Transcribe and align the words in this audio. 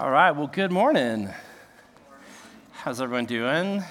All 0.00 0.12
right, 0.12 0.30
well, 0.30 0.46
good 0.46 0.70
morning. 0.70 1.28
How's 2.70 3.00
everyone 3.00 3.26
doing? 3.26 3.82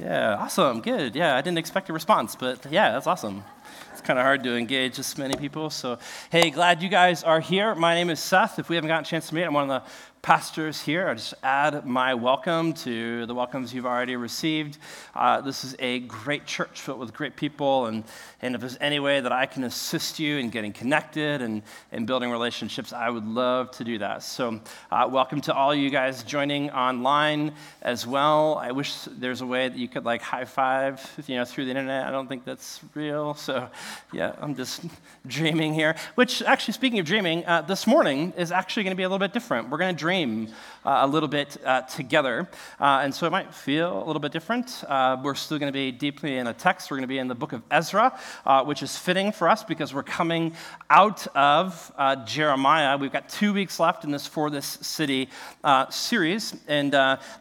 Yeah, 0.00 0.36
awesome, 0.38 0.80
good. 0.80 1.16
Yeah, 1.16 1.34
I 1.34 1.40
didn't 1.40 1.58
expect 1.58 1.90
a 1.90 1.92
response, 1.92 2.36
but 2.36 2.64
yeah, 2.70 2.92
that's 2.92 3.08
awesome. 3.08 3.42
It's 3.90 4.00
kind 4.00 4.20
of 4.20 4.24
hard 4.24 4.44
to 4.44 4.56
engage 4.56 4.98
this 4.98 5.18
many 5.18 5.34
people. 5.34 5.68
So, 5.68 5.98
hey, 6.30 6.50
glad 6.50 6.80
you 6.80 6.88
guys 6.88 7.24
are 7.24 7.40
here. 7.40 7.74
My 7.74 7.96
name 7.96 8.08
is 8.08 8.20
Seth. 8.20 8.60
If 8.60 8.68
we 8.68 8.76
haven't 8.76 8.86
gotten 8.86 9.04
a 9.04 9.08
chance 9.08 9.26
to 9.30 9.34
meet, 9.34 9.42
I'm 9.42 9.52
one 9.52 9.68
of 9.68 9.82
the 9.82 9.90
pastors 10.22 10.80
here. 10.80 11.08
I 11.08 11.14
just 11.14 11.34
add 11.42 11.84
my 11.84 12.14
welcome 12.14 12.74
to 12.74 13.26
the 13.26 13.34
welcomes 13.34 13.74
you've 13.74 13.86
already 13.86 14.14
received. 14.14 14.78
Uh, 15.16 15.40
this 15.40 15.64
is 15.64 15.74
a 15.80 15.98
great 15.98 16.46
church 16.46 16.80
filled 16.80 17.00
with 17.00 17.12
great 17.12 17.34
people, 17.34 17.86
and, 17.86 18.04
and 18.40 18.54
if 18.54 18.60
there's 18.60 18.78
any 18.80 19.00
way 19.00 19.20
that 19.20 19.32
I 19.32 19.46
can 19.46 19.64
assist 19.64 20.20
you 20.20 20.36
in 20.36 20.50
getting 20.50 20.72
connected 20.72 21.42
and, 21.42 21.60
and 21.90 22.06
building 22.06 22.30
relationships, 22.30 22.92
I 22.92 23.10
would 23.10 23.26
love 23.26 23.72
to 23.72 23.84
do 23.84 23.98
that. 23.98 24.22
So, 24.22 24.60
uh, 24.92 25.08
welcome 25.10 25.40
to 25.40 25.54
all 25.54 25.74
you 25.74 25.90
guys 25.90 26.22
joining 26.22 26.70
online 26.70 27.52
as 27.82 28.06
well. 28.06 28.58
I 28.62 28.70
wish 28.70 28.94
there's 29.10 29.40
a 29.40 29.46
way 29.46 29.68
that 29.68 29.76
you 29.76 29.88
could 29.88 30.04
like 30.04 30.22
high 30.22 30.44
five, 30.44 31.04
you 31.26 31.34
know, 31.34 31.44
through 31.44 31.64
the 31.64 31.70
internet. 31.70 32.06
I 32.06 32.12
don't 32.12 32.28
think 32.28 32.44
that's 32.44 32.78
real. 32.94 33.34
So, 33.34 33.68
yeah, 34.12 34.36
I'm 34.40 34.54
just 34.54 34.84
dreaming 35.26 35.74
here. 35.74 35.96
Which, 36.14 36.42
actually, 36.42 36.74
speaking 36.74 37.00
of 37.00 37.06
dreaming, 37.06 37.44
uh, 37.44 37.62
this 37.62 37.88
morning 37.88 38.32
is 38.36 38.52
actually 38.52 38.84
going 38.84 38.92
to 38.92 38.96
be 38.96 39.02
a 39.02 39.08
little 39.08 39.18
bit 39.18 39.32
different. 39.32 39.68
We're 39.68 39.78
going 39.78 39.92
to 39.92 39.98
dream 39.98 40.11
uh, 40.84 40.98
a 41.02 41.06
little 41.06 41.28
bit 41.28 41.56
uh, 41.64 41.80
together. 41.82 42.48
Uh, 42.80 43.00
and 43.02 43.14
so 43.14 43.26
it 43.26 43.30
might 43.30 43.54
feel 43.54 44.02
a 44.02 44.04
little 44.04 44.20
bit 44.20 44.32
different. 44.32 44.84
Uh, 44.86 45.16
we're 45.22 45.34
still 45.34 45.58
going 45.58 45.72
to 45.72 45.76
be 45.76 45.90
deeply 45.90 46.36
in 46.36 46.46
a 46.48 46.52
text. 46.52 46.90
We're 46.90 46.98
going 46.98 47.04
to 47.04 47.08
be 47.08 47.18
in 47.18 47.28
the 47.28 47.34
book 47.34 47.52
of 47.52 47.62
Ezra, 47.70 48.18
uh, 48.44 48.64
which 48.64 48.82
is 48.82 48.96
fitting 48.98 49.32
for 49.32 49.48
us 49.48 49.64
because 49.64 49.94
we're 49.94 50.02
coming 50.02 50.54
out 50.90 51.26
of 51.36 51.92
uh, 51.96 52.16
Jeremiah. 52.26 52.98
We've 52.98 53.12
got 53.12 53.28
two 53.28 53.54
weeks 53.54 53.80
left 53.80 54.04
in 54.04 54.10
this 54.10 54.26
For 54.26 54.50
This 54.50 54.66
City 54.66 55.30
series. 55.90 56.54
And 56.68 56.92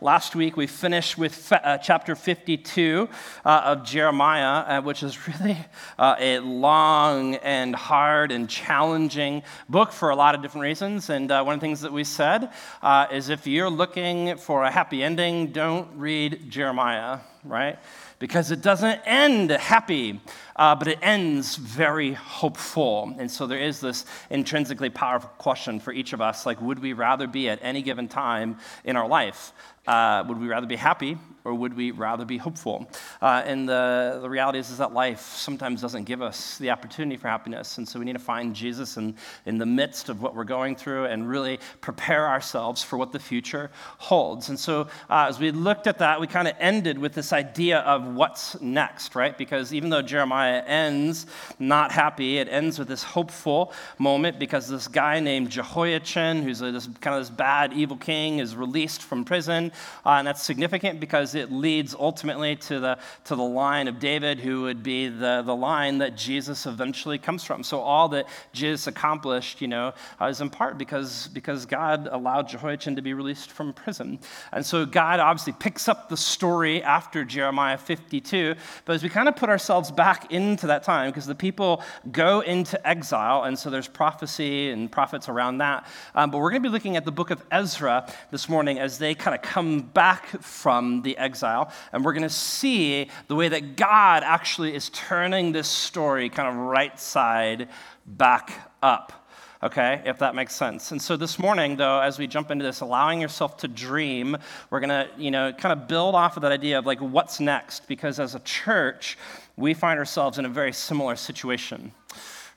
last 0.02 0.36
week 0.36 0.56
we 0.56 0.68
finished 0.68 1.18
with 1.18 1.36
fe- 1.36 1.80
chapter 1.84 2.16
52 2.16 3.10
of 3.44 3.84
Jeremiah, 3.84 4.82
which 4.82 5.04
is 5.04 5.28
really 5.40 5.58
a 6.00 6.40
long 6.40 7.36
and 7.36 7.76
hard 7.76 8.32
and 8.32 8.50
challenging 8.50 9.44
book 9.68 9.92
for 9.92 10.12
a 10.12 10.16
lot 10.16 10.36
of 10.36 10.42
different 10.42 10.64
reasons. 10.64 11.10
And 11.10 11.30
one 11.30 11.50
of 11.50 11.60
the 11.60 11.66
things 11.66 11.82
that 11.82 11.92
we 11.92 12.04
said 12.04 12.52
uh, 12.82 13.08
is 13.12 13.30
if 13.30 13.48
you're 13.48 13.70
looking 13.70 14.38
for 14.38 14.64
a 14.64 14.72
happy 14.72 15.04
ending, 15.04 15.48
don't 15.48 15.88
read 15.96 16.50
Jeremiah, 16.50 17.20
right? 17.44 17.78
Because 18.20 18.52
it 18.52 18.62
doesn't 18.62 19.02
end 19.06 19.52
happy, 19.52 20.22
uh, 20.62 20.76
but 20.76 20.88
it 20.88 21.00
ends 21.02 21.56
very 21.56 22.14
hopeful. 22.14 23.16
And 23.18 23.32
so 23.32 23.48
there 23.48 23.58
is 23.58 23.80
this 23.80 24.06
intrinsically 24.30 24.92
powerful 24.92 25.32
question 25.40 25.80
for 25.80 25.92
each 25.92 26.14
of 26.14 26.22
us 26.22 26.46
like, 26.46 26.62
would 26.62 26.78
we 26.78 26.94
rather 26.94 27.26
be 27.26 27.50
at 27.50 27.58
any 27.64 27.82
given 27.82 28.08
time 28.08 28.60
in 28.84 28.96
our 28.96 29.08
life? 29.08 29.54
Uh, 29.88 30.24
would 30.28 30.40
we 30.40 30.48
rather 30.48 30.68
be 30.68 30.76
happy 30.76 31.18
or 31.44 31.56
would 31.56 31.76
we 31.76 31.90
rather 31.90 32.24
be 32.24 32.38
hopeful? 32.38 32.88
Uh, 33.20 33.42
and 33.44 33.68
the, 33.68 34.20
the 34.22 34.30
reality 34.30 34.60
is, 34.60 34.70
is 34.70 34.78
that 34.78 34.94
life 34.94 35.22
sometimes 35.22 35.82
doesn't 35.82 36.04
give 36.04 36.22
us 36.22 36.60
the 36.60 36.70
opportunity 36.70 37.18
for 37.18 37.28
happiness. 37.28 37.80
And 37.80 37.90
so 37.90 37.98
we 37.98 38.06
need 38.06 38.14
to 38.14 38.20
find 38.20 38.56
Jesus 38.56 38.98
in, 38.98 39.16
in 39.48 39.58
the 39.58 39.66
midst 39.66 40.10
of 40.10 40.22
what 40.22 40.36
we're 40.36 40.44
going 40.44 40.76
through 40.76 41.06
and 41.06 41.28
really 41.28 41.60
prepare 41.82 42.28
ourselves 42.28 42.84
for 42.84 42.98
what 42.98 43.12
the 43.12 43.20
future 43.20 43.72
holds. 43.98 44.50
And 44.50 44.60
so 44.60 44.82
uh, 45.10 45.26
as 45.28 45.40
we 45.40 45.50
looked 45.50 45.88
at 45.88 45.98
that, 45.98 46.22
we 46.22 46.28
kind 46.28 46.48
of 46.48 46.54
ended 46.60 47.00
with 47.00 47.16
this 47.16 47.34
idea 47.34 47.80
of 47.80 48.06
what's 48.06 48.62
next, 48.62 49.16
right? 49.16 49.36
Because 49.36 49.74
even 49.74 49.90
though 49.90 50.04
Jeremiah 50.04 50.51
ends 50.68 51.28
not 51.60 51.92
happy, 51.92 52.38
it 52.38 52.48
ends 52.50 52.78
with 52.78 52.88
this 52.88 53.04
hopeful 53.04 53.74
moment 53.98 54.38
because 54.40 54.68
this 54.68 54.88
guy 54.88 55.20
named 55.20 55.50
Jehoiachin, 55.50 56.44
who's 56.44 56.60
this 56.60 56.88
kind 57.00 57.16
of 57.16 57.22
this 57.22 57.30
bad, 57.30 57.74
evil 57.74 57.98
king, 57.98 58.40
is 58.40 58.56
released 58.56 59.02
from 59.02 59.24
prison. 59.24 59.72
Uh, 60.06 60.12
and 60.12 60.28
that's 60.28 60.44
significant 60.44 61.00
because 61.00 61.12
because 61.12 61.36
it 61.36 61.52
leads 61.52 61.94
ultimately 61.94 62.56
to 62.56 62.80
the, 62.80 62.98
to 63.26 63.36
the 63.36 63.44
line 63.44 63.88
of 63.88 64.00
David, 64.00 64.40
who 64.40 64.64
would 64.64 64.82
be 64.82 65.08
the, 65.08 65.44
the 65.46 65.56
line 65.56 65.98
that 66.00 66.16
Jesus 66.16 66.66
eventually 66.66 67.18
comes 67.18 67.44
from. 67.44 67.64
So 67.64 67.80
all 67.80 68.10
that 68.10 68.28
Jesus 68.54 68.88
accomplished, 68.88 69.62
you 69.62 69.68
know, 69.68 69.94
uh, 70.20 70.26
is 70.26 70.42
in 70.42 70.50
part 70.50 70.78
because, 70.78 71.28
because 71.28 71.66
God 71.66 72.08
allowed 72.12 72.48
Jehoiachin 72.48 72.96
to 72.96 73.02
be 73.02 73.14
released 73.14 73.52
from 73.52 73.74
prison. 73.74 74.20
And 74.52 74.66
so 74.66 74.86
God 74.86 75.20
obviously 75.20 75.54
picks 75.54 75.88
up 75.88 76.10
the 76.10 76.18
story 76.18 76.82
after 76.82 77.24
Jeremiah 77.24 77.78
52. 77.78 78.56
But 78.86 78.94
as 78.94 79.04
we 79.04 79.10
kind 79.10 79.28
of 79.28 79.36
put 79.36 79.50
ourselves 79.50 79.92
back 79.92 80.31
into 80.32 80.68
that 80.68 80.84
time, 80.84 81.10
because 81.10 81.26
the 81.26 81.36
people 81.36 81.84
go 82.12 82.40
into 82.42 82.88
exile, 82.88 83.44
and 83.44 83.58
so 83.58 83.70
there's 83.70 83.88
prophecy 83.88 84.72
and 84.72 84.92
prophets 84.92 85.30
around 85.30 85.60
that. 85.60 85.86
Um, 86.16 86.32
but 86.32 86.40
we're 86.40 86.52
going 86.52 86.64
to 86.64 86.70
be 86.70 86.74
looking 86.74 86.98
at 86.98 87.06
the 87.06 87.12
book 87.12 87.32
of 87.32 87.44
Ezra 87.52 88.12
this 88.32 88.50
morning 88.50 88.80
as 88.80 88.98
they 88.98 89.14
kind 89.14 89.36
of 89.36 89.42
come 89.42 89.82
back 89.82 90.28
from 90.42 91.02
the 91.02 91.18
exile. 91.18 91.72
And 91.92 92.04
we're 92.04 92.14
going 92.14 92.24
to 92.24 92.30
see 92.30 93.10
the 93.28 93.36
way 93.36 93.50
that 93.50 93.76
God 93.76 94.24
actually 94.24 94.74
is 94.74 94.90
turning 94.90 95.52
this 95.52 95.68
story 95.68 96.30
kind 96.30 96.48
of 96.48 96.56
right 96.56 97.00
side 97.00 97.70
back 98.06 98.72
up 98.82 99.22
okay, 99.64 100.02
if 100.06 100.20
that 100.20 100.34
makes 100.34 100.56
sense. 100.56 100.92
And 100.92 101.02
so 101.02 101.16
this 101.16 101.38
morning, 101.38 101.76
though, 101.76 102.00
as 102.00 102.18
we 102.18 102.26
jump 102.26 102.50
into 102.50 102.64
this, 102.64 102.82
allowing 102.82 103.22
yourself 103.22 103.58
to 103.58 103.68
dream, 103.68 104.38
we're 104.70 104.80
going 104.80 104.90
to, 104.90 105.08
you 105.18 105.30
know, 105.30 105.54
kind 105.54 105.72
of 105.72 105.88
build 105.88 106.16
off 106.16 106.36
of 106.36 106.42
that 106.42 106.52
idea 106.52 106.80
of 106.80 106.86
like 106.86 107.00
what's 107.00 107.40
next, 107.40 107.88
because 107.88 108.20
as 108.20 108.34
a 108.34 108.40
church, 108.40 109.18
we 109.58 109.74
find 109.74 110.00
ourselves 110.00 110.38
in 110.38 110.46
a 110.46 110.50
very 110.50 110.74
similar 110.74 111.16
situation 111.16 111.92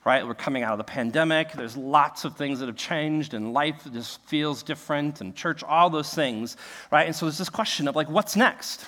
right? 0.05 0.25
We're 0.25 0.35
coming 0.35 0.61
out 0.61 0.71
of 0.71 0.77
the 0.77 0.83
pandemic. 0.83 1.51
There's 1.53 1.75
lots 1.75 2.25
of 2.25 2.37
things 2.37 2.59
that 2.59 2.67
have 2.67 2.77
changed, 2.77 3.33
and 3.33 3.53
life 3.53 3.87
just 3.91 4.21
feels 4.25 4.61
different, 4.61 5.19
and 5.19 5.35
church, 5.35 5.63
all 5.63 5.89
those 5.89 6.13
things, 6.13 6.57
right? 6.91 7.07
And 7.07 7.15
so 7.15 7.25
there's 7.25 7.39
this 7.39 7.49
question 7.49 7.87
of 7.87 7.95
like, 7.95 8.07
what's 8.07 8.35
next? 8.35 8.85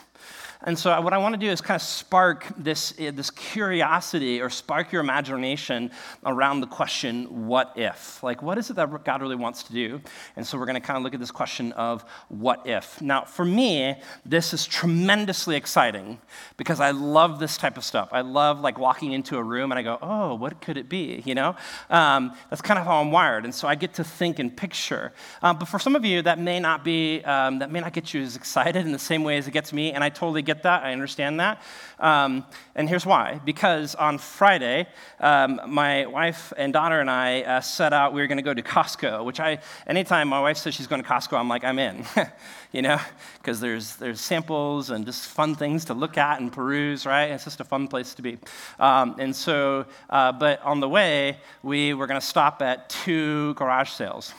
And 0.63 0.77
so, 0.77 0.99
what 1.01 1.13
I 1.13 1.19
want 1.19 1.33
to 1.33 1.39
do 1.39 1.51
is 1.51 1.61
kind 1.61 1.75
of 1.75 1.83
spark 1.83 2.47
this, 2.57 2.93
eh, 2.97 3.11
this 3.11 3.29
curiosity 3.29 4.41
or 4.41 4.49
spark 4.49 4.91
your 4.91 5.01
imagination 5.01 5.91
around 6.25 6.61
the 6.61 6.67
question, 6.67 7.47
what 7.47 7.73
if? 7.75 8.23
Like, 8.23 8.41
what 8.41 8.57
is 8.57 8.71
it 8.71 8.75
that 8.77 9.03
God 9.03 9.21
really 9.21 9.35
wants 9.35 9.61
to 9.63 9.73
do? 9.73 10.01
And 10.35 10.45
so, 10.45 10.57
we're 10.57 10.65
going 10.65 10.81
to 10.81 10.85
kind 10.85 10.97
of 10.97 11.03
look 11.03 11.13
at 11.13 11.19
this 11.19 11.29
question 11.29 11.73
of 11.73 12.03
what 12.29 12.65
if. 12.65 12.99
Now, 13.01 13.25
for 13.25 13.45
me, 13.45 13.97
this 14.25 14.51
is 14.51 14.65
tremendously 14.65 15.55
exciting 15.55 16.17
because 16.57 16.79
I 16.79 16.89
love 16.89 17.37
this 17.37 17.57
type 17.57 17.77
of 17.77 17.83
stuff. 17.83 18.09
I 18.11 18.21
love 18.21 18.59
like 18.59 18.79
walking 18.79 19.11
into 19.11 19.37
a 19.37 19.43
room 19.43 19.71
and 19.71 19.77
I 19.77 19.83
go, 19.83 19.99
oh, 20.01 20.33
what 20.33 20.59
could 20.59 20.77
it 20.77 20.89
be? 20.89 21.21
You 21.23 21.35
know? 21.35 21.55
Um, 21.91 22.35
that's 22.49 22.63
kind 22.63 22.79
of 22.79 22.85
how 22.85 22.99
I'm 22.99 23.11
wired. 23.11 23.45
And 23.45 23.53
so, 23.53 23.67
I 23.67 23.75
get 23.75 23.93
to 23.95 24.03
think 24.03 24.39
and 24.39 24.55
picture. 24.55 25.13
Um, 25.43 25.59
but 25.59 25.67
for 25.67 25.77
some 25.77 25.95
of 25.95 26.03
you, 26.03 26.23
that 26.23 26.39
may 26.39 26.59
not 26.59 26.83
be, 26.83 27.23
um, 27.25 27.59
that 27.59 27.69
may 27.69 27.79
not 27.79 27.93
get 27.93 28.11
you 28.15 28.23
as 28.23 28.35
excited 28.35 28.83
in 28.83 28.91
the 28.91 28.97
same 28.97 29.23
way 29.23 29.37
as 29.37 29.47
it 29.47 29.51
gets 29.51 29.71
me. 29.71 29.91
And 29.91 30.03
I 30.03 30.09
totally 30.09 30.46
get 30.47 30.63
that. 30.63 30.83
I 30.83 30.93
understand 30.93 31.39
that. 31.39 31.61
Um, 31.99 32.45
and 32.73 32.89
here's 32.89 33.05
why. 33.05 33.39
Because 33.45 33.93
on 33.93 34.17
Friday, 34.17 34.87
um, 35.19 35.61
my 35.67 36.07
wife 36.07 36.53
and 36.57 36.73
daughter 36.73 36.99
and 36.99 37.09
I 37.09 37.41
uh, 37.41 37.61
set 37.61 37.93
out, 37.93 38.13
we 38.13 38.21
were 38.21 38.27
going 38.27 38.37
to 38.37 38.43
go 38.43 38.53
to 38.53 38.61
Costco, 38.63 39.23
which 39.25 39.39
I, 39.39 39.59
anytime 39.85 40.27
my 40.29 40.41
wife 40.41 40.57
says 40.57 40.73
she's 40.73 40.87
going 40.87 41.03
to 41.03 41.07
Costco, 41.07 41.37
I'm 41.37 41.49
like, 41.49 41.63
I'm 41.63 41.77
in, 41.77 42.05
you 42.71 42.81
know, 42.81 42.99
because 43.37 43.59
there's, 43.59 43.95
there's 43.97 44.21
samples 44.21 44.89
and 44.89 45.05
just 45.05 45.27
fun 45.27 45.53
things 45.53 45.85
to 45.85 45.93
look 45.93 46.17
at 46.17 46.39
and 46.39 46.51
peruse, 46.51 47.05
right? 47.05 47.29
It's 47.29 47.43
just 47.43 47.59
a 47.59 47.65
fun 47.65 47.87
place 47.87 48.15
to 48.15 48.21
be. 48.21 48.39
Um, 48.79 49.15
and 49.19 49.35
so, 49.35 49.85
uh, 50.09 50.31
but 50.31 50.61
on 50.63 50.79
the 50.79 50.89
way, 50.89 51.37
we 51.61 51.93
were 51.93 52.07
going 52.07 52.19
to 52.19 52.25
stop 52.25 52.61
at 52.61 52.89
two 52.89 53.53
garage 53.55 53.91
sales, 53.91 54.33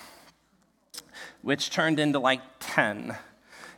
which 1.42 1.70
turned 1.70 2.00
into 2.00 2.18
like 2.18 2.40
10 2.60 3.16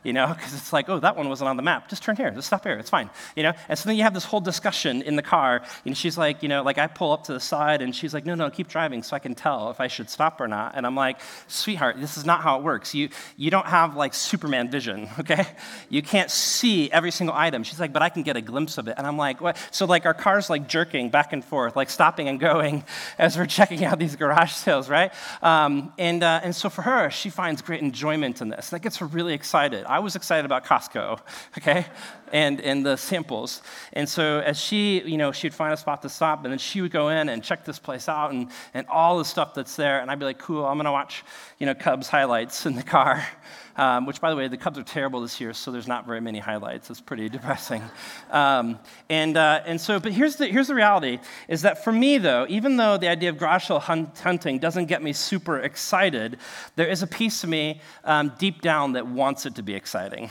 you 0.03 0.13
know, 0.13 0.27
because 0.35 0.53
it's 0.53 0.73
like, 0.73 0.89
oh, 0.89 0.99
that 0.99 1.15
one 1.15 1.29
wasn't 1.29 1.49
on 1.49 1.57
the 1.57 1.63
map. 1.63 1.89
Just 1.89 2.03
turn 2.03 2.15
here, 2.15 2.31
just 2.31 2.47
stop 2.47 2.63
here, 2.63 2.73
it's 2.73 2.89
fine, 2.89 3.09
you 3.35 3.43
know. 3.43 3.53
And 3.69 3.77
so 3.77 3.87
then 3.87 3.97
you 3.97 4.03
have 4.03 4.13
this 4.13 4.25
whole 4.25 4.41
discussion 4.41 5.01
in 5.01 5.15
the 5.15 5.21
car, 5.21 5.61
and 5.85 5.97
she's 5.97 6.17
like, 6.17 6.43
you 6.43 6.49
know, 6.49 6.63
like 6.63 6.77
I 6.77 6.87
pull 6.87 7.11
up 7.11 7.25
to 7.25 7.33
the 7.33 7.39
side, 7.39 7.81
and 7.81 7.95
she's 7.95 8.13
like, 8.13 8.25
no, 8.25 8.35
no, 8.35 8.49
keep 8.49 8.67
driving, 8.67 9.03
so 9.03 9.15
I 9.15 9.19
can 9.19 9.35
tell 9.35 9.69
if 9.71 9.79
I 9.79 9.87
should 9.87 10.09
stop 10.09 10.41
or 10.41 10.47
not. 10.47 10.73
And 10.75 10.85
I'm 10.85 10.95
like, 10.95 11.19
sweetheart, 11.47 11.97
this 11.99 12.17
is 12.17 12.25
not 12.25 12.41
how 12.41 12.57
it 12.57 12.63
works. 12.63 12.93
You 12.93 13.09
you 13.37 13.51
don't 13.51 13.67
have 13.67 13.95
like 13.95 14.13
Superman 14.13 14.69
vision, 14.69 15.09
okay? 15.19 15.45
You 15.89 16.01
can't 16.01 16.31
see 16.31 16.91
every 16.91 17.11
single 17.11 17.35
item. 17.35 17.63
She's 17.63 17.79
like, 17.79 17.93
but 17.93 18.01
I 18.01 18.09
can 18.09 18.23
get 18.23 18.37
a 18.37 18.41
glimpse 18.41 18.77
of 18.77 18.87
it. 18.87 18.95
And 18.97 19.05
I'm 19.05 19.17
like, 19.17 19.41
what? 19.41 19.57
So 19.71 19.85
like 19.85 20.05
our 20.05 20.13
car's 20.13 20.49
like 20.49 20.67
jerking 20.67 21.09
back 21.09 21.33
and 21.33 21.43
forth, 21.43 21.75
like 21.75 21.89
stopping 21.89 22.27
and 22.27 22.39
going 22.39 22.83
as 23.17 23.37
we're 23.37 23.45
checking 23.45 23.83
out 23.85 23.99
these 23.99 24.15
garage 24.15 24.51
sales, 24.51 24.89
right? 24.89 25.11
Um, 25.41 25.93
and 25.97 26.23
uh, 26.23 26.41
and 26.43 26.55
so 26.55 26.69
for 26.69 26.81
her, 26.81 27.09
she 27.09 27.29
finds 27.29 27.61
great 27.61 27.81
enjoyment 27.81 28.41
in 28.41 28.49
this. 28.49 28.69
That 28.69 28.81
gets 28.81 28.97
her 28.97 29.05
really 29.05 29.33
excited. 29.33 29.85
I 29.91 29.99
was 29.99 30.15
excited 30.15 30.45
about 30.45 30.65
Costco, 30.65 31.19
okay? 31.57 31.85
and, 32.31 32.61
and 32.61 32.85
the 32.85 32.95
samples. 32.95 33.61
And 33.93 34.07
so 34.07 34.39
as 34.39 34.59
she, 34.59 35.01
you 35.01 35.17
know, 35.17 35.31
she'd 35.31 35.53
find 35.53 35.73
a 35.73 35.77
spot 35.77 36.01
to 36.03 36.09
stop, 36.09 36.43
and 36.43 36.51
then 36.51 36.59
she 36.59 36.81
would 36.81 36.91
go 36.91 37.09
in 37.09 37.29
and 37.29 37.43
check 37.43 37.65
this 37.65 37.79
place 37.79 38.07
out 38.07 38.31
and, 38.31 38.49
and 38.73 38.87
all 38.87 39.17
the 39.17 39.25
stuff 39.25 39.53
that's 39.53 39.75
there. 39.75 39.99
And 39.99 40.09
I'd 40.09 40.19
be 40.19 40.25
like, 40.25 40.39
cool, 40.39 40.65
I'm 40.65 40.77
going 40.77 40.85
to 40.85 40.91
watch, 40.91 41.23
you 41.59 41.65
know, 41.65 41.75
Cubs 41.75 42.07
highlights 42.07 42.65
in 42.65 42.75
the 42.75 42.83
car. 42.83 43.25
Um, 43.77 44.05
which, 44.05 44.19
by 44.19 44.29
the 44.29 44.35
way, 44.35 44.47
the 44.47 44.57
Cubs 44.57 44.77
are 44.77 44.83
terrible 44.83 45.21
this 45.21 45.39
year, 45.39 45.53
so 45.53 45.71
there's 45.71 45.87
not 45.87 46.05
very 46.05 46.19
many 46.19 46.39
highlights. 46.39 46.89
It's 46.89 47.01
pretty 47.01 47.29
depressing. 47.37 47.81
Um, 48.29 48.79
and, 49.09 49.37
uh, 49.37 49.61
and 49.65 49.79
so, 49.79 49.99
but 49.99 50.11
here's 50.11 50.35
the, 50.35 50.47
here's 50.47 50.67
the 50.67 50.75
reality 50.75 51.19
is 51.47 51.61
that 51.61 51.83
for 51.83 51.91
me, 51.91 52.17
though, 52.17 52.45
even 52.49 52.77
though 52.77 52.97
the 52.97 53.07
idea 53.07 53.29
of 53.29 53.37
garage 53.37 53.67
hunt, 53.67 54.17
hunting 54.19 54.59
doesn't 54.59 54.85
get 54.85 55.01
me 55.01 55.13
super 55.13 55.59
excited, 55.59 56.37
there 56.75 56.87
is 56.87 57.01
a 57.01 57.07
piece 57.07 57.43
of 57.43 57.49
me 57.49 57.81
um, 58.03 58.33
deep 58.37 58.61
down 58.61 58.93
that 58.93 59.07
wants 59.07 59.45
it 59.45 59.55
to 59.55 59.63
be 59.63 59.73
exciting 59.73 60.29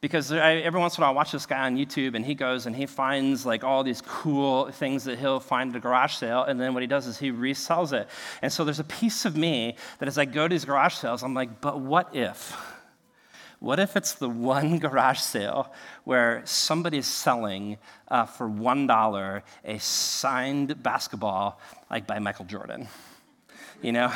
because 0.00 0.30
I, 0.30 0.56
every 0.56 0.78
once 0.78 0.96
in 0.96 1.02
a 1.02 1.06
while 1.06 1.12
I 1.12 1.16
watch 1.16 1.32
this 1.32 1.46
guy 1.46 1.66
on 1.66 1.76
YouTube 1.76 2.14
and 2.14 2.24
he 2.24 2.34
goes 2.34 2.66
and 2.66 2.76
he 2.76 2.86
finds 2.86 3.44
like 3.44 3.64
all 3.64 3.82
these 3.82 4.00
cool 4.02 4.70
things 4.70 5.04
that 5.04 5.18
he'll 5.18 5.40
find 5.40 5.70
at 5.70 5.76
a 5.76 5.80
garage 5.80 6.14
sale 6.14 6.44
and 6.44 6.60
then 6.60 6.72
what 6.72 6.82
he 6.82 6.86
does 6.86 7.06
is 7.06 7.18
he 7.18 7.32
resells 7.32 7.92
it. 7.92 8.08
And 8.40 8.52
so 8.52 8.64
there's 8.64 8.78
a 8.78 8.84
piece 8.84 9.24
of 9.24 9.36
me 9.36 9.76
that 9.98 10.06
as 10.06 10.16
I 10.16 10.24
go 10.24 10.46
to 10.46 10.54
these 10.54 10.64
garage 10.64 10.94
sales, 10.94 11.22
I'm 11.22 11.34
like, 11.34 11.60
but 11.60 11.80
what 11.80 12.14
if? 12.14 12.56
What 13.58 13.80
if 13.80 13.96
it's 13.96 14.12
the 14.12 14.28
one 14.28 14.78
garage 14.78 15.18
sale 15.18 15.74
where 16.04 16.42
somebody's 16.44 17.06
selling 17.06 17.78
uh, 18.06 18.24
for 18.24 18.48
$1 18.48 19.42
a 19.64 19.78
signed 19.80 20.80
basketball 20.80 21.60
like 21.90 22.06
by 22.06 22.20
Michael 22.20 22.44
Jordan? 22.44 22.86
You 23.82 23.92
know? 23.92 24.12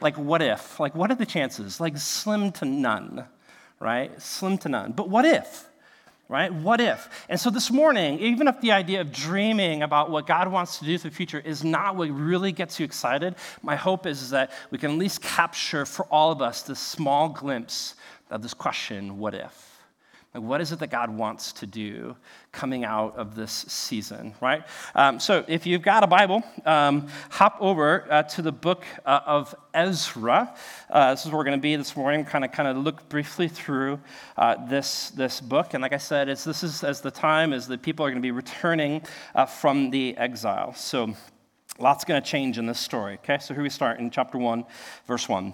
Like, 0.00 0.18
what 0.18 0.42
if? 0.42 0.80
Like, 0.80 0.96
what 0.96 1.12
are 1.12 1.14
the 1.14 1.26
chances? 1.26 1.80
Like, 1.80 1.96
slim 1.96 2.50
to 2.52 2.64
none 2.64 3.24
right? 3.82 4.22
Slim 4.22 4.56
to 4.58 4.68
none. 4.68 4.92
But 4.92 5.08
what 5.08 5.24
if? 5.24 5.68
Right? 6.28 6.52
What 6.54 6.80
if? 6.80 7.26
And 7.28 7.38
so 7.38 7.50
this 7.50 7.70
morning, 7.70 8.18
even 8.20 8.48
if 8.48 8.58
the 8.62 8.72
idea 8.72 9.02
of 9.02 9.12
dreaming 9.12 9.82
about 9.82 10.10
what 10.10 10.26
God 10.26 10.48
wants 10.48 10.78
to 10.78 10.86
do 10.86 10.96
for 10.96 11.08
the 11.08 11.14
future 11.14 11.40
is 11.40 11.62
not 11.62 11.96
what 11.96 12.08
really 12.08 12.52
gets 12.52 12.80
you 12.80 12.84
excited, 12.84 13.34
my 13.60 13.76
hope 13.76 14.06
is, 14.06 14.30
that 14.30 14.50
we 14.70 14.78
can 14.78 14.92
at 14.92 14.98
least 14.98 15.20
capture 15.20 15.84
for 15.84 16.06
all 16.06 16.32
of 16.32 16.40
us 16.40 16.62
this 16.62 16.78
small 16.78 17.28
glimpse 17.28 17.96
of 18.30 18.40
this 18.40 18.54
question, 18.54 19.18
what 19.18 19.34
if? 19.34 19.71
Like, 20.34 20.44
what 20.44 20.62
is 20.62 20.72
it 20.72 20.78
that 20.78 20.90
God 20.90 21.10
wants 21.10 21.52
to 21.54 21.66
do 21.66 22.16
coming 22.52 22.84
out 22.84 23.16
of 23.16 23.34
this 23.34 23.52
season, 23.52 24.34
right? 24.40 24.64
Um, 24.94 25.20
so, 25.20 25.44
if 25.46 25.66
you've 25.66 25.82
got 25.82 26.04
a 26.04 26.06
Bible, 26.06 26.42
um, 26.64 27.08
hop 27.28 27.58
over 27.60 28.10
uh, 28.10 28.22
to 28.22 28.40
the 28.42 28.52
book 28.52 28.84
uh, 29.04 29.20
of 29.26 29.54
Ezra. 29.74 30.54
Uh, 30.88 31.10
this 31.10 31.26
is 31.26 31.30
where 31.30 31.36
we're 31.36 31.44
going 31.44 31.58
to 31.58 31.62
be 31.62 31.76
this 31.76 31.94
morning. 31.96 32.24
Kind 32.24 32.46
of, 32.46 32.52
kind 32.52 32.66
of 32.66 32.78
look 32.78 33.06
briefly 33.10 33.46
through 33.46 34.00
uh, 34.38 34.66
this 34.66 35.10
this 35.10 35.38
book. 35.38 35.74
And 35.74 35.82
like 35.82 35.92
I 35.92 35.98
said, 35.98 36.30
it's 36.30 36.44
this 36.44 36.62
is 36.62 36.82
as 36.82 37.02
the 37.02 37.10
time 37.10 37.52
as 37.52 37.68
the 37.68 37.76
people 37.76 38.06
are 38.06 38.10
going 38.10 38.22
to 38.22 38.26
be 38.26 38.30
returning 38.30 39.02
uh, 39.34 39.44
from 39.44 39.90
the 39.90 40.16
exile. 40.16 40.72
So, 40.72 41.14
lots 41.78 42.04
going 42.04 42.22
to 42.22 42.26
change 42.26 42.56
in 42.56 42.64
this 42.64 42.80
story. 42.80 43.14
Okay, 43.14 43.36
so 43.38 43.52
here 43.52 43.62
we 43.62 43.70
start 43.70 43.98
in 44.00 44.10
chapter 44.10 44.38
one, 44.38 44.64
verse 45.06 45.28
one. 45.28 45.52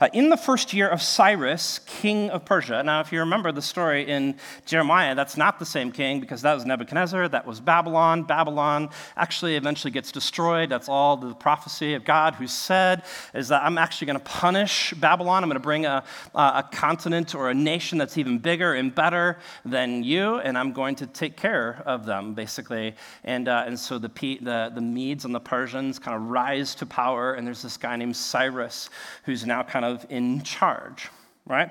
Uh, 0.00 0.08
in 0.12 0.28
the 0.28 0.36
first 0.36 0.72
year 0.72 0.88
of 0.88 1.00
Cyrus, 1.00 1.80
king 1.80 2.30
of 2.30 2.44
Persia, 2.44 2.82
now 2.82 3.00
if 3.00 3.12
you 3.12 3.20
remember 3.20 3.52
the 3.52 3.62
story 3.62 4.08
in 4.08 4.36
Jeremiah, 4.64 5.14
that's 5.14 5.36
not 5.36 5.58
the 5.58 5.64
same 5.64 5.92
king 5.92 6.20
because 6.20 6.42
that 6.42 6.54
was 6.54 6.64
Nebuchadnezzar, 6.64 7.28
that 7.28 7.46
was 7.46 7.60
Babylon. 7.60 8.22
Babylon 8.22 8.90
actually 9.16 9.56
eventually 9.56 9.90
gets 9.90 10.12
destroyed. 10.12 10.68
That's 10.68 10.88
all 10.88 11.16
the 11.16 11.34
prophecy 11.34 11.94
of 11.94 12.04
God 12.04 12.34
who 12.34 12.46
said 12.46 13.02
is 13.34 13.48
that 13.48 13.62
I'm 13.62 13.78
actually 13.78 14.08
going 14.08 14.18
to 14.18 14.24
punish 14.24 14.92
Babylon. 14.94 15.42
I'm 15.42 15.48
going 15.48 15.54
to 15.54 15.60
bring 15.60 15.86
a, 15.86 16.04
a 16.34 16.64
continent 16.70 17.34
or 17.34 17.50
a 17.50 17.54
nation 17.54 17.98
that's 17.98 18.18
even 18.18 18.38
bigger 18.38 18.74
and 18.74 18.94
better 18.94 19.38
than 19.64 20.02
you, 20.02 20.36
and 20.36 20.56
I'm 20.56 20.72
going 20.72 20.94
to 20.96 21.06
take 21.06 21.36
care 21.36 21.82
of 21.86 22.06
them, 22.06 22.34
basically. 22.34 22.94
And, 23.24 23.48
uh, 23.48 23.64
and 23.66 23.78
so 23.78 23.98
the, 23.98 24.08
the, 24.08 24.72
the 24.74 24.80
Medes 24.80 25.24
and 25.24 25.34
the 25.34 25.40
Persians 25.40 25.98
kind 25.98 26.16
of 26.16 26.28
rise 26.30 26.74
to 26.76 26.86
power, 26.86 27.34
and 27.34 27.46
there's 27.46 27.62
this 27.62 27.76
guy 27.76 27.96
named 27.96 28.16
Cyrus 28.16 28.90
who's 29.24 29.46
now 29.46 29.55
kind 29.62 29.84
of 29.84 30.06
in 30.08 30.42
charge, 30.42 31.08
right? 31.46 31.70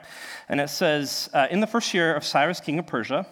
And 0.49 0.59
it 0.59 0.69
says, 0.69 1.29
uh, 1.33 1.47
in 1.49 1.59
the 1.59 1.67
first 1.67 1.93
year 1.93 2.15
of 2.15 2.23
Cyrus, 2.23 2.59
king 2.59 2.79
of 2.79 2.87
Persia, 2.87 3.25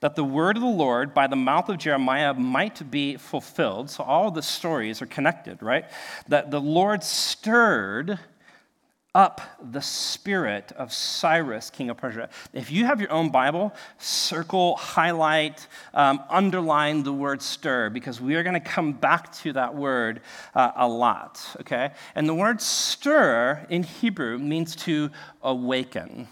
that 0.00 0.16
the 0.16 0.24
word 0.24 0.56
of 0.56 0.62
the 0.62 0.68
Lord 0.68 1.14
by 1.14 1.26
the 1.26 1.36
mouth 1.36 1.68
of 1.68 1.78
Jeremiah 1.78 2.34
might 2.34 2.90
be 2.90 3.16
fulfilled. 3.16 3.88
So 3.88 4.04
all 4.04 4.30
the 4.30 4.42
stories 4.42 5.00
are 5.00 5.06
connected, 5.06 5.62
right? 5.62 5.86
That 6.28 6.50
the 6.50 6.60
Lord 6.60 7.02
stirred 7.02 8.18
up 9.14 9.40
the 9.72 9.80
spirit 9.80 10.72
of 10.72 10.92
Cyrus, 10.92 11.70
king 11.70 11.88
of 11.88 11.96
Persia. 11.96 12.28
If 12.52 12.70
you 12.70 12.84
have 12.86 13.00
your 13.00 13.12
own 13.12 13.30
Bible, 13.30 13.72
circle, 13.98 14.76
highlight, 14.76 15.66
um, 15.92 16.22
underline 16.28 17.04
the 17.04 17.12
word 17.12 17.40
stir, 17.40 17.90
because 17.90 18.20
we 18.20 18.34
are 18.34 18.42
going 18.42 18.54
to 18.54 18.60
come 18.60 18.92
back 18.92 19.32
to 19.36 19.52
that 19.52 19.74
word 19.74 20.20
uh, 20.54 20.72
a 20.76 20.88
lot, 20.88 21.40
okay? 21.60 21.92
And 22.14 22.28
the 22.28 22.34
word 22.34 22.60
stir 22.60 23.66
in 23.70 23.84
Hebrew 23.84 24.38
means 24.38 24.74
to 24.76 25.10
awaken. 25.42 26.28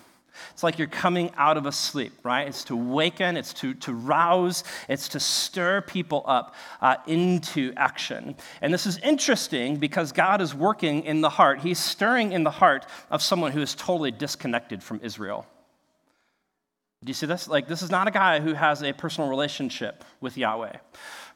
It's 0.52 0.62
like 0.62 0.78
you're 0.78 0.88
coming 0.88 1.30
out 1.36 1.56
of 1.56 1.66
a 1.66 1.72
sleep, 1.72 2.12
right? 2.22 2.46
It's 2.48 2.64
to 2.64 2.76
waken, 2.76 3.36
it's 3.36 3.52
to, 3.54 3.74
to 3.74 3.92
rouse, 3.92 4.64
it's 4.88 5.08
to 5.08 5.20
stir 5.20 5.80
people 5.82 6.24
up 6.26 6.54
uh, 6.80 6.96
into 7.06 7.72
action. 7.76 8.36
And 8.60 8.72
this 8.72 8.86
is 8.86 8.98
interesting 8.98 9.76
because 9.76 10.12
God 10.12 10.40
is 10.40 10.54
working 10.54 11.04
in 11.04 11.20
the 11.20 11.30
heart. 11.30 11.60
He's 11.60 11.78
stirring 11.78 12.32
in 12.32 12.44
the 12.44 12.50
heart 12.50 12.86
of 13.10 13.22
someone 13.22 13.52
who 13.52 13.60
is 13.60 13.74
totally 13.74 14.10
disconnected 14.10 14.82
from 14.82 15.00
Israel. 15.02 15.46
Do 17.04 17.10
you 17.10 17.14
see 17.14 17.26
this? 17.26 17.48
Like, 17.48 17.68
this 17.68 17.82
is 17.82 17.90
not 17.90 18.06
a 18.06 18.10
guy 18.10 18.40
who 18.40 18.54
has 18.54 18.82
a 18.82 18.92
personal 18.92 19.28
relationship 19.28 20.04
with 20.20 20.36
Yahweh 20.36 20.76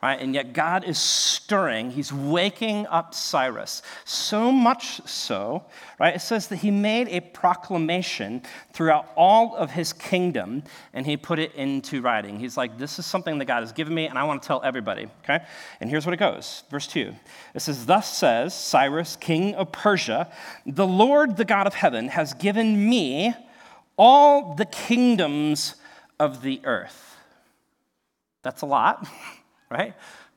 right? 0.02 0.20
And 0.20 0.34
yet 0.34 0.52
God 0.52 0.84
is 0.84 0.98
stirring, 0.98 1.90
he's 1.90 2.12
waking 2.12 2.86
up 2.86 3.14
Cyrus. 3.14 3.82
So 4.04 4.52
much 4.52 5.00
so, 5.06 5.64
right? 5.98 6.14
It 6.14 6.20
says 6.20 6.48
that 6.48 6.56
he 6.56 6.70
made 6.70 7.08
a 7.08 7.20
proclamation 7.20 8.42
throughout 8.72 9.10
all 9.16 9.56
of 9.56 9.70
his 9.70 9.92
kingdom 9.92 10.64
and 10.92 11.06
he 11.06 11.16
put 11.16 11.38
it 11.38 11.54
into 11.54 12.02
writing. 12.02 12.38
He's 12.38 12.56
like, 12.56 12.78
this 12.78 12.98
is 12.98 13.06
something 13.06 13.38
that 13.38 13.46
God 13.46 13.60
has 13.60 13.72
given 13.72 13.94
me 13.94 14.06
and 14.06 14.18
I 14.18 14.24
want 14.24 14.42
to 14.42 14.46
tell 14.46 14.62
everybody, 14.62 15.08
okay? 15.24 15.44
And 15.80 15.88
here's 15.88 16.06
what 16.06 16.12
it 16.12 16.18
goes. 16.18 16.64
Verse 16.70 16.86
2. 16.86 17.14
It 17.54 17.60
says, 17.60 17.86
Thus 17.86 18.16
says 18.16 18.54
Cyrus, 18.54 19.16
king 19.16 19.54
of 19.54 19.72
Persia, 19.72 20.30
the 20.66 20.86
Lord, 20.86 21.36
the 21.36 21.44
God 21.44 21.66
of 21.66 21.74
heaven, 21.74 22.08
has 22.08 22.34
given 22.34 22.88
me 22.88 23.34
all 23.96 24.54
the 24.54 24.66
kingdoms 24.66 25.76
of 26.18 26.42
the 26.42 26.60
earth. 26.64 27.16
That's 28.42 28.62
a 28.62 28.66
lot. 28.66 29.06
right? 29.70 29.94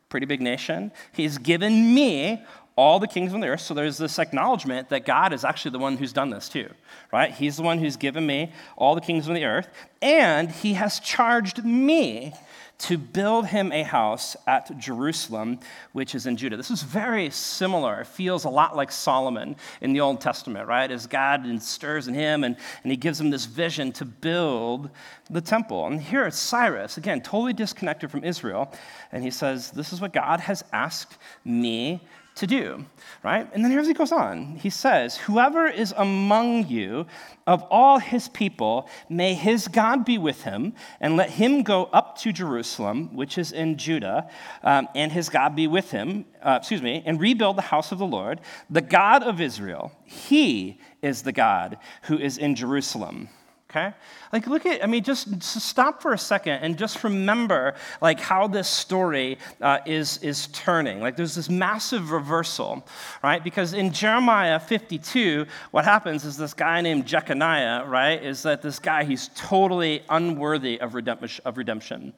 Pretty 0.09 0.25
big 0.25 0.41
nation. 0.41 0.91
He's 1.11 1.38
given 1.38 1.94
me 1.94 2.44
all 2.75 2.97
the 2.97 3.07
kings 3.07 3.33
on 3.33 3.41
the 3.41 3.47
earth. 3.47 3.59
So 3.59 3.73
there's 3.73 3.97
this 3.97 4.17
acknowledgement 4.19 4.89
that 4.89 5.06
God 5.06 5.33
is 5.33 5.44
actually 5.44 5.71
the 5.71 5.79
one 5.79 5.97
who's 5.97 6.13
done 6.13 6.29
this 6.29 6.47
too, 6.47 6.69
right? 7.11 7.31
He's 7.31 7.57
the 7.57 7.63
one 7.63 7.77
who's 7.77 7.97
given 7.97 8.25
me 8.25 8.53
all 8.77 8.95
the 8.95 9.01
kings 9.01 9.27
on 9.27 9.33
the 9.33 9.44
earth, 9.44 9.67
and 10.01 10.50
he 10.50 10.73
has 10.73 11.00
charged 11.01 11.63
me 11.65 12.33
to 12.79 12.97
build 12.97 13.45
him 13.45 13.73
a 13.73 13.83
house 13.83 14.37
at 14.47 14.77
Jerusalem, 14.77 15.59
which 15.92 16.15
is 16.15 16.25
in 16.25 16.37
Judah. 16.37 16.56
This 16.56 16.71
is 16.71 16.81
very 16.81 17.30
similar. 17.30 18.01
It 18.01 18.07
feels 18.07 18.45
a 18.45 18.49
lot 18.49 18.75
like 18.75 18.89
Solomon 18.92 19.57
in 19.81 19.92
the 19.92 19.99
Old 19.99 20.21
Testament, 20.21 20.65
right? 20.65 20.89
As 20.89 21.06
God 21.06 21.45
stirs 21.61 22.07
in 22.07 22.13
him 22.13 22.45
and, 22.45 22.56
and 22.83 22.92
he 22.92 22.95
gives 22.95 23.19
him 23.19 23.30
this 23.30 23.45
vision 23.45 23.92
to 23.94 24.06
build 24.06 24.89
the 25.30 25.42
temple. 25.42 25.87
And 25.87 26.01
here 26.01 26.25
it's 26.25 26.39
Cyrus, 26.39 26.97
again, 26.97 27.21
totally 27.21 27.54
disconnected 27.54 28.09
from 28.09 28.23
Israel. 28.23 28.71
And 29.11 29.23
he 29.23 29.31
says, 29.31 29.71
This 29.71 29.92
is 29.92 29.99
what 29.99 30.13
God 30.13 30.39
has 30.39 30.63
asked 30.71 31.18
me 31.44 32.01
to 32.39 32.47
do, 32.47 32.85
right? 33.23 33.47
And 33.53 33.63
then 33.63 33.71
here's 33.71 33.87
he 33.87 33.93
goes 33.93 34.11
on. 34.11 34.55
He 34.55 34.69
says, 34.69 35.17
Whoever 35.17 35.67
is 35.67 35.93
among 35.95 36.67
you 36.67 37.05
of 37.45 37.63
all 37.63 37.99
his 37.99 38.29
people, 38.29 38.89
may 39.09 39.33
his 39.33 39.67
God 39.67 40.05
be 40.05 40.17
with 40.17 40.43
him, 40.43 40.73
and 40.99 41.17
let 41.17 41.29
him 41.29 41.63
go 41.63 41.85
up 41.85 42.17
to 42.19 42.31
Jerusalem, 42.31 43.15
which 43.15 43.37
is 43.37 43.51
in 43.51 43.77
Judah, 43.77 44.29
um, 44.63 44.87
and 44.95 45.11
his 45.11 45.29
God 45.29 45.55
be 45.55 45.67
with 45.67 45.91
him, 45.91 46.25
uh, 46.41 46.57
excuse 46.59 46.81
me, 46.81 47.03
and 47.05 47.19
rebuild 47.19 47.57
the 47.57 47.61
house 47.61 47.91
of 47.91 47.99
the 47.99 48.07
Lord, 48.07 48.41
the 48.69 48.81
God 48.81 49.23
of 49.23 49.41
Israel. 49.41 49.91
He 50.05 50.79
is 51.01 51.23
the 51.23 51.31
God 51.31 51.77
who 52.03 52.17
is 52.17 52.37
in 52.37 52.55
Jerusalem 52.55 53.29
okay? 53.69 53.94
Like 54.33 54.47
look 54.47 54.66
at 54.66 54.83
i 54.83 54.88
mean 54.88 55.04
just, 55.04 55.42
stop 55.44 56.02
for 56.02 56.14
a 56.14 56.18
second 56.18 56.59
and 56.61 56.78
just 56.78 57.04
remember 57.04 57.76
like 58.02 58.19
how 58.19 58.47
this 58.47 58.68
story 58.68 59.38
uh, 59.61 59.80
is 59.85 60.18
is 60.18 60.47
turning. 60.47 61.02
Like 61.02 61.16
there's 61.16 61.35
this 61.35 61.49
massive 61.49 62.11
reversal 62.11 62.85
right? 63.23 63.44
Because 63.44 63.73
in 63.73 63.92
jeremiah 63.92 64.59
52 64.59 65.45
what 65.71 65.85
happens 65.85 66.26
is 66.26 66.38
this 66.38 66.54
guy 66.54 66.81
named 66.81 67.06
jeconiah 67.06 67.85
right 67.88 68.23
is 68.23 68.44
that 68.44 68.61
this 68.61 68.80
guy 68.80 69.04
he's 69.04 69.30
totally 69.35 70.04
unworthy 70.09 70.80
of 70.81 70.95
redemption 70.95 71.44
of 71.45 71.57
redemption 71.57 72.14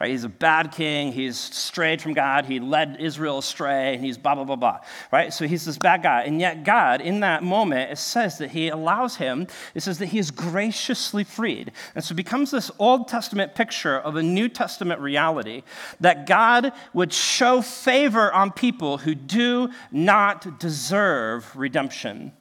right? 0.00 0.10
He's 0.10 0.24
a 0.24 0.28
bad 0.28 0.72
king. 0.72 1.12
He's 1.12 1.36
strayed 1.36 2.00
from 2.00 2.12
god. 2.12 2.44
He 2.44 2.60
led 2.60 3.00
israel 3.00 3.38
astray 3.38 3.94
and 3.94 4.04
he's 4.04 4.18
blah 4.18 4.34
blah 4.34 4.44
blah 4.44 4.56
blah 4.56 4.80
right? 5.10 5.32
So 5.32 5.46
he's 5.46 5.64
this 5.64 5.78
bad 5.78 6.02
guy. 6.02 6.22
And 6.22 6.40
yet 6.40 6.64
god 6.64 7.00
in 7.00 7.20
that 7.20 7.42
moment 7.42 7.90
it 7.90 7.98
says 7.98 8.38
that 8.38 8.50
he 8.50 8.68
allows 8.68 9.16
him 9.16 9.46
it 9.74 9.82
says 9.82 9.98
that 9.98 10.06
he 10.06 10.18
is 10.18 10.30
gracious 10.30 10.91
freed. 11.24 11.72
And 11.94 12.04
so 12.04 12.12
it 12.12 12.16
becomes 12.16 12.50
this 12.50 12.70
Old 12.78 13.08
Testament 13.08 13.54
picture 13.54 13.98
of 13.98 14.16
a 14.16 14.22
New 14.22 14.48
Testament 14.48 15.00
reality 15.00 15.62
that 16.00 16.26
God 16.26 16.72
would 16.92 17.12
show 17.12 17.62
favor 17.62 18.32
on 18.32 18.50
people 18.50 18.98
who 18.98 19.14
do 19.14 19.70
not 19.90 20.58
deserve 20.58 21.54
redemption 21.56 22.32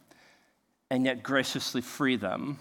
and 0.90 1.06
yet 1.06 1.24
graciously 1.24 1.82
free 1.82 2.16
them 2.18 2.60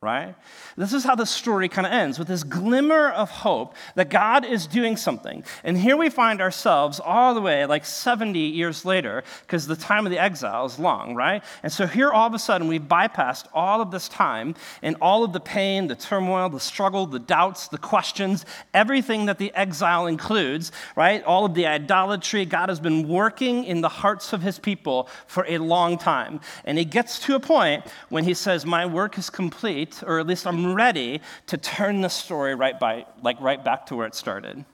right? 0.00 0.36
This 0.76 0.92
is 0.92 1.02
how 1.02 1.16
the 1.16 1.26
story 1.26 1.68
kind 1.68 1.84
of 1.84 1.92
ends 1.92 2.20
with 2.20 2.28
this 2.28 2.44
glimmer 2.44 3.10
of 3.10 3.30
hope 3.30 3.74
that 3.96 4.10
God 4.10 4.44
is 4.44 4.68
doing 4.68 4.96
something. 4.96 5.42
And 5.64 5.76
here 5.76 5.96
we 5.96 6.08
find 6.08 6.40
ourselves 6.40 7.00
all 7.00 7.34
the 7.34 7.40
way 7.40 7.66
like 7.66 7.84
70 7.84 8.38
years 8.38 8.84
later, 8.84 9.24
because 9.40 9.66
the 9.66 9.74
time 9.74 10.06
of 10.06 10.12
the 10.12 10.18
exile 10.20 10.66
is 10.66 10.78
long, 10.78 11.16
right? 11.16 11.42
And 11.64 11.72
so 11.72 11.84
here 11.84 12.12
all 12.12 12.28
of 12.28 12.34
a 12.34 12.38
sudden 12.38 12.68
we've 12.68 12.80
bypassed 12.80 13.46
all 13.52 13.80
of 13.80 13.90
this 13.90 14.08
time 14.08 14.54
and 14.82 14.94
all 15.00 15.24
of 15.24 15.32
the 15.32 15.40
pain, 15.40 15.88
the 15.88 15.96
turmoil, 15.96 16.48
the 16.48 16.60
struggle, 16.60 17.04
the 17.04 17.18
doubts, 17.18 17.66
the 17.66 17.78
questions, 17.78 18.46
everything 18.72 19.26
that 19.26 19.38
the 19.38 19.52
exile 19.56 20.06
includes, 20.06 20.70
right? 20.94 21.24
All 21.24 21.44
of 21.44 21.54
the 21.54 21.66
idolatry. 21.66 22.44
God 22.44 22.68
has 22.68 22.78
been 22.78 23.08
working 23.08 23.64
in 23.64 23.80
the 23.80 23.88
hearts 23.88 24.32
of 24.32 24.42
his 24.42 24.60
people 24.60 25.08
for 25.26 25.44
a 25.48 25.58
long 25.58 25.98
time. 25.98 26.38
And 26.64 26.78
he 26.78 26.84
gets 26.84 27.18
to 27.26 27.34
a 27.34 27.40
point 27.40 27.84
when 28.10 28.22
he 28.22 28.34
says, 28.34 28.64
My 28.64 28.86
work 28.86 29.18
is 29.18 29.28
complete 29.28 29.87
or 30.06 30.18
at 30.18 30.26
least 30.26 30.46
I'm 30.46 30.74
ready 30.74 31.20
to 31.46 31.56
turn 31.56 32.00
the 32.00 32.08
story 32.08 32.54
right 32.54 32.78
by, 32.78 33.06
like 33.22 33.40
right 33.40 33.62
back 33.62 33.86
to 33.86 33.96
where 33.96 34.06
it 34.06 34.14
started. 34.14 34.64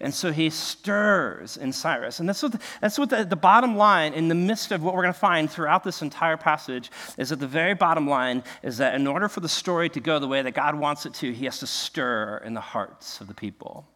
And 0.00 0.12
so 0.12 0.32
he 0.32 0.50
stirs 0.50 1.56
in 1.56 1.72
Cyrus. 1.72 2.20
And 2.20 2.28
that's 2.28 2.42
what, 2.42 2.52
the, 2.52 2.60
that's 2.80 2.98
what 2.98 3.10
the, 3.10 3.24
the 3.24 3.36
bottom 3.36 3.76
line, 3.76 4.12
in 4.12 4.28
the 4.28 4.34
midst 4.34 4.72
of 4.72 4.82
what 4.82 4.94
we're 4.94 5.02
going 5.02 5.14
to 5.14 5.18
find 5.18 5.50
throughout 5.50 5.84
this 5.84 6.02
entire 6.02 6.36
passage, 6.36 6.90
is 7.18 7.30
that 7.30 7.40
the 7.40 7.46
very 7.46 7.74
bottom 7.74 8.08
line 8.08 8.42
is 8.62 8.78
that 8.78 8.94
in 8.94 9.06
order 9.06 9.28
for 9.28 9.40
the 9.40 9.48
story 9.48 9.88
to 9.90 10.00
go 10.00 10.18
the 10.18 10.28
way 10.28 10.42
that 10.42 10.52
God 10.52 10.74
wants 10.74 11.06
it 11.06 11.14
to, 11.14 11.32
he 11.32 11.44
has 11.46 11.58
to 11.60 11.66
stir 11.66 12.42
in 12.44 12.54
the 12.54 12.60
hearts 12.60 13.20
of 13.20 13.26
the 13.26 13.34
people. 13.34 13.86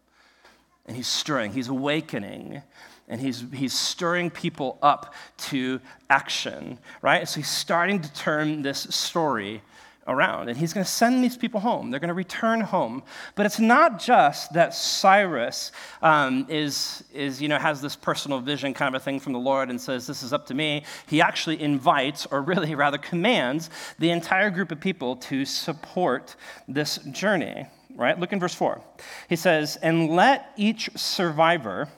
And 0.86 0.96
he's 0.96 1.08
stirring, 1.08 1.52
he's 1.52 1.68
awakening 1.68 2.62
and 3.08 3.20
he's, 3.20 3.44
he's 3.52 3.76
stirring 3.76 4.30
people 4.30 4.78
up 4.82 5.14
to 5.36 5.80
action, 6.08 6.78
right? 7.02 7.28
So 7.28 7.40
he's 7.40 7.50
starting 7.50 8.00
to 8.00 8.12
turn 8.14 8.62
this 8.62 8.86
story 8.90 9.62
around. 10.06 10.48
And 10.48 10.58
he's 10.58 10.72
going 10.72 10.84
to 10.84 10.90
send 10.90 11.22
these 11.22 11.36
people 11.36 11.60
home. 11.60 11.90
They're 11.90 12.00
going 12.00 12.08
to 12.08 12.14
return 12.14 12.60
home. 12.60 13.02
But 13.34 13.46
it's 13.46 13.60
not 13.60 14.00
just 14.00 14.52
that 14.54 14.74
Cyrus 14.74 15.72
um, 16.02 16.46
is, 16.48 17.04
is, 17.12 17.40
you 17.40 17.48
know, 17.48 17.58
has 17.58 17.80
this 17.80 17.96
personal 17.96 18.40
vision 18.40 18.74
kind 18.74 18.94
of 18.94 19.00
a 19.00 19.04
thing 19.04 19.20
from 19.20 19.32
the 19.32 19.38
Lord 19.38 19.70
and 19.70 19.80
says, 19.80 20.06
This 20.06 20.22
is 20.22 20.32
up 20.32 20.46
to 20.46 20.54
me. 20.54 20.84
He 21.06 21.20
actually 21.20 21.60
invites, 21.60 22.26
or 22.26 22.42
really 22.42 22.74
rather 22.74 22.98
commands, 22.98 23.70
the 23.98 24.10
entire 24.10 24.50
group 24.50 24.72
of 24.72 24.80
people 24.80 25.16
to 25.16 25.44
support 25.44 26.36
this 26.66 26.98
journey. 27.10 27.66
Right? 27.94 28.18
Look 28.18 28.32
in 28.32 28.40
verse 28.40 28.54
4. 28.54 28.80
He 29.28 29.36
says, 29.36 29.76
And 29.76 30.10
let 30.10 30.52
each 30.56 30.90
survivor 30.96 31.88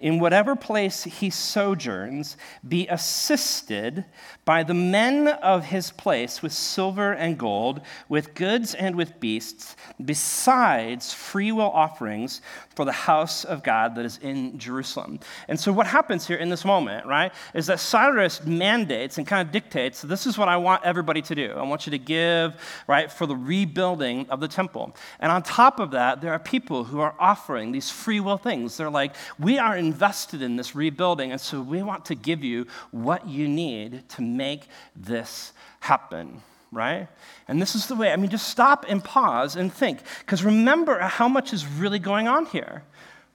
in 0.00 0.20
whatever 0.20 0.54
place 0.54 1.04
he 1.04 1.28
sojourns, 1.28 2.36
be 2.66 2.86
assisted 2.86 4.04
by 4.44 4.62
the 4.62 4.74
men 4.74 5.28
of 5.28 5.64
his 5.64 5.90
place 5.90 6.40
with 6.40 6.52
silver 6.52 7.12
and 7.12 7.36
gold, 7.36 7.80
with 8.08 8.34
goods 8.34 8.74
and 8.74 8.94
with 8.94 9.18
beasts, 9.18 9.76
besides 10.04 11.12
freewill 11.12 11.70
offerings 11.70 12.40
for 12.76 12.84
the 12.84 12.92
house 12.92 13.44
of 13.44 13.64
God 13.64 13.96
that 13.96 14.04
is 14.04 14.18
in 14.18 14.56
Jerusalem. 14.56 15.18
And 15.48 15.58
so, 15.58 15.72
what 15.72 15.88
happens 15.88 16.26
here 16.28 16.36
in 16.36 16.48
this 16.48 16.64
moment, 16.64 17.04
right, 17.04 17.32
is 17.52 17.66
that 17.66 17.80
Cyrus 17.80 18.44
mandates 18.44 19.18
and 19.18 19.26
kind 19.26 19.46
of 19.46 19.52
dictates 19.52 20.02
this 20.02 20.26
is 20.26 20.38
what 20.38 20.48
I 20.48 20.56
want 20.58 20.84
everybody 20.84 21.22
to 21.22 21.34
do. 21.34 21.52
I 21.56 21.62
want 21.62 21.86
you 21.86 21.90
to 21.90 21.98
give, 21.98 22.54
right, 22.86 23.10
for 23.10 23.26
the 23.26 23.34
rebuilding 23.34 24.30
of 24.30 24.38
the 24.38 24.48
temple. 24.48 24.94
And 25.18 25.32
on 25.32 25.42
top 25.42 25.80
of 25.80 25.90
that, 25.90 26.20
there 26.20 26.32
are 26.32 26.38
people 26.38 26.84
who 26.84 27.00
are 27.00 27.14
offering 27.18 27.72
these 27.72 27.90
free 27.90 28.20
will 28.20 28.38
things. 28.38 28.76
They're 28.76 28.90
like, 28.90 29.16
we 29.40 29.58
are 29.58 29.76
invested 29.88 30.42
in 30.42 30.56
this 30.56 30.74
rebuilding, 30.74 31.32
and 31.32 31.40
so 31.40 31.60
we 31.60 31.82
want 31.82 32.04
to 32.06 32.14
give 32.14 32.44
you 32.44 32.66
what 32.90 33.26
you 33.26 33.48
need 33.48 34.08
to 34.10 34.22
make 34.22 34.68
this 34.94 35.52
happen 35.80 36.42
right? 36.70 37.08
And 37.46 37.60
this 37.60 37.74
is 37.74 37.86
the 37.86 37.94
way, 37.94 38.12
I 38.12 38.16
mean, 38.16 38.30
just 38.30 38.48
stop 38.48 38.84
and 38.88 39.02
pause 39.02 39.56
and 39.56 39.72
think. 39.72 40.00
Because 40.20 40.44
remember 40.44 40.98
how 40.98 41.28
much 41.28 41.52
is 41.52 41.66
really 41.66 41.98
going 41.98 42.28
on 42.28 42.46
here, 42.46 42.82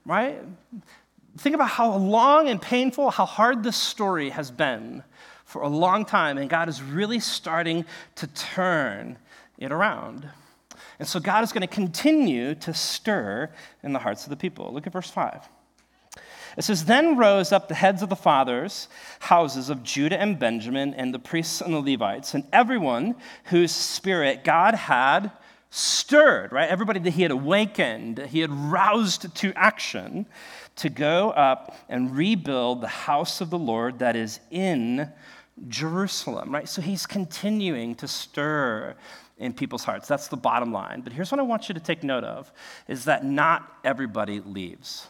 right? 0.06 0.40
Think 1.38 1.54
about 1.54 1.70
how 1.70 1.96
long 1.96 2.48
and 2.48 2.60
painful, 2.60 3.10
how 3.10 3.26
hard 3.26 3.62
this 3.64 3.76
story 3.76 4.30
has 4.30 4.50
been 4.50 5.02
for 5.44 5.62
a 5.62 5.68
long 5.68 6.04
time, 6.04 6.38
and 6.38 6.48
God 6.48 6.68
is 6.68 6.82
really 6.82 7.20
starting 7.20 7.84
to 8.16 8.26
turn 8.28 9.18
it 9.58 9.72
around. 9.72 10.28
And 10.98 11.08
so 11.08 11.18
God 11.18 11.42
is 11.42 11.52
going 11.52 11.62
to 11.62 11.66
continue 11.66 12.54
to 12.56 12.72
stir 12.72 13.50
in 13.82 13.92
the 13.92 13.98
hearts 13.98 14.24
of 14.24 14.30
the 14.30 14.36
people. 14.36 14.72
Look 14.72 14.86
at 14.86 14.92
verse 14.92 15.10
5. 15.10 15.48
It 16.56 16.62
says, 16.62 16.84
Then 16.84 17.16
rose 17.16 17.52
up 17.52 17.68
the 17.68 17.74
heads 17.74 18.02
of 18.02 18.08
the 18.08 18.16
fathers' 18.16 18.88
houses 19.20 19.70
of 19.70 19.82
Judah 19.82 20.20
and 20.20 20.38
Benjamin, 20.38 20.94
and 20.94 21.12
the 21.12 21.18
priests 21.18 21.60
and 21.60 21.74
the 21.74 21.80
Levites, 21.80 22.34
and 22.34 22.44
everyone 22.52 23.16
whose 23.44 23.72
spirit 23.72 24.44
God 24.44 24.74
had 24.74 25.32
stirred, 25.70 26.52
right? 26.52 26.68
Everybody 26.68 27.00
that 27.00 27.14
he 27.14 27.22
had 27.22 27.32
awakened, 27.32 28.18
he 28.18 28.40
had 28.40 28.52
roused 28.52 29.34
to 29.34 29.52
action 29.56 30.26
to 30.76 30.88
go 30.88 31.30
up 31.30 31.76
and 31.88 32.16
rebuild 32.16 32.80
the 32.80 32.88
house 32.88 33.40
of 33.40 33.50
the 33.50 33.58
Lord 33.58 33.98
that 33.98 34.14
is 34.14 34.38
in 34.50 35.10
Jerusalem, 35.68 36.52
right? 36.52 36.68
So 36.68 36.80
he's 36.80 37.06
continuing 37.06 37.94
to 37.96 38.08
stir 38.08 38.94
in 39.38 39.52
people's 39.52 39.84
hearts. 39.84 40.06
That's 40.06 40.28
the 40.28 40.36
bottom 40.36 40.72
line. 40.72 41.00
But 41.00 41.12
here's 41.12 41.30
what 41.30 41.40
I 41.40 41.42
want 41.42 41.68
you 41.68 41.74
to 41.74 41.80
take 41.80 42.04
note 42.04 42.24
of 42.24 42.52
is 42.86 43.04
that 43.06 43.24
not 43.24 43.78
everybody 43.82 44.40
leaves. 44.40 45.08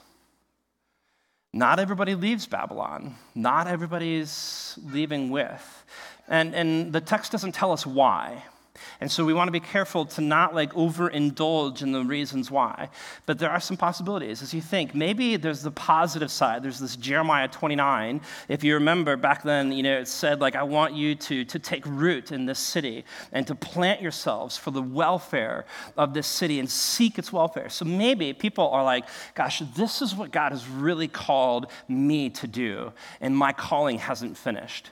Not 1.54 1.78
everybody 1.78 2.16
leaves 2.16 2.46
Babylon. 2.49 3.14
Not 3.37 3.68
everybody's 3.68 4.76
leaving 4.90 5.30
with. 5.30 5.84
And, 6.26 6.52
and 6.52 6.92
the 6.92 7.00
text 7.00 7.30
doesn't 7.30 7.52
tell 7.52 7.70
us 7.70 7.87
why. 7.87 8.42
And 9.00 9.11
so 9.11 9.25
we 9.25 9.33
want 9.33 9.49
to 9.49 9.52
be 9.52 9.61
careful 9.61 10.04
to 10.07 10.21
not 10.21 10.54
like 10.54 10.73
overindulge 10.73 11.83
in 11.83 11.93
the 11.93 12.02
reasons 12.02 12.50
why. 12.50 12.88
But 13.26 13.38
there 13.38 13.50
are 13.50 13.61
some 13.61 13.76
possibilities. 13.76 14.43
As 14.43 14.52
you 14.52 14.61
think, 14.61 14.95
maybe 14.95 15.37
there's 15.37 15.62
the 15.62 15.71
positive 15.71 16.31
side. 16.31 16.62
There's 16.62 16.81
this 16.81 16.97
Jeremiah 16.97 17.49
29. 17.49 18.21
If 18.49 18.64
you 18.64 18.75
remember 18.75 19.16
back 19.16 19.43
then, 19.43 19.73
you 19.73 19.83
know, 19.83 19.99
it 19.99 20.09
said 20.09 20.40
like, 20.40 20.57
I 20.57 20.64
want 20.64 20.95
you 20.95 21.14
to, 21.14 21.45
to 21.45 21.59
take 21.59 21.85
root 21.87 22.33
in 22.33 22.47
this 22.47 22.59
city 22.59 23.04
and 23.33 23.47
to 23.47 23.54
plant 23.54 24.02
yourselves 24.02 24.57
for 24.57 24.71
the 24.71 24.83
welfare 24.83 25.66
of 25.97 26.14
this 26.14 26.26
city 26.26 26.59
and 26.59 26.69
seek 26.69 27.19
its 27.19 27.33
welfare. 27.33 27.69
So 27.69 27.85
maybe 27.85 28.33
people 28.33 28.69
are 28.71 28.83
like, 28.83 29.04
gosh, 29.35 29.62
this 29.76 30.02
is 30.02 30.14
what 30.14 30.33
God 30.33 30.52
has 30.52 30.69
really 30.69 31.09
called 31.09 31.71
me 31.88 32.31
to 32.31 32.47
do, 32.47 32.93
and 33.21 33.37
my 33.37 33.52
calling 33.52 33.99
hasn't 33.99 34.37
finished 34.37 34.90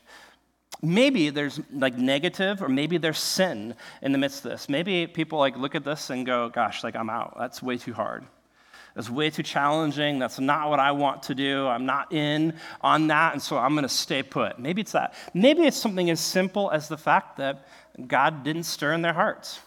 maybe 0.82 1.30
there's 1.30 1.60
like 1.72 1.96
negative 1.96 2.62
or 2.62 2.68
maybe 2.68 2.98
there's 2.98 3.18
sin 3.18 3.74
in 4.02 4.12
the 4.12 4.18
midst 4.18 4.44
of 4.44 4.50
this. 4.50 4.68
Maybe 4.68 5.06
people 5.06 5.38
like 5.38 5.56
look 5.56 5.74
at 5.74 5.84
this 5.84 6.10
and 6.10 6.26
go, 6.26 6.48
gosh, 6.48 6.82
like 6.82 6.96
I'm 6.96 7.08
out. 7.08 7.36
That's 7.38 7.62
way 7.62 7.78
too 7.78 7.94
hard. 7.94 8.24
That's 8.94 9.08
way 9.08 9.30
too 9.30 9.42
challenging. 9.42 10.18
That's 10.18 10.38
not 10.38 10.68
what 10.68 10.78
I 10.78 10.92
want 10.92 11.22
to 11.24 11.34
do. 11.34 11.66
I'm 11.66 11.86
not 11.86 12.12
in 12.12 12.54
on 12.82 13.06
that, 13.06 13.32
and 13.32 13.40
so 13.40 13.56
I'm 13.56 13.72
going 13.72 13.84
to 13.84 13.88
stay 13.88 14.22
put. 14.22 14.58
Maybe 14.58 14.82
it's 14.82 14.92
that. 14.92 15.14
Maybe 15.32 15.62
it's 15.62 15.78
something 15.78 16.10
as 16.10 16.20
simple 16.20 16.70
as 16.70 16.88
the 16.88 16.98
fact 16.98 17.38
that 17.38 17.66
God 18.06 18.44
didn't 18.44 18.64
stir 18.64 18.92
in 18.92 19.00
their 19.00 19.14
hearts. 19.14 19.60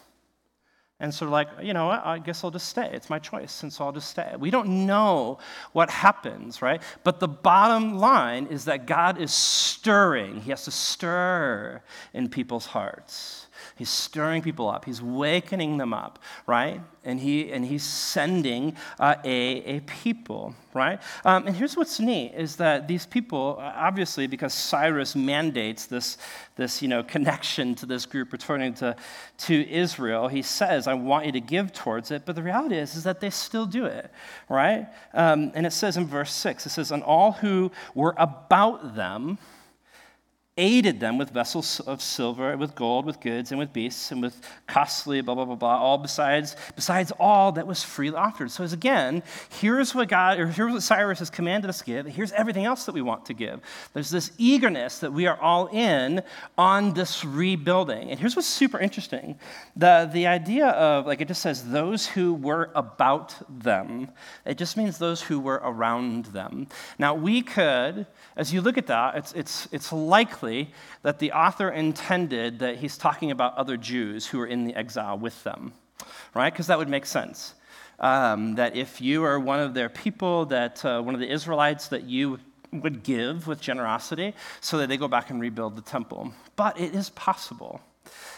And 1.00 1.14
so, 1.14 1.28
like, 1.28 1.50
you 1.62 1.74
know 1.74 1.88
what? 1.88 2.06
I 2.06 2.20
guess 2.20 2.42
I'll 2.44 2.52
just 2.52 2.70
stay. 2.70 2.90
It's 2.94 3.10
my 3.10 3.20
choice, 3.20 3.64
and 3.64 3.74
so 3.74 3.84
I'll 3.84 3.92
just 3.92 4.10
stay. 4.10 4.34
We 4.40 4.50
don't 4.50 4.86
know 4.86 5.40
what 5.74 5.90
happens, 5.90 6.62
right? 6.62 6.82
But 7.04 7.20
the 7.20 7.28
bottom 7.28 7.98
line 7.98 8.48
is 8.48 8.64
that 8.66 8.86
God 8.86 9.20
is 9.20 9.34
stirring. 9.34 10.40
He 10.40 10.52
has 10.52 10.64
to 10.66 10.72
stir 10.72 11.82
in 12.14 12.30
people's 12.30 12.68
hearts. 12.68 13.48
He's 13.76 13.90
stirring 13.90 14.42
people 14.42 14.70
up. 14.70 14.86
He's 14.86 15.02
wakening 15.02 15.78
them 15.78 15.94
up, 15.94 16.20
right? 16.46 16.82
And, 17.04 17.20
he, 17.20 17.52
and 17.52 17.66
he's 17.66 17.84
sending 17.84 18.76
uh, 19.00 19.16
a, 19.24 19.78
a 19.78 19.80
people, 19.82 20.56
right? 20.74 21.02
Um, 21.24 21.48
and 21.48 21.56
here's 21.56 21.78
what's 21.78 22.00
neat 22.00 22.34
is 22.36 22.56
that 22.58 22.88
these 22.88 23.06
people, 23.06 23.58
uh, 23.60 23.74
obviously, 23.76 24.28
because 24.28 24.54
Cyrus 24.54 25.16
mandates 25.16 25.86
this, 25.86 26.18
this 26.56 26.82
you 26.82 26.88
know, 26.88 27.04
connection 27.04 27.76
to 27.76 27.86
this 27.86 28.06
group 28.06 28.32
returning 28.32 28.74
to, 28.76 28.96
to 29.40 29.70
Israel, 29.70 30.28
he 30.28 30.42
says, 30.42 30.85
I 30.88 30.94
want 30.94 31.26
you 31.26 31.32
to 31.34 31.42
give 31.42 31.74
towards 31.74 32.12
it. 32.12 32.24
But 32.26 32.36
the 32.36 32.44
reality 32.44 32.78
is, 32.78 32.96
is 32.96 33.04
that 33.04 33.20
they 33.20 33.30
still 33.30 33.66
do 33.66 33.86
it, 33.86 34.12
right? 34.50 34.88
Um, 35.14 35.52
and 35.56 35.66
it 35.66 35.72
says 35.72 35.98
in 35.98 36.06
verse 36.06 36.34
6, 36.34 36.66
it 36.66 36.70
says, 36.70 36.92
And 36.92 37.04
all 37.04 37.34
who 37.34 37.72
were 37.94 38.14
about 38.18 38.96
them, 38.96 39.38
aided 40.58 41.02
them 41.02 41.18
with 41.18 41.32
vessels 41.32 41.82
of 41.82 42.02
silver, 42.02 42.56
with 42.56 42.76
gold, 42.76 43.06
with 43.06 43.20
goods, 43.20 43.52
and 43.52 43.60
with 43.60 43.74
beasts, 43.74 44.12
and 44.12 44.22
with 44.22 44.40
costly 44.68 45.20
blah 45.20 45.36
blah 45.36 45.44
blah 45.44 45.56
blah, 45.56 45.78
all 45.78 45.98
besides 45.98 46.56
besides 46.76 47.12
all 47.20 47.52
that 47.52 47.68
was 47.68 47.84
freely 47.84 48.16
offered. 48.16 48.50
So 48.50 48.64
again, 48.64 49.22
here's 49.50 49.94
what 49.94 50.08
God 50.08 50.40
or 50.40 50.48
here's 50.48 50.72
what 50.72 50.82
Cyrus 50.82 51.20
has 51.20 51.30
commanded 51.30 51.70
us 51.70 51.80
to 51.80 51.86
give. 51.86 52.06
Here's 52.06 52.32
everything 52.32 52.64
else 52.64 52.86
that 52.86 52.94
we 52.94 53.02
want 53.02 53.26
to 53.26 53.34
give. 53.34 53.60
There's 53.94 54.10
this 54.10 54.32
eagerness 54.38 55.00
that 55.00 55.12
we 55.12 55.28
are 55.28 55.38
all 55.42 55.68
in 55.68 56.24
on 56.58 56.94
this 56.94 57.26
rebuilding. 57.26 58.10
And 58.10 58.18
here's 58.18 58.36
what's 58.36 58.48
super 58.48 58.80
interesting. 58.80 59.38
The 59.76 60.10
the 60.12 60.28
idea 60.28 60.68
of 60.68 61.06
like 61.06 61.20
it 61.20 61.28
just 61.28 61.42
says 61.42 61.70
those 61.70 62.08
who 62.08 62.34
were 62.34 62.72
about 62.76 63.36
them. 63.62 64.10
It 64.46 64.58
just 64.58 64.78
means 64.78 64.98
those 65.00 65.22
who 65.22 65.42
were 65.42 65.62
around 65.64 66.26
them. 66.28 66.68
Now 66.98 67.14
we 67.14 67.42
could, 67.42 68.08
as 68.38 68.54
you 68.54 68.62
look 68.62 68.78
at 68.78 68.88
that, 68.88 69.16
it's 69.16 69.34
it's 69.34 69.68
it's 69.72 69.94
likely 69.94 70.72
that 71.04 71.20
the 71.20 71.32
author 71.32 71.70
intended 71.70 72.60
that 72.60 72.78
he's 72.78 72.98
talking 72.98 73.32
about 73.32 73.56
other 73.58 73.78
Jews 73.78 74.28
who 74.28 74.40
were 74.40 74.48
in 74.48 74.66
the 74.66 74.76
exile 74.76 75.18
with 75.18 75.44
them, 75.44 75.74
right? 76.34 76.52
Because 76.52 76.68
that 76.68 76.78
would 76.78 76.90
make 76.90 77.06
sense. 77.06 77.54
Um, 77.98 78.56
that 78.56 78.76
if 78.76 79.00
you 79.00 79.24
are 79.24 79.40
one 79.40 79.62
of 79.62 79.74
their 79.74 79.88
people, 79.88 80.46
that 80.48 80.84
uh, 80.84 81.02
one 81.02 81.14
of 81.14 81.22
the 81.22 81.32
Israelites, 81.32 81.88
that 81.88 82.04
you 82.04 82.40
would 82.74 83.04
give 83.04 83.48
with 83.48 83.62
generosity 83.62 84.34
so 84.60 84.78
that 84.80 84.90
they 84.90 84.98
go 84.98 85.08
back 85.08 85.30
and 85.30 85.40
rebuild 85.40 85.78
the 85.78 85.82
temple. 85.82 86.34
But 86.58 86.78
it 86.78 86.94
is 86.94 87.10
possible. 87.12 87.80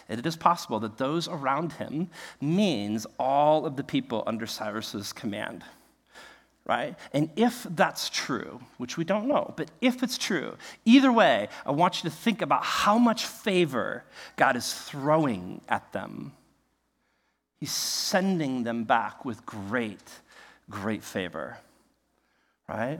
It 0.08 0.24
is 0.26 0.36
possible 0.36 0.80
that 0.82 0.98
those 0.98 1.28
around 1.28 1.74
him 1.74 2.10
means 2.40 3.08
all 3.18 3.66
of 3.66 3.78
the 3.78 3.84
people 3.84 4.24
under 4.28 4.46
Cyrus's 4.46 5.12
command 5.12 5.64
right? 6.68 6.96
And 7.14 7.30
if 7.38 7.66
that's 7.70 8.10
true, 8.10 8.60
which 8.78 8.98
we 8.98 9.06
don't 9.06 9.28
know, 9.28 9.54
but 9.56 9.72
if 9.80 10.04
it's 10.04 10.18
true, 10.18 10.58
either 10.84 11.12
way, 11.12 11.48
I 11.66 11.72
want 11.72 12.04
you 12.04 12.10
to 12.10 12.16
think 12.16 12.42
about 12.42 12.64
how 12.64 12.98
much 12.98 13.26
favor 13.26 14.04
God 14.36 14.58
is 14.58 14.74
throwing 14.74 15.62
at 15.70 15.94
them. 15.94 16.34
He's 17.60 17.72
sending 17.72 18.64
them 18.64 18.84
back 18.84 19.24
with 19.24 19.46
great, 19.46 20.04
great 20.70 21.04
favor, 21.04 21.58
right? 22.68 23.00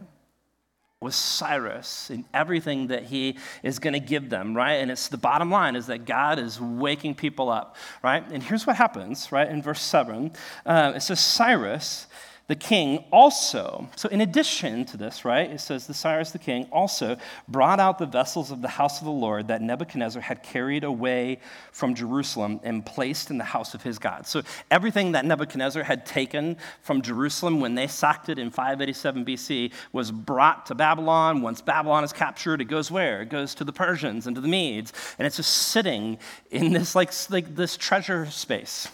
With 1.02 1.14
Cyrus 1.14 2.10
and 2.10 2.24
everything 2.34 2.88
that 2.88 3.04
he 3.04 3.38
is 3.64 3.80
going 3.80 3.94
to 3.94 4.00
give 4.00 4.30
them, 4.30 4.56
right? 4.56 4.76
And 4.76 4.90
it's 4.90 5.10
the 5.10 5.18
bottom 5.18 5.52
line 5.52 5.76
is 5.76 5.88
that 5.88 6.06
God 6.06 6.40
is 6.40 6.60
waking 6.60 7.16
people 7.16 7.50
up, 7.50 7.76
right? 8.02 8.24
And 8.32 8.42
here's 8.42 8.66
what 8.66 8.78
happens, 8.78 9.30
right? 9.32 9.48
In 9.48 9.62
verse 9.62 9.82
7, 9.82 10.32
uh, 10.66 10.94
it 10.96 11.02
says, 11.02 11.20
Cyrus 11.20 12.08
the 12.48 12.56
king 12.56 13.04
also, 13.12 13.90
so 13.98 14.08
in 14.08 14.22
addition 14.22 14.86
to 14.86 14.96
this, 14.96 15.26
right, 15.26 15.52
it 15.52 15.60
says 15.60 15.86
the 15.86 15.94
Cyrus 15.94 16.32
the 16.32 16.40
king 16.40 16.66
also 16.72 17.18
brought 17.50 17.82
out 17.82 18.00
the 18.00 18.06
vessels 18.06 18.52
of 18.52 18.62
the 18.62 18.70
house 18.70 19.00
of 19.00 19.06
the 19.06 19.12
Lord 19.12 19.50
that 19.50 19.62
Nebuchadnezzar 19.62 20.22
had 20.22 20.44
carried 20.44 20.86
away 20.86 21.40
from 21.74 21.94
Jerusalem 21.94 22.62
and 22.64 22.86
placed 22.86 23.32
in 23.32 23.38
the 23.38 23.44
house 23.44 23.74
of 23.74 23.84
his 23.84 24.00
God. 24.00 24.28
So 24.28 24.44
everything 24.72 25.12
that 25.12 25.26
Nebuchadnezzar 25.26 25.84
had 25.84 26.06
taken 26.06 26.56
from 26.84 27.02
Jerusalem 27.02 27.60
when 27.60 27.76
they 27.76 27.88
sacked 27.88 28.30
it 28.30 28.40
in 28.40 28.50
587 28.50 29.26
BC 29.26 29.74
was 29.92 30.10
brought 30.10 30.68
to 30.68 30.76
Babylon. 30.76 31.42
Once 31.42 31.62
Babylon 31.62 32.06
is 32.06 32.14
captured, 32.14 32.62
it 32.62 32.66
goes 32.66 32.90
where? 32.90 33.24
It 33.24 33.30
goes 33.30 33.56
to 33.56 33.66
the 33.66 33.74
Persians 33.74 34.26
and 34.26 34.36
to 34.38 34.42
the 34.42 34.48
Medes, 34.48 34.94
and 35.20 35.26
it's 35.26 35.36
just 35.36 35.52
sitting 35.52 36.18
in 36.50 36.72
this 36.72 36.96
like, 36.96 37.12
like 37.30 37.56
this 37.58 37.76
treasure 37.76 38.26
space. 38.28 38.88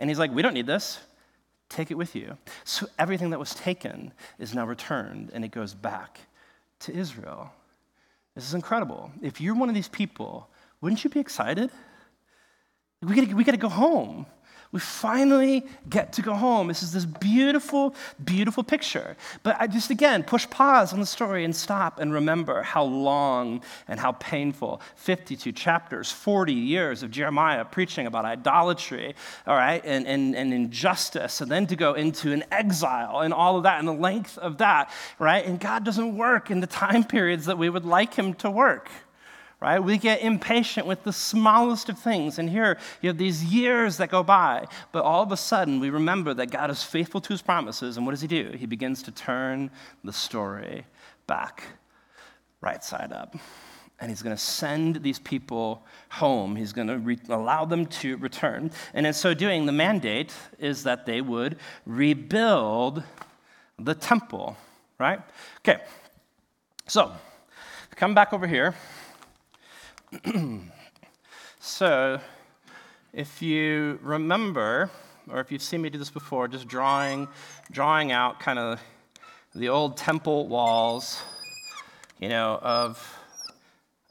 And 0.00 0.10
he's 0.10 0.18
like, 0.18 0.32
we 0.32 0.42
don't 0.42 0.54
need 0.54 0.66
this. 0.66 0.98
Take 1.72 1.90
it 1.90 1.96
with 1.96 2.14
you. 2.14 2.36
So 2.64 2.86
everything 2.98 3.30
that 3.30 3.38
was 3.38 3.54
taken 3.54 4.12
is 4.38 4.54
now 4.54 4.66
returned 4.66 5.30
and 5.32 5.42
it 5.42 5.52
goes 5.52 5.72
back 5.72 6.20
to 6.80 6.94
Israel. 6.94 7.50
This 8.34 8.44
is 8.44 8.52
incredible. 8.52 9.10
If 9.22 9.40
you're 9.40 9.54
one 9.54 9.70
of 9.70 9.74
these 9.74 9.88
people, 9.88 10.50
wouldn't 10.82 11.02
you 11.02 11.08
be 11.08 11.18
excited? 11.18 11.70
We 13.02 13.14
gotta, 13.14 13.34
we 13.34 13.42
gotta 13.42 13.56
go 13.56 13.70
home. 13.70 14.26
We 14.72 14.80
finally 14.80 15.66
get 15.90 16.14
to 16.14 16.22
go 16.22 16.32
home. 16.32 16.68
This 16.68 16.82
is 16.82 16.92
this 16.92 17.04
beautiful, 17.04 17.94
beautiful 18.24 18.64
picture. 18.64 19.18
But 19.42 19.60
I 19.60 19.66
just, 19.66 19.90
again, 19.90 20.22
push 20.22 20.48
pause 20.48 20.94
on 20.94 21.00
the 21.00 21.06
story 21.06 21.44
and 21.44 21.54
stop 21.54 22.00
and 22.00 22.10
remember 22.10 22.62
how 22.62 22.84
long 22.84 23.62
and 23.86 24.00
how 24.00 24.12
painful 24.12 24.80
52 24.96 25.52
chapters, 25.52 26.10
40 26.10 26.54
years 26.54 27.02
of 27.02 27.10
Jeremiah 27.10 27.66
preaching 27.66 28.06
about 28.06 28.24
idolatry, 28.24 29.14
all 29.46 29.56
right, 29.56 29.82
and, 29.84 30.06
and, 30.06 30.34
and 30.34 30.54
injustice, 30.54 31.42
and 31.42 31.50
then 31.50 31.66
to 31.66 31.76
go 31.76 31.92
into 31.92 32.32
an 32.32 32.42
exile 32.50 33.20
and 33.20 33.34
all 33.34 33.58
of 33.58 33.64
that 33.64 33.78
and 33.78 33.86
the 33.86 33.92
length 33.92 34.38
of 34.38 34.56
that, 34.58 34.90
right? 35.18 35.44
And 35.44 35.60
God 35.60 35.84
doesn't 35.84 36.16
work 36.16 36.50
in 36.50 36.60
the 36.60 36.66
time 36.66 37.04
periods 37.04 37.44
that 37.44 37.58
we 37.58 37.68
would 37.68 37.84
like 37.84 38.14
Him 38.14 38.32
to 38.34 38.50
work 38.50 38.88
right? 39.62 39.78
We 39.78 39.96
get 39.96 40.22
impatient 40.22 40.88
with 40.88 41.04
the 41.04 41.12
smallest 41.12 41.88
of 41.88 41.96
things. 41.96 42.40
And 42.40 42.50
here 42.50 42.78
you 43.00 43.08
have 43.08 43.16
these 43.16 43.44
years 43.44 43.96
that 43.98 44.10
go 44.10 44.24
by, 44.24 44.66
but 44.90 45.04
all 45.04 45.22
of 45.22 45.30
a 45.30 45.36
sudden 45.36 45.78
we 45.78 45.88
remember 45.88 46.34
that 46.34 46.50
God 46.50 46.68
is 46.68 46.82
faithful 46.82 47.20
to 47.20 47.28
his 47.28 47.42
promises. 47.42 47.96
And 47.96 48.04
what 48.04 48.10
does 48.10 48.20
he 48.20 48.26
do? 48.26 48.56
He 48.58 48.66
begins 48.66 49.04
to 49.04 49.12
turn 49.12 49.70
the 50.02 50.12
story 50.12 50.84
back 51.28 51.62
right 52.60 52.82
side 52.82 53.12
up. 53.12 53.36
And 54.00 54.10
he's 54.10 54.20
going 54.20 54.34
to 54.34 54.42
send 54.42 54.96
these 54.96 55.20
people 55.20 55.84
home. 56.08 56.56
He's 56.56 56.72
going 56.72 56.88
to 56.88 56.98
re- 56.98 57.20
allow 57.28 57.64
them 57.64 57.86
to 57.86 58.16
return. 58.16 58.72
And 58.94 59.06
in 59.06 59.12
so 59.12 59.32
doing, 59.32 59.64
the 59.64 59.70
mandate 59.70 60.34
is 60.58 60.82
that 60.82 61.06
they 61.06 61.20
would 61.20 61.56
rebuild 61.86 63.04
the 63.78 63.94
temple, 63.94 64.56
right? 64.98 65.20
Okay, 65.58 65.80
so 66.88 67.12
come 67.94 68.12
back 68.12 68.32
over 68.32 68.48
here. 68.48 68.74
so, 71.60 72.20
if 73.14 73.40
you 73.40 73.98
remember, 74.02 74.90
or 75.30 75.40
if 75.40 75.50
you've 75.50 75.62
seen 75.62 75.80
me 75.80 75.88
do 75.88 75.98
this 75.98 76.10
before, 76.10 76.48
just 76.48 76.68
drawing, 76.68 77.28
drawing 77.70 78.12
out 78.12 78.38
kind 78.38 78.58
of 78.58 78.78
the 79.54 79.70
old 79.70 79.96
temple 79.96 80.48
walls, 80.48 81.22
you 82.20 82.28
know, 82.28 82.58
of 82.60 83.18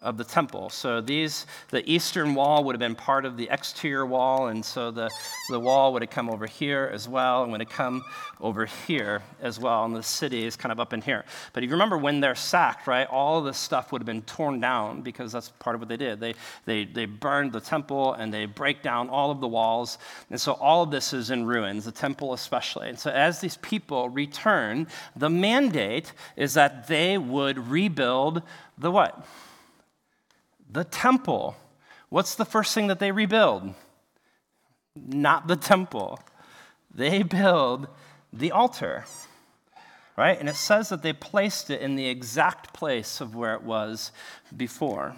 of 0.02 0.18
the 0.18 0.24
temple. 0.24 0.70
So 0.70 1.00
these, 1.00 1.46
the 1.70 1.88
eastern 1.90 2.34
wall 2.34 2.64
would 2.64 2.74
have 2.74 2.80
been 2.80 2.96
part 2.96 3.24
of 3.24 3.38
the 3.38 3.48
exterior 3.52 4.06
wall, 4.06 4.48
and 4.48 4.66
so 4.66 4.90
the, 4.90 5.12
the 5.50 5.60
wall 5.60 5.94
would 5.94 6.02
have 6.02 6.10
come 6.10 6.28
over 6.28 6.48
here 6.48 6.90
as 6.92 7.08
well, 7.08 7.44
and 7.44 7.52
would 7.52 7.62
have 7.62 7.70
come 7.70 8.04
over 8.40 8.66
here 8.66 9.22
as 9.42 9.60
well, 9.60 9.86
and 9.86 9.96
the 9.96 10.02
city 10.02 10.44
is 10.44 10.56
kind 10.56 10.72
of 10.72 10.80
up 10.80 10.94
in 10.94 11.02
here. 11.02 11.24
But 11.54 11.64
if 11.64 11.70
you 11.70 11.76
remember 11.76 12.00
when 12.00 12.20
they're 12.20 12.34
sacked, 12.34 12.88
right, 12.88 13.08
all 13.08 13.44
this 13.44 13.60
stuff 13.60 13.92
would 13.92 14.02
have 14.02 14.08
been 14.08 14.24
torn 14.24 14.60
down 14.60 15.02
because 15.02 15.32
that's 15.32 15.50
part 15.60 15.76
of 15.76 15.82
what 15.82 15.90
they 15.90 15.98
did. 15.98 16.20
They, 16.20 16.34
they, 16.66 16.86
they 16.86 17.06
burned 17.06 17.52
the 17.52 17.62
temple 17.62 18.14
and 18.14 18.34
they 18.34 18.48
break 18.48 18.82
down 18.82 19.08
all 19.08 19.30
of 19.30 19.40
the 19.40 19.48
walls, 19.48 20.00
and 20.32 20.42
so 20.42 20.54
all 20.54 20.82
of 20.82 20.90
this 20.90 21.14
is 21.14 21.30
in 21.30 21.46
ruins, 21.46 21.86
the 21.86 21.92
temple 21.92 22.34
especially. 22.34 22.90
And 22.90 22.98
so 22.98 23.12
as 23.12 23.40
these 23.40 23.58
people 23.58 24.10
return, 24.10 24.88
the 25.16 25.30
mandate 25.30 26.14
is 26.36 26.56
that 26.56 26.88
they 26.88 27.20
would 27.20 27.70
rebuild 27.70 28.42
the 28.80 28.90
what? 28.90 29.28
The 30.72 30.84
temple. 30.84 31.56
What's 32.10 32.36
the 32.36 32.46
first 32.46 32.74
thing 32.74 32.88
that 32.88 33.00
they 33.00 33.12
rebuild? 33.12 33.74
Not 34.96 35.48
the 35.48 35.56
temple. 35.56 36.20
They 36.94 37.24
build 37.24 37.88
the 38.34 38.52
altar, 38.52 39.06
right? 40.18 40.40
And 40.40 40.50
it 40.50 40.56
says 40.56 40.90
that 40.90 41.04
they 41.04 41.14
placed 41.14 41.70
it 41.70 41.82
in 41.82 41.96
the 41.96 42.08
exact 42.08 42.74
place 42.74 43.22
of 43.22 43.36
where 43.36 43.54
it 43.54 43.64
was 43.64 44.12
before, 44.56 45.16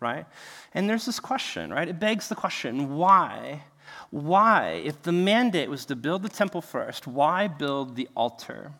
right? 0.00 0.26
And 0.74 0.88
there's 0.88 1.06
this 1.06 1.20
question, 1.20 1.72
right? 1.72 1.88
It 1.88 2.00
begs 2.00 2.28
the 2.28 2.34
question 2.34 2.96
why? 2.96 3.62
Why, 4.10 4.82
if 4.84 5.02
the 5.02 5.12
mandate 5.12 5.68
was 5.68 5.84
to 5.86 5.96
build 5.96 6.22
the 6.22 6.28
temple 6.28 6.62
first, 6.62 7.06
why 7.06 7.48
build 7.48 7.96
the 7.96 8.08
altar? 8.16 8.72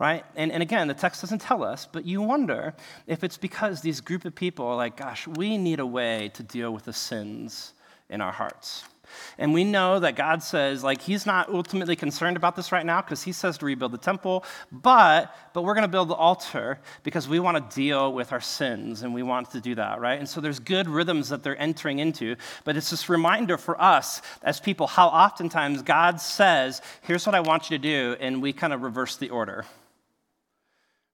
Right? 0.00 0.24
And, 0.34 0.50
and 0.50 0.62
again, 0.62 0.88
the 0.88 0.94
text 0.94 1.20
doesn't 1.20 1.42
tell 1.42 1.62
us, 1.62 1.86
but 1.86 2.06
you 2.06 2.22
wonder 2.22 2.74
if 3.06 3.22
it's 3.22 3.36
because 3.36 3.82
these 3.82 4.00
group 4.00 4.24
of 4.24 4.34
people 4.34 4.66
are 4.66 4.74
like, 4.74 4.96
gosh, 4.96 5.28
we 5.28 5.58
need 5.58 5.78
a 5.78 5.86
way 5.86 6.30
to 6.34 6.42
deal 6.42 6.72
with 6.72 6.86
the 6.86 6.92
sins 6.92 7.74
in 8.08 8.22
our 8.22 8.32
hearts. 8.32 8.82
And 9.36 9.52
we 9.52 9.64
know 9.64 9.98
that 9.98 10.14
God 10.16 10.42
says, 10.42 10.82
like, 10.82 11.02
He's 11.02 11.26
not 11.26 11.48
ultimately 11.50 11.96
concerned 11.96 12.36
about 12.36 12.56
this 12.56 12.72
right 12.72 12.86
now 12.86 13.02
because 13.02 13.22
He 13.22 13.32
says 13.32 13.58
to 13.58 13.66
rebuild 13.66 13.92
the 13.92 13.98
temple, 13.98 14.44
but, 14.72 15.34
but 15.52 15.62
we're 15.62 15.74
going 15.74 15.82
to 15.82 15.88
build 15.88 16.08
the 16.08 16.14
altar 16.14 16.78
because 17.02 17.28
we 17.28 17.40
want 17.40 17.56
to 17.56 17.76
deal 17.76 18.12
with 18.12 18.32
our 18.32 18.40
sins 18.40 19.02
and 19.02 19.12
we 19.12 19.22
want 19.22 19.50
to 19.50 19.60
do 19.60 19.74
that, 19.74 20.00
right? 20.00 20.18
And 20.18 20.28
so 20.28 20.40
there's 20.40 20.60
good 20.60 20.88
rhythms 20.88 21.28
that 21.28 21.42
they're 21.42 21.60
entering 21.60 21.98
into, 21.98 22.36
but 22.64 22.76
it's 22.76 22.90
this 22.90 23.08
reminder 23.08 23.58
for 23.58 23.80
us 23.82 24.22
as 24.42 24.60
people 24.60 24.86
how 24.86 25.08
oftentimes 25.08 25.82
God 25.82 26.20
says, 26.20 26.80
here's 27.02 27.26
what 27.26 27.34
I 27.34 27.40
want 27.40 27.68
you 27.68 27.76
to 27.76 27.82
do, 27.82 28.16
and 28.20 28.40
we 28.40 28.52
kind 28.54 28.72
of 28.72 28.82
reverse 28.82 29.16
the 29.16 29.28
order 29.30 29.66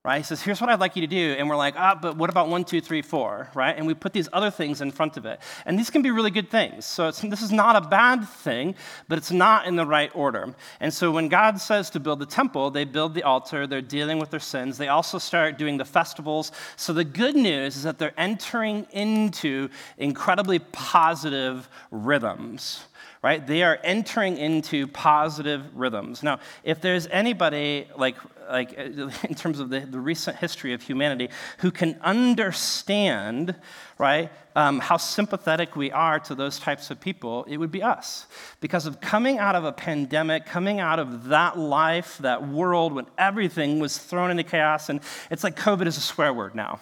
right? 0.07 0.19
He 0.19 0.23
says, 0.23 0.41
Here's 0.41 0.61
what 0.61 0.71
I'd 0.71 0.79
like 0.79 0.95
you 0.95 1.03
to 1.03 1.09
do. 1.09 1.35
And 1.37 1.49
we're 1.49 1.57
like, 1.57 1.75
Ah, 1.77 1.99
but 2.01 2.17
what 2.17 2.31
about 2.31 2.49
one, 2.49 2.65
two, 2.65 2.81
three, 2.81 3.03
four, 3.03 3.51
right? 3.55 3.77
And 3.77 3.89
we 3.89 3.93
put 3.93 4.13
these 4.13 4.29
other 4.33 4.53
things 4.53 4.81
in 4.81 4.93
front 4.93 5.17
of 5.17 5.27
it. 5.27 5.41
And 5.65 5.77
these 5.77 5.91
can 5.91 6.01
be 6.01 6.13
really 6.13 6.31
good 6.31 6.49
things. 6.49 6.85
So 6.85 7.11
this 7.11 7.43
is 7.43 7.51
not 7.51 7.75
a 7.75 7.81
bad 7.89 8.27
thing, 8.29 8.77
but 9.09 9.19
it's 9.19 9.33
not 9.33 9.67
in 9.67 9.75
the 9.75 9.85
right 9.85 10.13
order. 10.15 10.55
And 10.79 10.95
so 10.95 11.11
when 11.11 11.29
God 11.29 11.61
says 11.61 11.91
to 11.91 12.01
build 12.01 12.21
the 12.21 12.27
temple, 12.27 12.71
they 12.71 12.85
build 12.85 13.15
the 13.15 13.25
altar, 13.25 13.67
they're 13.67 13.83
dealing 13.83 14.21
with 14.21 14.31
their 14.31 14.39
sins. 14.39 14.79
They 14.79 14.89
also 14.89 15.19
start 15.19 15.59
doing 15.59 15.77
the 15.77 15.85
festivals. 15.85 16.53
So 16.77 16.93
the 16.93 17.05
good 17.05 17.35
news 17.35 17.77
is 17.77 17.83
that 17.83 17.99
they're 17.99 18.15
entering 18.17 18.87
into 18.93 19.69
incredibly 19.99 20.61
positive 20.61 21.69
rhythms 21.91 22.85
right? 23.23 23.47
They 23.47 23.63
are 23.63 23.79
entering 23.83 24.37
into 24.37 24.87
positive 24.87 25.63
rhythms. 25.75 26.23
Now, 26.23 26.41
if 26.65 26.81
there's 26.81 27.07
anybody 27.09 27.89
like 27.97 28.17
like 28.49 28.73
in 29.29 29.35
terms 29.35 29.61
of 29.61 29.71
the, 29.71 29.81
the 29.81 29.99
recent 29.99 30.37
history 30.37 30.73
of 30.73 30.83
humanity, 30.83 31.31
who 31.59 31.71
can 31.71 31.99
understand, 32.03 33.55
right, 33.99 34.31
um, 34.55 34.81
how 34.81 34.97
sympathetic 34.97 35.77
we 35.77 35.91
are 35.91 36.19
to 36.21 36.35
those 36.35 36.59
types 36.59 36.91
of 36.91 37.01
people, 37.01 37.45
it 37.49 37.57
would 37.57 37.71
be 37.71 37.83
us. 37.83 38.27
Because 38.61 38.87
of 38.87 39.01
coming 39.01 39.39
out 39.39 39.55
of 39.55 39.65
a 39.65 39.73
pandemic, 39.73 40.47
coming 40.47 40.81
out 40.81 40.99
of 40.99 41.25
that 41.25 41.59
life, 41.59 42.19
that 42.19 42.47
world 42.47 42.93
when 42.93 43.07
everything 43.19 43.79
was 43.79 43.99
thrown 43.99 44.31
into 44.31 44.45
chaos, 44.45 44.89
and 44.89 45.01
it's 45.31 45.45
like 45.45 45.57
COVID 45.57 45.87
is 45.87 45.97
a 45.97 46.01
swear 46.01 46.33
word 46.33 46.55
now. 46.55 46.81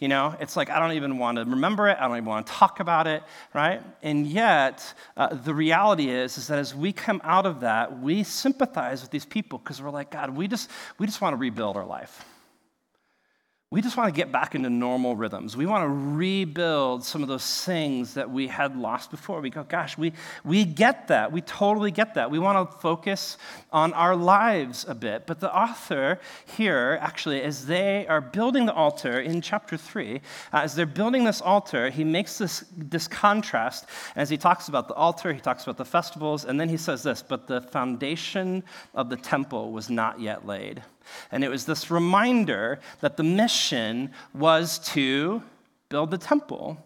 You 0.00 0.08
know, 0.08 0.34
it's 0.40 0.56
like 0.56 0.70
I 0.70 0.78
don't 0.78 0.92
even 0.92 1.18
want 1.18 1.36
to 1.36 1.44
remember 1.44 1.86
it. 1.88 1.98
I 2.00 2.08
don't 2.08 2.16
even 2.16 2.24
want 2.24 2.46
to 2.46 2.52
talk 2.52 2.80
about 2.80 3.06
it, 3.06 3.22
right? 3.52 3.82
And 4.02 4.26
yet, 4.26 4.94
uh, 5.14 5.34
the 5.34 5.54
reality 5.54 6.08
is, 6.08 6.38
is 6.38 6.46
that 6.46 6.58
as 6.58 6.74
we 6.74 6.90
come 6.90 7.20
out 7.22 7.44
of 7.44 7.60
that, 7.60 8.00
we 8.00 8.22
sympathize 8.22 9.02
with 9.02 9.10
these 9.10 9.26
people 9.26 9.58
because 9.58 9.82
we're 9.82 9.90
like, 9.90 10.10
God, 10.10 10.30
we 10.30 10.48
just, 10.48 10.70
we 10.98 11.06
just 11.06 11.20
want 11.20 11.34
to 11.34 11.36
rebuild 11.36 11.76
our 11.76 11.84
life. 11.84 12.24
We 13.72 13.82
just 13.82 13.96
want 13.96 14.12
to 14.12 14.18
get 14.20 14.32
back 14.32 14.56
into 14.56 14.68
normal 14.68 15.14
rhythms. 15.14 15.56
We 15.56 15.64
want 15.64 15.84
to 15.84 16.16
rebuild 16.16 17.04
some 17.04 17.22
of 17.22 17.28
those 17.28 17.64
things 17.64 18.14
that 18.14 18.28
we 18.28 18.48
had 18.48 18.76
lost 18.76 19.12
before. 19.12 19.40
We 19.40 19.50
go, 19.50 19.62
gosh, 19.62 19.96
we, 19.96 20.12
we 20.42 20.64
get 20.64 21.06
that. 21.06 21.30
We 21.30 21.40
totally 21.40 21.92
get 21.92 22.14
that. 22.14 22.32
We 22.32 22.40
want 22.40 22.68
to 22.68 22.78
focus 22.78 23.38
on 23.72 23.92
our 23.92 24.16
lives 24.16 24.84
a 24.88 24.94
bit. 24.96 25.24
But 25.24 25.38
the 25.38 25.56
author 25.56 26.18
here, 26.46 26.98
actually, 27.00 27.42
as 27.42 27.66
they 27.66 28.08
are 28.08 28.20
building 28.20 28.66
the 28.66 28.74
altar 28.74 29.20
in 29.20 29.40
chapter 29.40 29.76
3, 29.76 30.16
uh, 30.16 30.20
as 30.52 30.74
they're 30.74 30.84
building 30.84 31.22
this 31.22 31.40
altar, 31.40 31.90
he 31.90 32.02
makes 32.02 32.38
this, 32.38 32.64
this 32.76 33.06
contrast. 33.06 33.86
As 34.16 34.28
he 34.28 34.36
talks 34.36 34.66
about 34.66 34.88
the 34.88 34.94
altar, 34.94 35.32
he 35.32 35.40
talks 35.40 35.62
about 35.62 35.76
the 35.76 35.84
festivals, 35.84 36.44
and 36.44 36.58
then 36.58 36.68
he 36.68 36.76
says 36.76 37.04
this 37.04 37.22
But 37.22 37.46
the 37.46 37.60
foundation 37.60 38.64
of 38.94 39.10
the 39.10 39.16
temple 39.16 39.70
was 39.70 39.88
not 39.88 40.18
yet 40.18 40.44
laid. 40.44 40.82
And 41.30 41.44
it 41.44 41.48
was 41.48 41.66
this 41.66 41.90
reminder 41.90 42.80
that 43.00 43.16
the 43.16 43.22
mission 43.22 44.10
was 44.34 44.78
to 44.90 45.42
build 45.88 46.10
the 46.10 46.18
temple, 46.18 46.78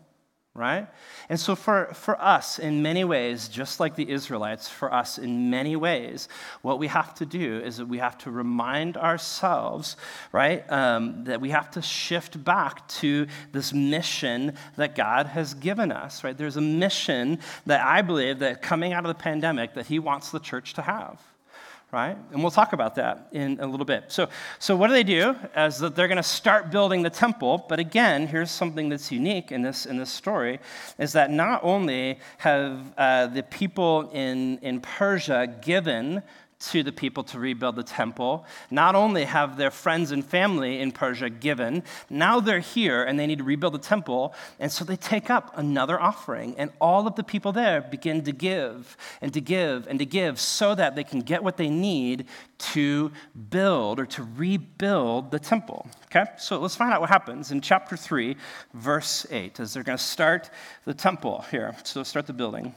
right? 0.54 0.86
And 1.28 1.38
so, 1.38 1.56
for, 1.56 1.92
for 1.94 2.20
us, 2.20 2.58
in 2.58 2.82
many 2.82 3.04
ways, 3.04 3.48
just 3.48 3.80
like 3.80 3.96
the 3.96 4.08
Israelites, 4.08 4.68
for 4.68 4.92
us, 4.92 5.18
in 5.18 5.50
many 5.50 5.74
ways, 5.74 6.28
what 6.62 6.78
we 6.78 6.86
have 6.86 7.14
to 7.16 7.26
do 7.26 7.58
is 7.58 7.78
that 7.78 7.86
we 7.86 7.98
have 7.98 8.16
to 8.18 8.30
remind 8.30 8.96
ourselves, 8.96 9.96
right, 10.32 10.70
um, 10.70 11.24
that 11.24 11.40
we 11.40 11.50
have 11.50 11.70
to 11.72 11.82
shift 11.82 12.42
back 12.42 12.86
to 12.88 13.26
this 13.52 13.72
mission 13.72 14.56
that 14.76 14.94
God 14.94 15.26
has 15.26 15.54
given 15.54 15.90
us, 15.90 16.22
right? 16.22 16.36
There's 16.36 16.56
a 16.56 16.62
mission 16.62 17.40
that 17.66 17.84
I 17.84 18.02
believe 18.02 18.38
that 18.38 18.62
coming 18.62 18.92
out 18.92 19.04
of 19.04 19.08
the 19.08 19.22
pandemic 19.22 19.74
that 19.74 19.86
He 19.86 19.98
wants 19.98 20.30
the 20.30 20.40
church 20.40 20.74
to 20.74 20.82
have 20.82 21.20
right? 21.94 22.18
And 22.32 22.42
we'll 22.42 22.50
talk 22.50 22.72
about 22.72 22.96
that 22.96 23.28
in 23.30 23.60
a 23.60 23.66
little 23.66 23.86
bit. 23.86 24.10
So, 24.10 24.28
so 24.58 24.74
what 24.74 24.88
do 24.88 24.92
they 24.92 25.04
do? 25.04 25.36
As 25.54 25.78
that 25.78 25.94
they're 25.94 26.08
going 26.08 26.16
to 26.16 26.22
start 26.22 26.72
building 26.72 27.02
the 27.02 27.10
temple. 27.10 27.64
But 27.68 27.78
again, 27.78 28.26
here's 28.26 28.50
something 28.50 28.88
that's 28.88 29.12
unique 29.12 29.52
in 29.52 29.62
this 29.62 29.86
in 29.86 29.96
this 29.96 30.10
story: 30.10 30.58
is 30.98 31.12
that 31.12 31.30
not 31.30 31.60
only 31.62 32.18
have 32.38 32.92
uh, 32.98 33.28
the 33.28 33.44
people 33.44 34.10
in 34.10 34.58
in 34.58 34.80
Persia 34.80 35.56
given 35.62 36.22
to 36.70 36.82
the 36.82 36.92
people 36.92 37.24
to 37.24 37.38
rebuild 37.38 37.76
the 37.76 37.82
temple. 37.82 38.46
Not 38.70 38.94
only 38.94 39.24
have 39.24 39.56
their 39.56 39.70
friends 39.70 40.10
and 40.10 40.24
family 40.24 40.80
in 40.80 40.92
Persia 40.92 41.30
given, 41.30 41.82
now 42.08 42.40
they're 42.40 42.60
here 42.60 43.02
and 43.02 43.18
they 43.18 43.26
need 43.26 43.38
to 43.38 43.44
rebuild 43.44 43.74
the 43.74 43.78
temple. 43.78 44.34
And 44.58 44.70
so 44.70 44.84
they 44.84 44.96
take 44.96 45.30
up 45.30 45.56
another 45.56 46.00
offering. 46.00 46.54
And 46.56 46.70
all 46.80 47.06
of 47.06 47.16
the 47.16 47.24
people 47.24 47.52
there 47.52 47.80
begin 47.80 48.22
to 48.24 48.32
give 48.32 48.96
and 49.20 49.32
to 49.34 49.40
give 49.40 49.86
and 49.86 49.98
to 49.98 50.06
give 50.06 50.40
so 50.40 50.74
that 50.74 50.94
they 50.96 51.04
can 51.04 51.20
get 51.20 51.42
what 51.42 51.56
they 51.56 51.68
need 51.68 52.26
to 52.58 53.12
build 53.50 54.00
or 54.00 54.06
to 54.06 54.22
rebuild 54.36 55.30
the 55.30 55.38
temple. 55.38 55.86
Okay? 56.06 56.24
So 56.38 56.58
let's 56.58 56.76
find 56.76 56.92
out 56.92 57.00
what 57.00 57.10
happens 57.10 57.50
in 57.50 57.60
chapter 57.60 57.96
3, 57.96 58.36
verse 58.72 59.26
8, 59.30 59.60
as 59.60 59.74
they're 59.74 59.82
going 59.82 59.98
to 59.98 60.04
start 60.04 60.50
the 60.84 60.94
temple 60.94 61.44
here. 61.50 61.74
So 61.84 62.02
start 62.02 62.26
the 62.26 62.32
building. 62.32 62.74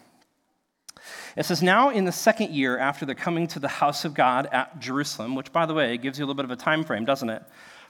It 1.35 1.45
says, 1.45 1.61
Now 1.61 1.89
in 1.89 2.05
the 2.05 2.11
second 2.11 2.51
year 2.51 2.77
after 2.77 3.05
the 3.05 3.15
coming 3.15 3.47
to 3.47 3.59
the 3.59 3.67
house 3.67 4.05
of 4.05 4.13
God 4.13 4.47
at 4.51 4.79
Jerusalem, 4.79 5.35
which, 5.35 5.51
by 5.51 5.65
the 5.65 5.73
way, 5.73 5.97
gives 5.97 6.19
you 6.19 6.25
a 6.25 6.27
little 6.27 6.35
bit 6.35 6.45
of 6.45 6.51
a 6.51 6.55
time 6.55 6.83
frame, 6.83 7.05
doesn't 7.05 7.29
it? 7.29 7.43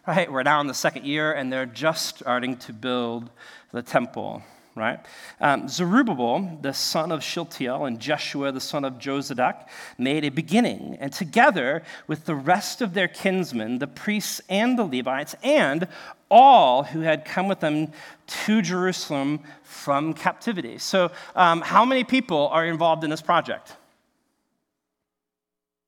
Right? 0.07 0.31
We're 0.31 0.43
now 0.43 0.61
in 0.61 0.67
the 0.67 0.73
second 0.73 1.05
year, 1.05 1.33
and 1.33 1.51
they're 1.51 1.65
just 1.65 2.17
starting 2.17 2.55
to 2.57 2.73
build 2.73 3.29
the 3.71 3.81
temple 3.81 4.41
right? 4.77 4.99
Um, 5.41 5.67
Zerubbabel, 5.67 6.59
the 6.61 6.73
son 6.73 7.11
of 7.11 7.23
Shealtiel, 7.23 7.85
and 7.85 7.99
Jeshua, 7.99 8.51
the 8.51 8.61
son 8.61 8.85
of 8.85 8.93
Jozadak, 8.99 9.67
made 9.97 10.23
a 10.23 10.29
beginning, 10.29 10.97
and 10.99 11.11
together 11.11 11.83
with 12.05 12.25
the 12.25 12.35
rest 12.35 12.81
of 12.81 12.93
their 12.93 13.07
kinsmen, 13.07 13.79
the 13.79 13.87
priests 13.87 14.39
and 14.49 14.77
the 14.77 14.85
Levites, 14.85 15.35
and 15.43 15.87
all 16.29 16.83
who 16.83 17.01
had 17.01 17.25
come 17.25 17.47
with 17.47 17.59
them 17.59 17.91
to 18.27 18.61
Jerusalem 18.61 19.39
from 19.63 20.13
captivity. 20.13 20.77
So, 20.77 21.11
um, 21.35 21.61
how 21.61 21.85
many 21.85 22.03
people 22.03 22.47
are 22.49 22.65
involved 22.65 23.03
in 23.03 23.09
this 23.09 23.21
project? 23.21 23.75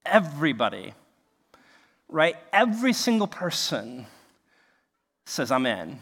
Everybody, 0.06 0.94
right? 2.08 2.36
Every 2.54 2.94
single 2.94 3.28
person 3.28 4.06
says, 5.26 5.52
I'm 5.52 5.66
in, 5.66 6.02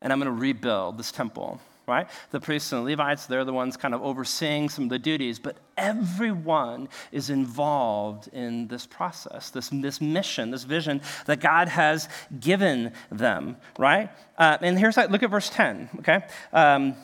and 0.00 0.12
I'm 0.12 0.18
going 0.18 0.34
to 0.34 0.40
rebuild 0.40 0.98
this 0.98 1.12
temple 1.12 1.60
right? 1.88 2.08
The 2.30 2.40
priests 2.40 2.70
and 2.72 2.86
the 2.86 2.90
Levites, 2.90 3.26
they're 3.26 3.44
the 3.44 3.52
ones 3.52 3.76
kind 3.76 3.94
of 3.94 4.02
overseeing 4.02 4.68
some 4.68 4.84
of 4.84 4.90
the 4.90 4.98
duties, 4.98 5.38
but 5.38 5.56
everyone 5.76 6.88
is 7.10 7.30
involved 7.30 8.28
in 8.32 8.68
this 8.68 8.86
process, 8.86 9.50
this, 9.50 9.70
this 9.70 10.00
mission, 10.00 10.50
this 10.50 10.64
vision 10.64 11.00
that 11.26 11.40
God 11.40 11.68
has 11.68 12.08
given 12.38 12.92
them, 13.10 13.56
right? 13.78 14.10
Uh, 14.36 14.58
and 14.60 14.78
here's 14.78 14.96
that, 14.96 15.10
look 15.10 15.22
at 15.22 15.30
verse 15.30 15.50
10, 15.50 15.88
okay? 16.00 16.24
Um, 16.52 16.94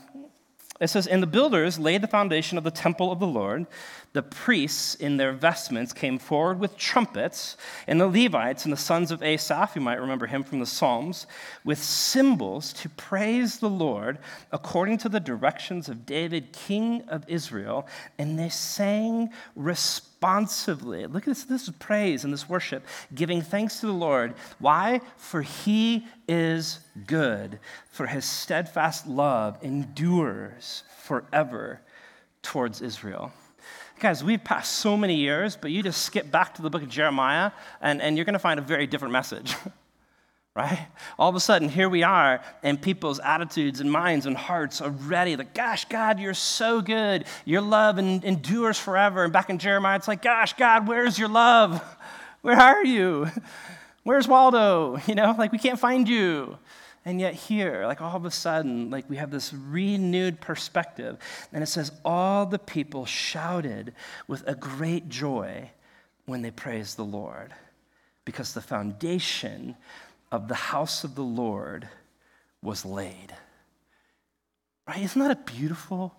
it 0.80 0.88
says, 0.88 1.06
And 1.06 1.22
the 1.22 1.26
builders 1.26 1.78
laid 1.78 2.02
the 2.02 2.08
foundation 2.08 2.58
of 2.58 2.64
the 2.64 2.70
temple 2.70 3.12
of 3.12 3.20
the 3.20 3.26
Lord. 3.26 3.66
The 4.14 4.22
priests 4.22 4.94
in 4.94 5.16
their 5.16 5.32
vestments 5.32 5.92
came 5.92 6.20
forward 6.20 6.60
with 6.60 6.76
trumpets, 6.78 7.56
and 7.88 8.00
the 8.00 8.06
Levites 8.06 8.62
and 8.64 8.72
the 8.72 8.76
sons 8.76 9.10
of 9.10 9.24
Asaph, 9.24 9.74
you 9.74 9.80
might 9.80 10.00
remember 10.00 10.26
him 10.26 10.44
from 10.44 10.60
the 10.60 10.66
Psalms, 10.66 11.26
with 11.64 11.82
cymbals 11.82 12.72
to 12.74 12.88
praise 12.90 13.58
the 13.58 13.68
Lord 13.68 14.18
according 14.52 14.98
to 14.98 15.08
the 15.08 15.18
directions 15.18 15.88
of 15.88 16.06
David, 16.06 16.52
king 16.52 17.02
of 17.08 17.24
Israel. 17.28 17.88
And 18.16 18.38
they 18.38 18.50
sang 18.50 19.30
responsively. 19.56 21.06
Look 21.06 21.24
at 21.24 21.30
this, 21.30 21.42
this 21.42 21.62
is 21.64 21.70
praise 21.80 22.22
and 22.22 22.32
this 22.32 22.48
worship, 22.48 22.86
giving 23.16 23.42
thanks 23.42 23.80
to 23.80 23.86
the 23.86 23.92
Lord. 23.92 24.34
Why? 24.60 25.00
For 25.16 25.42
he 25.42 26.06
is 26.28 26.78
good, 27.08 27.58
for 27.90 28.06
his 28.06 28.24
steadfast 28.24 29.08
love 29.08 29.58
endures 29.64 30.84
forever 31.02 31.80
towards 32.42 32.80
Israel. 32.80 33.32
Guys, 34.00 34.24
we've 34.24 34.42
passed 34.42 34.72
so 34.72 34.96
many 34.96 35.14
years, 35.14 35.56
but 35.56 35.70
you 35.70 35.82
just 35.82 36.02
skip 36.02 36.30
back 36.30 36.54
to 36.54 36.62
the 36.62 36.68
book 36.68 36.82
of 36.82 36.88
Jeremiah, 36.88 37.52
and, 37.80 38.02
and 38.02 38.16
you're 38.16 38.24
going 38.24 38.34
to 38.34 38.40
find 38.40 38.58
a 38.58 38.62
very 38.62 38.86
different 38.86 39.12
message. 39.12 39.54
right? 40.56 40.86
All 41.18 41.28
of 41.28 41.34
a 41.34 41.40
sudden, 41.40 41.68
here 41.68 41.88
we 41.88 42.02
are, 42.02 42.40
and 42.62 42.80
people's 42.80 43.18
attitudes 43.18 43.80
and 43.80 43.90
minds 43.90 44.26
and 44.26 44.36
hearts 44.36 44.80
are 44.80 44.90
ready. 44.90 45.36
Like, 45.36 45.54
gosh, 45.54 45.84
God, 45.86 46.20
you're 46.20 46.34
so 46.34 46.80
good. 46.80 47.24
Your 47.44 47.60
love 47.60 47.98
endures 47.98 48.78
forever. 48.78 49.24
And 49.24 49.32
back 49.32 49.50
in 49.50 49.58
Jeremiah, 49.58 49.96
it's 49.96 50.08
like, 50.08 50.22
gosh, 50.22 50.52
God, 50.54 50.86
where's 50.86 51.18
your 51.18 51.28
love? 51.28 51.82
Where 52.42 52.58
are 52.58 52.84
you? 52.84 53.28
Where's 54.02 54.28
Waldo? 54.28 54.98
You 55.06 55.14
know, 55.14 55.34
like, 55.36 55.50
we 55.50 55.58
can't 55.58 55.78
find 55.78 56.08
you. 56.08 56.58
And 57.04 57.20
yet, 57.20 57.34
here, 57.34 57.86
like 57.86 58.00
all 58.00 58.16
of 58.16 58.24
a 58.24 58.30
sudden, 58.30 58.90
like 58.90 59.08
we 59.10 59.16
have 59.16 59.30
this 59.30 59.52
renewed 59.52 60.40
perspective. 60.40 61.18
And 61.52 61.62
it 61.62 61.66
says, 61.66 61.92
All 62.04 62.46
the 62.46 62.58
people 62.58 63.04
shouted 63.04 63.94
with 64.26 64.42
a 64.46 64.54
great 64.54 65.08
joy 65.08 65.70
when 66.24 66.40
they 66.40 66.50
praised 66.50 66.96
the 66.96 67.04
Lord, 67.04 67.52
because 68.24 68.54
the 68.54 68.62
foundation 68.62 69.76
of 70.32 70.48
the 70.48 70.54
house 70.54 71.04
of 71.04 71.14
the 71.14 71.22
Lord 71.22 71.88
was 72.62 72.86
laid. 72.86 73.34
Right? 74.88 75.02
Isn't 75.02 75.20
that 75.20 75.30
a 75.30 75.52
beautiful, 75.52 76.14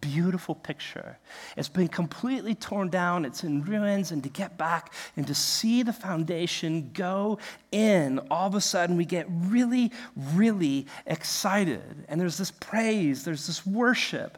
Beautiful 0.00 0.54
picture. 0.54 1.18
It's 1.56 1.68
been 1.68 1.88
completely 1.88 2.54
torn 2.54 2.90
down, 2.90 3.24
it's 3.24 3.42
in 3.42 3.64
ruins, 3.64 4.12
and 4.12 4.22
to 4.22 4.28
get 4.28 4.58
back 4.58 4.92
and 5.16 5.26
to 5.26 5.34
see 5.34 5.82
the 5.82 5.94
foundation 5.94 6.90
go 6.92 7.38
in, 7.72 8.18
all 8.30 8.46
of 8.46 8.54
a 8.54 8.60
sudden 8.60 8.98
we 8.98 9.06
get 9.06 9.26
really, 9.28 9.90
really 10.34 10.86
excited. 11.06 12.04
And 12.08 12.20
there's 12.20 12.36
this 12.36 12.50
praise, 12.50 13.24
there's 13.24 13.46
this 13.46 13.64
worship, 13.64 14.36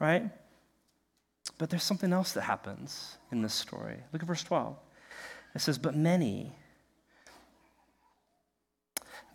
right? 0.00 0.28
But 1.58 1.70
there's 1.70 1.84
something 1.84 2.12
else 2.12 2.32
that 2.32 2.42
happens 2.42 3.18
in 3.30 3.40
this 3.40 3.54
story. 3.54 3.98
Look 4.12 4.22
at 4.22 4.28
verse 4.28 4.42
12. 4.42 4.76
It 5.54 5.60
says, 5.60 5.78
But 5.78 5.96
many, 5.96 6.52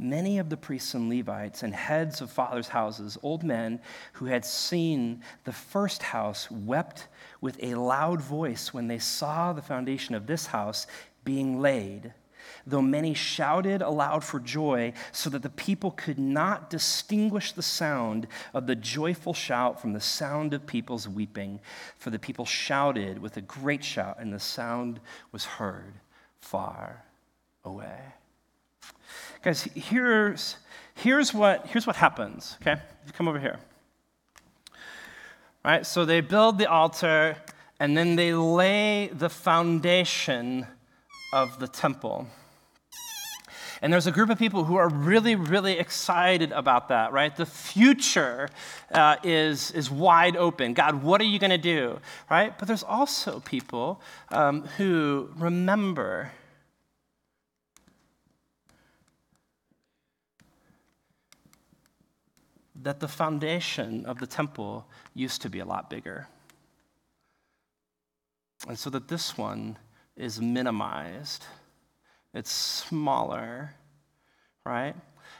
many 0.03 0.37
of 0.37 0.49
the 0.49 0.57
priests 0.57 0.93
and 0.93 1.09
Levites 1.09 1.63
and 1.63 1.73
heads 1.73 2.21
of 2.21 2.29
fathers' 2.29 2.67
houses, 2.67 3.17
old 3.23 3.43
men 3.43 3.79
who 4.13 4.25
had 4.25 4.45
seen 4.45 5.23
the 5.45 5.53
first 5.53 6.03
house, 6.03 6.51
wept 6.51 7.07
with 7.41 7.57
a 7.63 7.75
loud 7.75 8.21
voice 8.21 8.73
when 8.73 8.87
they 8.87 8.99
saw 8.99 9.53
the 9.53 9.61
foundation 9.61 10.13
of 10.13 10.27
this 10.27 10.47
house 10.47 10.85
being 11.23 11.59
laid. 11.59 12.13
Though 12.67 12.81
many 12.81 13.13
shouted 13.13 13.81
aloud 13.81 14.23
for 14.23 14.39
joy, 14.39 14.93
so 15.13 15.29
that 15.29 15.41
the 15.41 15.49
people 15.49 15.91
could 15.91 16.19
not 16.19 16.69
distinguish 16.69 17.53
the 17.53 17.61
sound 17.61 18.27
of 18.53 18.67
the 18.67 18.75
joyful 18.75 19.33
shout 19.33 19.81
from 19.81 19.93
the 19.93 20.01
sound 20.01 20.53
of 20.53 20.67
people's 20.67 21.07
weeping. 21.07 21.61
For 21.97 22.09
the 22.09 22.19
people 22.19 22.45
shouted 22.45 23.19
with 23.19 23.37
a 23.37 23.41
great 23.41 23.83
shout, 23.83 24.17
and 24.19 24.33
the 24.33 24.39
sound 24.39 24.99
was 25.31 25.45
heard 25.45 25.93
far 26.41 27.05
away. 27.63 28.13
Guys, 29.43 29.63
here's, 29.75 30.55
here's, 30.95 31.33
what, 31.33 31.67
here's 31.67 31.85
what 31.85 31.97
happens, 31.97 32.55
okay? 32.61 32.81
Come 33.11 33.27
over 33.27 33.37
here. 33.37 33.59
All 35.65 35.71
right, 35.71 35.85
so 35.85 36.05
they 36.05 36.21
build 36.21 36.57
the 36.57 36.65
altar 36.65 37.35
and 37.77 37.97
then 37.97 38.15
they 38.15 38.33
lay 38.33 39.07
the 39.11 39.27
foundation 39.27 40.65
of 41.33 41.59
the 41.59 41.67
temple. 41.67 42.25
And 43.81 43.91
there's 43.91 44.07
a 44.07 44.13
group 44.13 44.29
of 44.29 44.39
people 44.39 44.63
who 44.63 44.77
are 44.77 44.87
really, 44.87 45.35
really 45.35 45.77
excited 45.77 46.53
about 46.53 46.87
that, 46.87 47.11
right? 47.11 47.35
The 47.35 47.45
future 47.45 48.47
uh, 48.93 49.17
is, 49.23 49.71
is 49.71 49.91
wide 49.91 50.37
open. 50.37 50.73
God, 50.73 51.03
what 51.03 51.19
are 51.19 51.25
you 51.25 51.37
going 51.37 51.51
to 51.51 51.57
do, 51.57 51.99
right? 52.31 52.57
But 52.57 52.69
there's 52.69 52.83
also 52.83 53.41
people 53.41 53.99
um, 54.31 54.61
who 54.77 55.31
remember 55.35 56.31
that 62.83 62.99
the 62.99 63.07
foundation 63.07 64.05
of 64.05 64.19
the 64.19 64.27
temple 64.27 64.85
used 65.13 65.41
to 65.41 65.49
be 65.49 65.59
a 65.59 65.65
lot 65.65 65.89
bigger. 65.89 66.27
And 68.67 68.77
so 68.77 68.89
that 68.91 69.07
this 69.07 69.37
one 69.37 69.77
is 70.15 70.39
minimized, 70.39 71.45
it's 72.33 72.51
smaller, 72.51 73.73
right? 74.65 74.95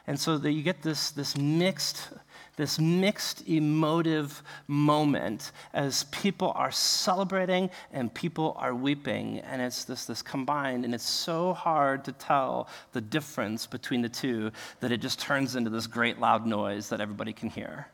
And 0.08 0.19
so 0.19 0.38
that 0.38 0.51
you 0.51 0.63
get 0.63 0.82
this, 0.82 1.12
this 1.12 1.38
mixed 1.38 2.10
this 2.56 2.80
mixed 2.80 3.48
emotive 3.48 4.44
moment 4.68 5.52
as 5.74 6.04
people 6.06 6.52
are 6.56 6.72
celebrating 6.72 7.70
and 7.92 8.13
people 8.13 8.56
are 8.60 8.76
weeping. 8.76 9.39
And 9.39 9.62
it's 9.62 9.86
this, 9.86 10.06
this 10.06 10.22
combined, 10.22 10.86
and 10.86 10.94
it's 10.94 11.08
so 11.08 11.54
hard 11.54 12.06
to 12.06 12.12
tell 12.12 12.68
the 12.92 13.02
difference 13.02 13.66
between 13.66 14.02
the 14.02 14.10
two 14.10 14.52
that 14.80 14.92
it 14.92 14.98
just 15.02 15.20
turns 15.20 15.56
into 15.56 15.70
this 15.70 15.88
great 15.88 16.20
loud 16.20 16.46
noise 16.46 16.89
that 16.89 17.02
everybody 17.02 17.34
can 17.34 17.50
hear. 17.50 17.88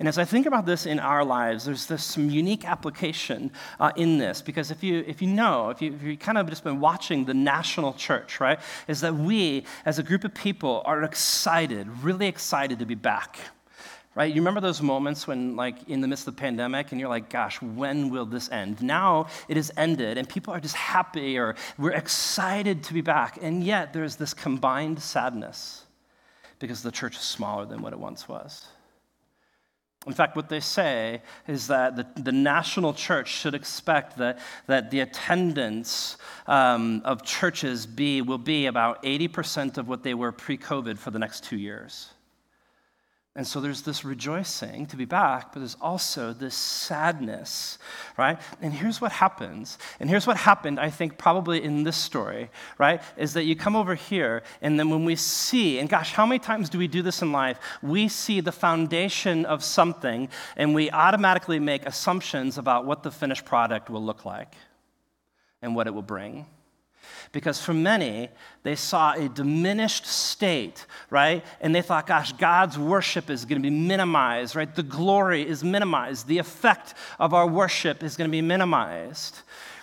And 0.00 0.08
as 0.08 0.16
I 0.16 0.24
think 0.24 0.46
about 0.46 0.64
this 0.64 0.86
in 0.86 0.98
our 0.98 1.22
lives, 1.22 1.66
there's 1.66 1.84
this 1.84 2.02
some 2.02 2.30
unique 2.30 2.64
application 2.64 3.52
uh, 3.78 3.92
in 3.96 4.16
this 4.16 4.40
because 4.40 4.70
if 4.70 4.82
you 4.82 5.04
if 5.06 5.20
you 5.20 5.28
know 5.28 5.68
if 5.68 5.82
you 5.82 5.92
if 5.92 6.02
you 6.02 6.16
kind 6.16 6.38
of 6.38 6.48
just 6.48 6.64
been 6.64 6.80
watching 6.80 7.26
the 7.26 7.34
national 7.34 7.92
church, 7.92 8.40
right, 8.40 8.58
is 8.88 9.02
that 9.02 9.14
we 9.14 9.62
as 9.84 9.98
a 9.98 10.02
group 10.02 10.24
of 10.24 10.32
people 10.32 10.82
are 10.86 11.02
excited, 11.02 11.86
really 12.02 12.28
excited 12.28 12.78
to 12.78 12.86
be 12.86 12.94
back. 12.94 13.38
Right? 14.14 14.34
You 14.34 14.40
remember 14.40 14.60
those 14.60 14.82
moments 14.82 15.28
when, 15.28 15.54
like, 15.54 15.88
in 15.88 16.00
the 16.00 16.08
midst 16.08 16.26
of 16.26 16.34
the 16.34 16.40
pandemic, 16.40 16.90
and 16.90 17.00
you're 17.00 17.08
like, 17.08 17.28
gosh, 17.28 17.62
when 17.62 18.10
will 18.10 18.26
this 18.26 18.50
end? 18.50 18.82
Now 18.82 19.26
it 19.48 19.56
has 19.56 19.70
ended, 19.76 20.18
and 20.18 20.28
people 20.28 20.52
are 20.52 20.58
just 20.58 20.74
happy 20.74 21.38
or 21.38 21.54
we're 21.78 21.92
excited 21.92 22.82
to 22.84 22.94
be 22.94 23.02
back. 23.02 23.38
And 23.40 23.62
yet 23.62 23.92
there's 23.92 24.16
this 24.16 24.34
combined 24.34 25.00
sadness 25.00 25.84
because 26.58 26.82
the 26.82 26.90
church 26.90 27.16
is 27.16 27.22
smaller 27.22 27.66
than 27.66 27.82
what 27.82 27.92
it 27.92 28.00
once 28.00 28.26
was. 28.26 28.66
In 30.06 30.14
fact, 30.14 30.34
what 30.34 30.48
they 30.48 30.60
say 30.60 31.20
is 31.46 31.66
that 31.66 31.94
the, 31.94 32.06
the 32.18 32.32
national 32.32 32.94
church 32.94 33.28
should 33.28 33.54
expect 33.54 34.16
that, 34.16 34.38
that 34.66 34.90
the 34.90 35.00
attendance 35.00 36.16
um, 36.46 37.02
of 37.04 37.22
churches 37.22 37.84
be, 37.84 38.22
will 38.22 38.38
be 38.38 38.64
about 38.64 39.02
80% 39.02 39.76
of 39.76 39.88
what 39.88 40.02
they 40.02 40.14
were 40.14 40.32
pre 40.32 40.56
COVID 40.56 40.96
for 40.96 41.10
the 41.10 41.18
next 41.18 41.44
two 41.44 41.58
years. 41.58 42.08
And 43.40 43.46
so 43.46 43.58
there's 43.58 43.80
this 43.80 44.04
rejoicing 44.04 44.84
to 44.88 44.96
be 44.96 45.06
back, 45.06 45.54
but 45.54 45.60
there's 45.60 45.78
also 45.80 46.34
this 46.34 46.54
sadness, 46.54 47.78
right? 48.18 48.38
And 48.60 48.70
here's 48.70 49.00
what 49.00 49.12
happens. 49.12 49.78
And 49.98 50.10
here's 50.10 50.26
what 50.26 50.36
happened, 50.36 50.78
I 50.78 50.90
think, 50.90 51.16
probably 51.16 51.64
in 51.64 51.82
this 51.82 51.96
story, 51.96 52.50
right? 52.76 53.00
Is 53.16 53.32
that 53.32 53.44
you 53.44 53.56
come 53.56 53.76
over 53.76 53.94
here, 53.94 54.42
and 54.60 54.78
then 54.78 54.90
when 54.90 55.06
we 55.06 55.16
see, 55.16 55.78
and 55.78 55.88
gosh, 55.88 56.12
how 56.12 56.26
many 56.26 56.38
times 56.38 56.68
do 56.68 56.76
we 56.76 56.86
do 56.86 57.00
this 57.00 57.22
in 57.22 57.32
life? 57.32 57.58
We 57.80 58.08
see 58.08 58.42
the 58.42 58.52
foundation 58.52 59.46
of 59.46 59.64
something, 59.64 60.28
and 60.54 60.74
we 60.74 60.90
automatically 60.90 61.58
make 61.58 61.86
assumptions 61.86 62.58
about 62.58 62.84
what 62.84 63.02
the 63.02 63.10
finished 63.10 63.46
product 63.46 63.88
will 63.88 64.04
look 64.04 64.26
like 64.26 64.54
and 65.62 65.74
what 65.74 65.86
it 65.86 65.94
will 65.94 66.02
bring. 66.02 66.44
Because 67.32 67.60
for 67.60 67.74
many, 67.74 68.28
they 68.62 68.74
saw 68.74 69.12
a 69.12 69.28
diminished 69.28 70.06
state, 70.06 70.86
right? 71.10 71.44
And 71.60 71.74
they 71.74 71.82
thought, 71.82 72.06
gosh, 72.06 72.32
God's 72.32 72.78
worship 72.78 73.30
is 73.30 73.44
going 73.44 73.62
to 73.62 73.70
be 73.70 73.74
minimized, 73.74 74.56
right? 74.56 74.74
The 74.74 74.82
glory 74.82 75.46
is 75.46 75.62
minimized. 75.62 76.26
The 76.26 76.38
effect 76.38 76.94
of 77.18 77.32
our 77.34 77.46
worship 77.46 78.02
is 78.02 78.16
going 78.16 78.28
to 78.28 78.32
be 78.32 78.42
minimized, 78.42 79.40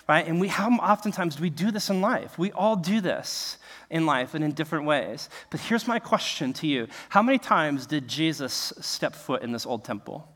right? 0.08 0.26
And 0.26 0.40
we, 0.40 0.48
how 0.48 0.70
oftentimes 0.72 1.36
do 1.36 1.42
we 1.42 1.50
do 1.50 1.70
this 1.70 1.90
in 1.90 2.00
life? 2.00 2.38
We 2.38 2.52
all 2.52 2.76
do 2.76 3.00
this 3.00 3.58
in 3.90 4.06
life 4.06 4.34
and 4.34 4.44
in 4.44 4.52
different 4.52 4.84
ways. 4.84 5.28
But 5.50 5.60
here's 5.60 5.88
my 5.88 5.98
question 5.98 6.52
to 6.54 6.66
you 6.66 6.88
How 7.08 7.22
many 7.22 7.38
times 7.38 7.86
did 7.86 8.08
Jesus 8.08 8.72
step 8.80 9.14
foot 9.14 9.42
in 9.42 9.52
this 9.52 9.66
old 9.66 9.84
temple? 9.84 10.28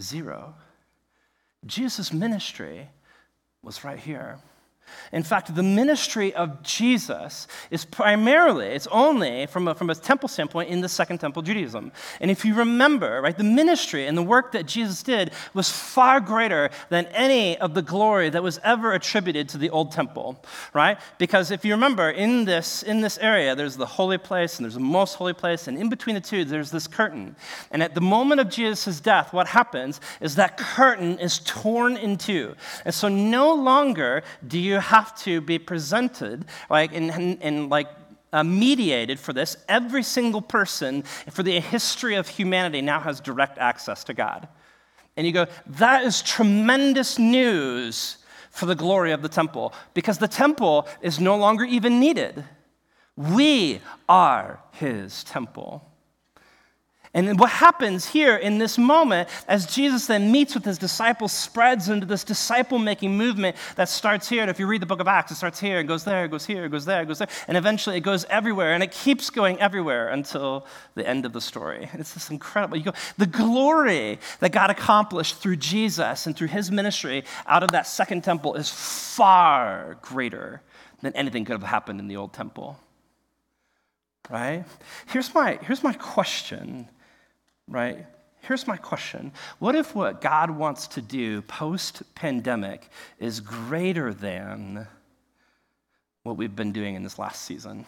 Zero. 0.00 0.54
Jesus' 1.66 2.12
ministry 2.12 2.88
was 3.62 3.84
right 3.84 3.98
here. 3.98 4.38
In 5.12 5.22
fact, 5.22 5.54
the 5.54 5.62
ministry 5.62 6.34
of 6.34 6.62
Jesus 6.62 7.46
is 7.70 7.84
primarily, 7.84 8.66
it's 8.68 8.86
only 8.88 9.46
from 9.46 9.68
a, 9.68 9.74
from 9.74 9.90
a 9.90 9.94
temple 9.94 10.28
standpoint 10.28 10.70
in 10.70 10.80
the 10.80 10.88
Second 10.88 11.18
Temple 11.18 11.42
Judaism. 11.42 11.92
And 12.20 12.30
if 12.30 12.44
you 12.44 12.54
remember, 12.54 13.20
right, 13.20 13.36
the 13.36 13.44
ministry 13.44 14.06
and 14.06 14.16
the 14.16 14.22
work 14.22 14.52
that 14.52 14.66
Jesus 14.66 15.02
did 15.02 15.32
was 15.54 15.70
far 15.70 16.20
greater 16.20 16.70
than 16.88 17.06
any 17.06 17.58
of 17.58 17.74
the 17.74 17.82
glory 17.82 18.30
that 18.30 18.42
was 18.42 18.58
ever 18.64 18.92
attributed 18.92 19.48
to 19.50 19.58
the 19.58 19.70
Old 19.70 19.92
Temple, 19.92 20.42
right? 20.72 20.98
Because 21.18 21.50
if 21.50 21.64
you 21.64 21.72
remember, 21.72 22.10
in 22.10 22.44
this, 22.44 22.82
in 22.82 23.00
this 23.00 23.18
area, 23.18 23.54
there's 23.54 23.76
the 23.76 23.86
holy 23.86 24.18
place 24.18 24.56
and 24.56 24.64
there's 24.64 24.74
the 24.74 24.80
most 24.80 25.14
holy 25.14 25.32
place, 25.32 25.68
and 25.68 25.78
in 25.78 25.88
between 25.88 26.14
the 26.14 26.20
two, 26.20 26.44
there's 26.44 26.70
this 26.70 26.86
curtain. 26.86 27.36
And 27.70 27.82
at 27.82 27.94
the 27.94 28.00
moment 28.00 28.40
of 28.40 28.48
Jesus' 28.48 29.00
death, 29.00 29.32
what 29.32 29.46
happens 29.46 30.00
is 30.20 30.36
that 30.36 30.56
curtain 30.56 31.18
is 31.18 31.40
torn 31.40 31.96
in 31.96 32.16
two. 32.16 32.54
And 32.84 32.94
so 32.94 33.08
no 33.08 33.54
longer 33.54 34.22
do 34.46 34.58
you 34.58 34.78
have 34.82 35.16
to 35.22 35.40
be 35.40 35.58
presented 35.58 36.44
like 36.68 36.92
in, 36.92 37.10
in, 37.40 37.68
like 37.68 37.88
uh, 38.32 38.44
mediated 38.44 39.18
for 39.18 39.32
this. 39.32 39.56
Every 39.68 40.02
single 40.02 40.42
person 40.42 41.02
for 41.30 41.42
the 41.42 41.60
history 41.60 42.14
of 42.16 42.28
humanity 42.28 42.80
now 42.80 43.00
has 43.00 43.20
direct 43.20 43.58
access 43.58 44.04
to 44.04 44.14
God. 44.14 44.48
And 45.16 45.26
you 45.26 45.32
go, 45.32 45.46
that 45.66 46.04
is 46.04 46.22
tremendous 46.22 47.18
news 47.18 48.18
for 48.50 48.66
the 48.66 48.74
glory 48.74 49.12
of 49.12 49.22
the 49.22 49.28
temple 49.28 49.72
because 49.94 50.18
the 50.18 50.28
temple 50.28 50.86
is 51.00 51.18
no 51.20 51.36
longer 51.36 51.64
even 51.64 52.00
needed. 52.00 52.44
We 53.16 53.80
are 54.08 54.60
his 54.72 55.24
temple. 55.24 55.91
And 57.14 57.38
what 57.38 57.50
happens 57.50 58.06
here 58.06 58.36
in 58.36 58.56
this 58.56 58.78
moment, 58.78 59.28
as 59.46 59.66
Jesus 59.66 60.06
then 60.06 60.32
meets 60.32 60.54
with 60.54 60.64
his 60.64 60.78
disciples, 60.78 61.30
spreads 61.30 61.90
into 61.90 62.06
this 62.06 62.24
disciple 62.24 62.78
making 62.78 63.18
movement 63.18 63.56
that 63.76 63.90
starts 63.90 64.30
here. 64.30 64.40
And 64.40 64.50
if 64.50 64.58
you 64.58 64.66
read 64.66 64.80
the 64.80 64.86
book 64.86 65.00
of 65.00 65.06
Acts, 65.06 65.30
it 65.30 65.34
starts 65.34 65.60
here, 65.60 65.78
it 65.80 65.84
goes 65.84 66.04
there, 66.04 66.24
it 66.24 66.30
goes 66.30 66.46
here, 66.46 66.64
it 66.64 66.70
goes 66.70 66.86
there, 66.86 67.02
it 67.02 67.06
goes 67.06 67.18
there. 67.18 67.28
And 67.48 67.58
eventually 67.58 67.98
it 67.98 68.00
goes 68.00 68.24
everywhere. 68.30 68.72
And 68.72 68.82
it 68.82 68.92
keeps 68.92 69.28
going 69.28 69.60
everywhere 69.60 70.08
until 70.08 70.66
the 70.94 71.06
end 71.06 71.26
of 71.26 71.34
the 71.34 71.40
story. 71.42 71.86
And 71.92 72.00
it's 72.00 72.14
this 72.14 72.30
incredible. 72.30 72.78
You 72.78 72.84
go, 72.84 72.92
the 73.18 73.26
glory 73.26 74.18
that 74.40 74.52
God 74.52 74.70
accomplished 74.70 75.36
through 75.36 75.56
Jesus 75.56 76.26
and 76.26 76.34
through 76.34 76.48
his 76.48 76.70
ministry 76.70 77.24
out 77.46 77.62
of 77.62 77.72
that 77.72 77.86
second 77.86 78.24
temple 78.24 78.54
is 78.54 78.70
far 78.70 79.98
greater 80.00 80.62
than 81.02 81.12
anything 81.12 81.44
could 81.44 81.60
have 81.60 81.62
happened 81.62 82.00
in 82.00 82.08
the 82.08 82.16
old 82.16 82.32
temple. 82.32 82.80
Right? 84.30 84.64
Here's 85.08 85.34
my, 85.34 85.58
here's 85.60 85.82
my 85.82 85.92
question 85.92 86.88
right? 87.68 88.06
Here's 88.42 88.66
my 88.66 88.76
question 88.76 89.32
What 89.58 89.74
if 89.74 89.94
what 89.94 90.20
God 90.20 90.50
wants 90.50 90.86
to 90.88 91.00
do 91.00 91.42
post 91.42 92.02
pandemic 92.14 92.88
is 93.18 93.40
greater 93.40 94.12
than 94.12 94.86
what 96.24 96.36
we've 96.36 96.54
been 96.54 96.72
doing 96.72 96.94
in 96.94 97.02
this 97.02 97.18
last 97.18 97.42
season? 97.42 97.86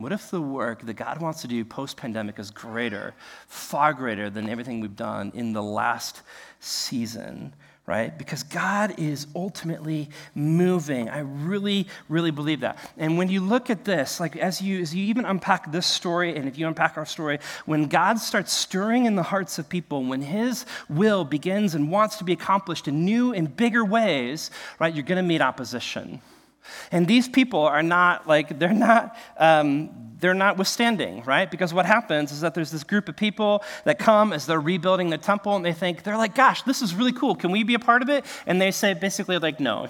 What 0.00 0.12
if 0.12 0.30
the 0.30 0.40
work 0.40 0.86
that 0.86 0.94
God 0.94 1.20
wants 1.20 1.40
to 1.40 1.48
do 1.48 1.64
post 1.64 1.96
pandemic 1.96 2.38
is 2.38 2.52
greater, 2.52 3.14
far 3.48 3.92
greater 3.92 4.30
than 4.30 4.48
everything 4.48 4.78
we've 4.78 4.94
done 4.94 5.32
in 5.34 5.52
the 5.52 5.62
last 5.62 6.22
season? 6.60 7.52
right? 7.84 8.16
Because 8.18 8.42
God 8.42 8.96
is 8.98 9.26
ultimately 9.34 10.10
moving. 10.34 11.08
I 11.08 11.20
really, 11.20 11.88
really 12.10 12.30
believe 12.30 12.60
that. 12.60 12.78
And 12.98 13.16
when 13.16 13.30
you 13.30 13.40
look 13.40 13.70
at 13.70 13.86
this, 13.86 14.20
like 14.20 14.36
as 14.36 14.60
you 14.60 14.78
as 14.82 14.94
you 14.94 15.02
even 15.06 15.24
unpack 15.24 15.72
this 15.72 15.86
story, 15.86 16.36
and 16.36 16.46
if 16.46 16.58
you 16.58 16.68
unpack 16.68 16.98
our 16.98 17.06
story, 17.06 17.38
when 17.64 17.86
God 17.86 18.18
starts 18.18 18.52
stirring 18.52 19.06
in 19.06 19.16
the 19.16 19.22
hearts 19.22 19.58
of 19.58 19.70
people, 19.70 20.04
when 20.04 20.20
His 20.20 20.66
will 20.90 21.24
begins 21.24 21.74
and 21.74 21.90
wants 21.90 22.18
to 22.18 22.24
be 22.24 22.34
accomplished 22.34 22.88
in 22.88 23.06
new 23.06 23.32
and 23.32 23.56
bigger 23.56 23.86
ways, 23.86 24.50
right? 24.78 24.94
You're 24.94 25.02
going 25.02 25.16
to 25.16 25.26
meet 25.26 25.40
opposition. 25.40 26.20
And 26.90 27.06
these 27.06 27.28
people 27.28 27.60
are 27.60 27.82
not 27.82 28.26
like, 28.26 28.58
they're 28.58 28.72
not, 28.72 29.16
um, 29.36 29.90
they're 30.18 30.34
not 30.34 30.56
withstanding, 30.56 31.22
right? 31.24 31.50
Because 31.50 31.72
what 31.72 31.86
happens 31.86 32.32
is 32.32 32.40
that 32.40 32.54
there's 32.54 32.70
this 32.70 32.84
group 32.84 33.08
of 33.08 33.16
people 33.16 33.62
that 33.84 33.98
come 33.98 34.32
as 34.32 34.46
they're 34.46 34.60
rebuilding 34.60 35.10
the 35.10 35.18
temple 35.18 35.56
and 35.56 35.64
they 35.64 35.72
think, 35.72 36.02
they're 36.02 36.16
like, 36.16 36.34
gosh, 36.34 36.62
this 36.62 36.82
is 36.82 36.94
really 36.94 37.12
cool. 37.12 37.34
Can 37.34 37.50
we 37.50 37.62
be 37.62 37.74
a 37.74 37.78
part 37.78 38.02
of 38.02 38.08
it? 38.08 38.24
And 38.46 38.60
they 38.60 38.70
say 38.70 38.94
basically, 38.94 39.38
like, 39.38 39.60
no. 39.60 39.88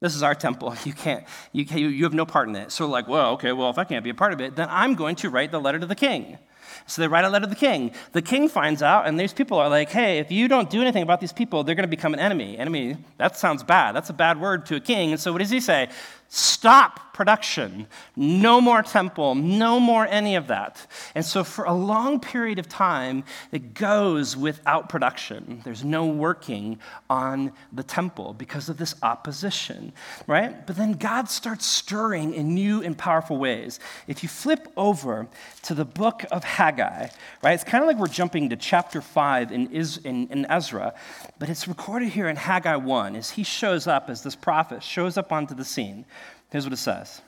This 0.00 0.14
is 0.14 0.22
our 0.22 0.34
temple. 0.34 0.74
You 0.84 0.92
can't, 0.92 1.24
you, 1.52 1.64
can't, 1.64 1.80
you 1.80 2.04
have 2.04 2.12
no 2.12 2.26
part 2.26 2.48
in 2.48 2.56
it. 2.56 2.72
So, 2.72 2.86
like, 2.86 3.08
well, 3.08 3.32
okay, 3.32 3.52
well, 3.52 3.70
if 3.70 3.78
I 3.78 3.84
can't 3.84 4.04
be 4.04 4.10
a 4.10 4.14
part 4.14 4.32
of 4.32 4.40
it, 4.40 4.56
then 4.56 4.68
I'm 4.70 4.94
going 4.94 5.16
to 5.16 5.30
write 5.30 5.50
the 5.50 5.60
letter 5.60 5.78
to 5.78 5.86
the 5.86 5.94
king. 5.94 6.38
So 6.86 7.02
they 7.02 7.08
write 7.08 7.24
a 7.24 7.28
letter 7.28 7.46
to 7.46 7.50
the 7.50 7.56
king. 7.56 7.92
The 8.12 8.22
king 8.22 8.48
finds 8.48 8.82
out, 8.82 9.06
and 9.06 9.18
these 9.18 9.32
people 9.32 9.58
are 9.58 9.68
like, 9.68 9.90
hey, 9.90 10.18
if 10.18 10.30
you 10.30 10.48
don't 10.48 10.68
do 10.68 10.80
anything 10.80 11.02
about 11.02 11.20
these 11.20 11.32
people, 11.32 11.64
they're 11.64 11.74
going 11.74 11.88
to 11.88 11.96
become 11.96 12.14
an 12.14 12.20
enemy. 12.20 12.58
Enemy, 12.58 12.96
that 13.18 13.36
sounds 13.36 13.62
bad. 13.62 13.92
That's 13.92 14.10
a 14.10 14.14
bad 14.14 14.40
word 14.40 14.66
to 14.66 14.76
a 14.76 14.80
king. 14.80 15.12
And 15.12 15.20
so 15.20 15.32
what 15.32 15.38
does 15.38 15.50
he 15.50 15.60
say? 15.60 15.88
Stop 16.28 17.13
production. 17.14 17.86
No 18.16 18.60
more 18.60 18.82
temple. 18.82 19.34
No 19.34 19.80
more 19.80 20.06
any 20.06 20.34
of 20.34 20.48
that. 20.48 20.86
And 21.14 21.24
so, 21.24 21.44
for 21.44 21.64
a 21.64 21.72
long 21.72 22.20
period 22.20 22.58
of 22.58 22.68
time, 22.68 23.24
it 23.52 23.72
goes 23.72 24.36
without 24.36 24.90
production. 24.90 25.62
There's 25.64 25.84
no 25.84 26.04
working 26.04 26.78
on 27.08 27.52
the 27.72 27.84
temple 27.84 28.34
because 28.34 28.68
of 28.68 28.76
this 28.76 28.96
opposition, 29.02 29.92
right? 30.26 30.66
But 30.66 30.76
then 30.76 30.92
God 30.94 31.30
starts 31.30 31.64
stirring 31.64 32.34
in 32.34 32.52
new 32.52 32.82
and 32.82 32.98
powerful 32.98 33.38
ways. 33.38 33.80
If 34.08 34.22
you 34.22 34.28
flip 34.28 34.68
over 34.76 35.28
to 35.62 35.74
the 35.74 35.84
book 35.84 36.24
of 36.32 36.42
Haggai, 36.44 37.08
right, 37.42 37.52
it's 37.54 37.64
kind 37.64 37.82
of 37.82 37.88
like 37.88 37.96
we're 37.96 38.08
jumping 38.08 38.50
to 38.50 38.56
chapter 38.56 39.00
5 39.00 39.52
in, 39.52 39.68
in, 39.68 40.26
in 40.28 40.46
Ezra, 40.50 40.94
but 41.38 41.48
it's 41.48 41.68
recorded 41.68 42.08
here 42.08 42.28
in 42.28 42.36
Haggai 42.36 42.76
1 42.76 43.14
as 43.14 43.30
he 43.30 43.44
shows 43.44 43.86
up, 43.86 44.10
as 44.10 44.22
this 44.22 44.34
prophet 44.34 44.82
shows 44.82 45.16
up 45.16 45.30
onto 45.30 45.54
the 45.54 45.64
scene. 45.64 46.04
Here's 46.54 46.66
what 46.66 46.72
it 46.72 46.76
says. 46.76 47.20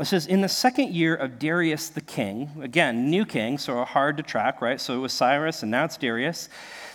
It 0.00 0.06
says, 0.06 0.24
In 0.24 0.40
the 0.40 0.48
second 0.48 0.94
year 0.94 1.14
of 1.14 1.38
Darius 1.38 1.90
the 1.90 2.00
king, 2.00 2.50
again, 2.62 3.10
new 3.10 3.26
king, 3.26 3.58
so 3.58 3.84
hard 3.84 4.16
to 4.16 4.22
track, 4.22 4.62
right? 4.62 4.80
So 4.80 4.94
it 4.94 5.00
was 5.00 5.12
Cyrus, 5.12 5.62
and 5.62 5.70
now 5.70 5.84
it's 5.84 5.98
Darius. 5.98 6.48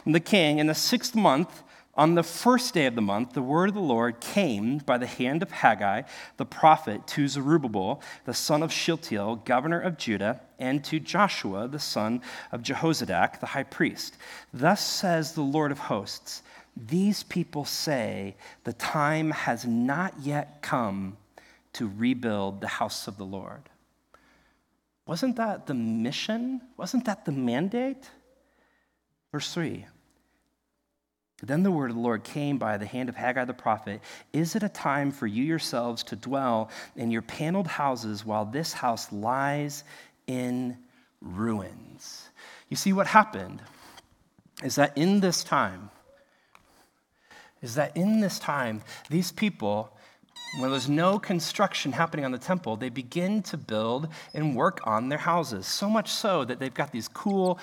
The 0.08 0.19
king, 0.19 0.58
in 0.58 0.65
the 0.65 0.73
sixth 0.73 1.13
month, 1.13 1.62
on 1.93 2.15
the 2.15 2.23
first 2.23 2.73
day 2.73 2.88
of 2.88 2.95
the 2.95 3.03
month, 3.03 3.34
the 3.34 3.43
word 3.43 3.69
of 3.69 3.75
the 3.75 3.79
Lord 3.79 4.19
came 4.21 4.79
by 4.79 4.97
the 4.97 5.05
hand 5.05 5.43
of 5.43 5.51
Haggai, 5.51 6.01
the 6.38 6.47
prophet, 6.47 7.05
to 7.10 7.27
Zerubbabel, 7.27 8.01
the 8.25 8.34
son 8.34 8.63
of 8.63 8.73
Shealtiel, 8.73 9.36
governor 9.45 9.79
of 9.79 9.99
Judah, 9.99 10.41
and 10.58 10.84
to 10.86 10.99
Joshua, 10.99 11.67
the 11.67 11.77
son 11.77 12.23
of 12.51 12.63
Jehozadak, 12.63 13.39
the 13.39 13.45
high 13.45 13.62
priest. 13.62 14.17
Thus 14.51 14.84
says 14.84 15.34
the 15.34 15.43
Lord 15.43 15.71
of 15.71 15.77
hosts 15.77 16.41
These 16.75 17.21
people 17.21 17.65
say, 17.65 18.36
The 18.63 18.73
time 18.73 19.29
has 19.29 19.63
not 19.63 20.15
yet 20.21 20.63
come 20.63 21.17
to 21.76 21.92
rebuild 21.98 22.62
the 22.62 22.68
house 22.68 23.08
of 23.08 23.18
the 23.18 23.26
Lord. 23.26 23.70
Wasn't 25.08 25.36
that 25.36 25.68
the 25.68 25.74
mission? 25.74 26.62
Wasn't 26.78 27.06
that 27.06 27.26
the 27.26 27.32
mandate? 27.32 28.10
Verse 29.32 29.54
3 29.54 29.86
Then 31.44 31.64
the 31.64 31.72
word 31.72 31.92
of 31.92 31.98
the 31.98 32.02
Lord 32.02 32.24
came 32.24 32.58
by 32.58 32.78
the 32.78 32.86
hand 32.86 33.10
of 33.10 33.16
Haggai 33.16 33.46
the 33.46 33.54
prophet 33.54 34.02
Is 34.34 34.56
it 34.56 34.64
a 34.64 34.70
time 34.70 35.12
for 35.12 35.28
you 35.28 35.44
yourselves 35.44 36.04
to 36.06 36.16
dwell 36.16 36.70
in 36.96 37.12
your 37.12 37.22
paneled 37.22 37.68
houses 37.68 38.26
while 38.26 38.46
this 38.46 38.74
house 38.74 39.12
lies 39.12 39.84
in 40.28 40.78
ruins? 41.22 42.30
You 42.70 42.78
see, 42.78 42.94
what 42.94 43.08
happened 43.08 43.62
is 44.64 44.76
that 44.76 44.98
in 44.98 45.20
this 45.20 45.44
time, 45.44 45.92
is 47.62 47.76
that 47.76 47.96
in 47.98 48.22
this 48.22 48.40
time, 48.40 48.82
these 49.10 49.32
people 49.32 49.94
when 50.58 50.72
there's 50.72 50.88
no 50.88 51.20
construction 51.20 51.91
happening 51.91 52.24
on 52.24 52.32
the 52.32 52.38
temple, 52.38 52.78
they 52.78 52.89
begin 52.89 53.41
to 53.44 53.58
build 53.58 54.08
and 54.34 54.56
work 54.56 54.80
on 54.86 55.10
their 55.10 55.18
houses. 55.18 55.68
So 55.68 55.89
much 55.89 56.10
so 56.10 56.46
that 56.46 56.60
they've 56.60 56.74
got 56.74 56.91
these 56.91 57.08
cool 57.10 57.60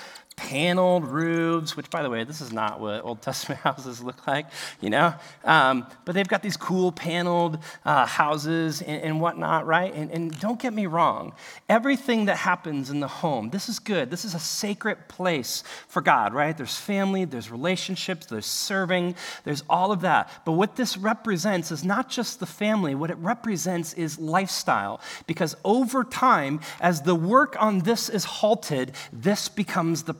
paneled 0.48 1.04
roofs, 1.04 1.76
which, 1.76 1.88
by 1.88 2.02
the 2.02 2.10
way, 2.10 2.24
this 2.24 2.40
is 2.40 2.52
not 2.52 2.80
what 2.80 3.04
Old 3.04 3.22
Testament 3.22 3.60
houses 3.64 4.02
look 4.02 4.26
like, 4.26 4.46
you 4.80 4.90
know? 4.90 5.14
Um, 5.44 5.86
but 6.04 6.14
they've 6.14 6.26
got 6.26 6.42
these 6.42 6.56
cool 6.56 6.90
paneled 6.90 7.58
uh, 7.84 8.06
houses 8.06 8.82
and, 8.82 9.02
and, 9.02 9.20
whatnot, 9.20 9.66
right? 9.66 9.94
And, 9.94 10.10
and 10.10 10.40
don't 10.40 10.58
get 10.58 10.72
me 10.72 10.86
wrong, 10.86 11.32
everything 11.68 12.24
that 12.24 12.38
happens 12.38 12.90
in 12.90 12.98
the 12.98 13.06
home, 13.06 13.50
this 13.50 13.68
is 13.68 13.78
good. 13.78 14.10
This 14.10 14.24
is 14.24 14.34
a 14.34 14.40
sacred 14.40 15.08
place 15.08 15.62
for 15.86 16.02
God, 16.02 16.34
right? 16.34 16.56
There's 16.56 16.76
family, 16.76 17.24
there's 17.24 17.50
relationships, 17.50 18.26
there's 18.26 18.46
serving, 18.46 19.14
there's 19.44 19.62
all 19.70 19.92
of 19.92 20.00
that. 20.00 20.28
But 20.44 20.52
what 20.52 20.74
this 20.74 20.96
represents 20.96 21.70
is 21.70 21.84
not 21.84 22.08
just 22.08 22.40
the 22.40 22.46
family, 22.46 22.96
what 22.96 23.10
it 23.10 23.18
represents 23.18 23.92
is 23.94 24.18
lifestyle. 24.18 25.00
Because 25.28 25.54
over 25.64 26.02
time, 26.02 26.60
as 26.80 27.02
the 27.02 27.14
work 27.14 27.56
on 27.60 27.80
this 27.80 28.08
is 28.08 28.24
halted, 28.24 28.92
this 29.12 29.48
becomes 29.48 30.02
the. 30.02 30.14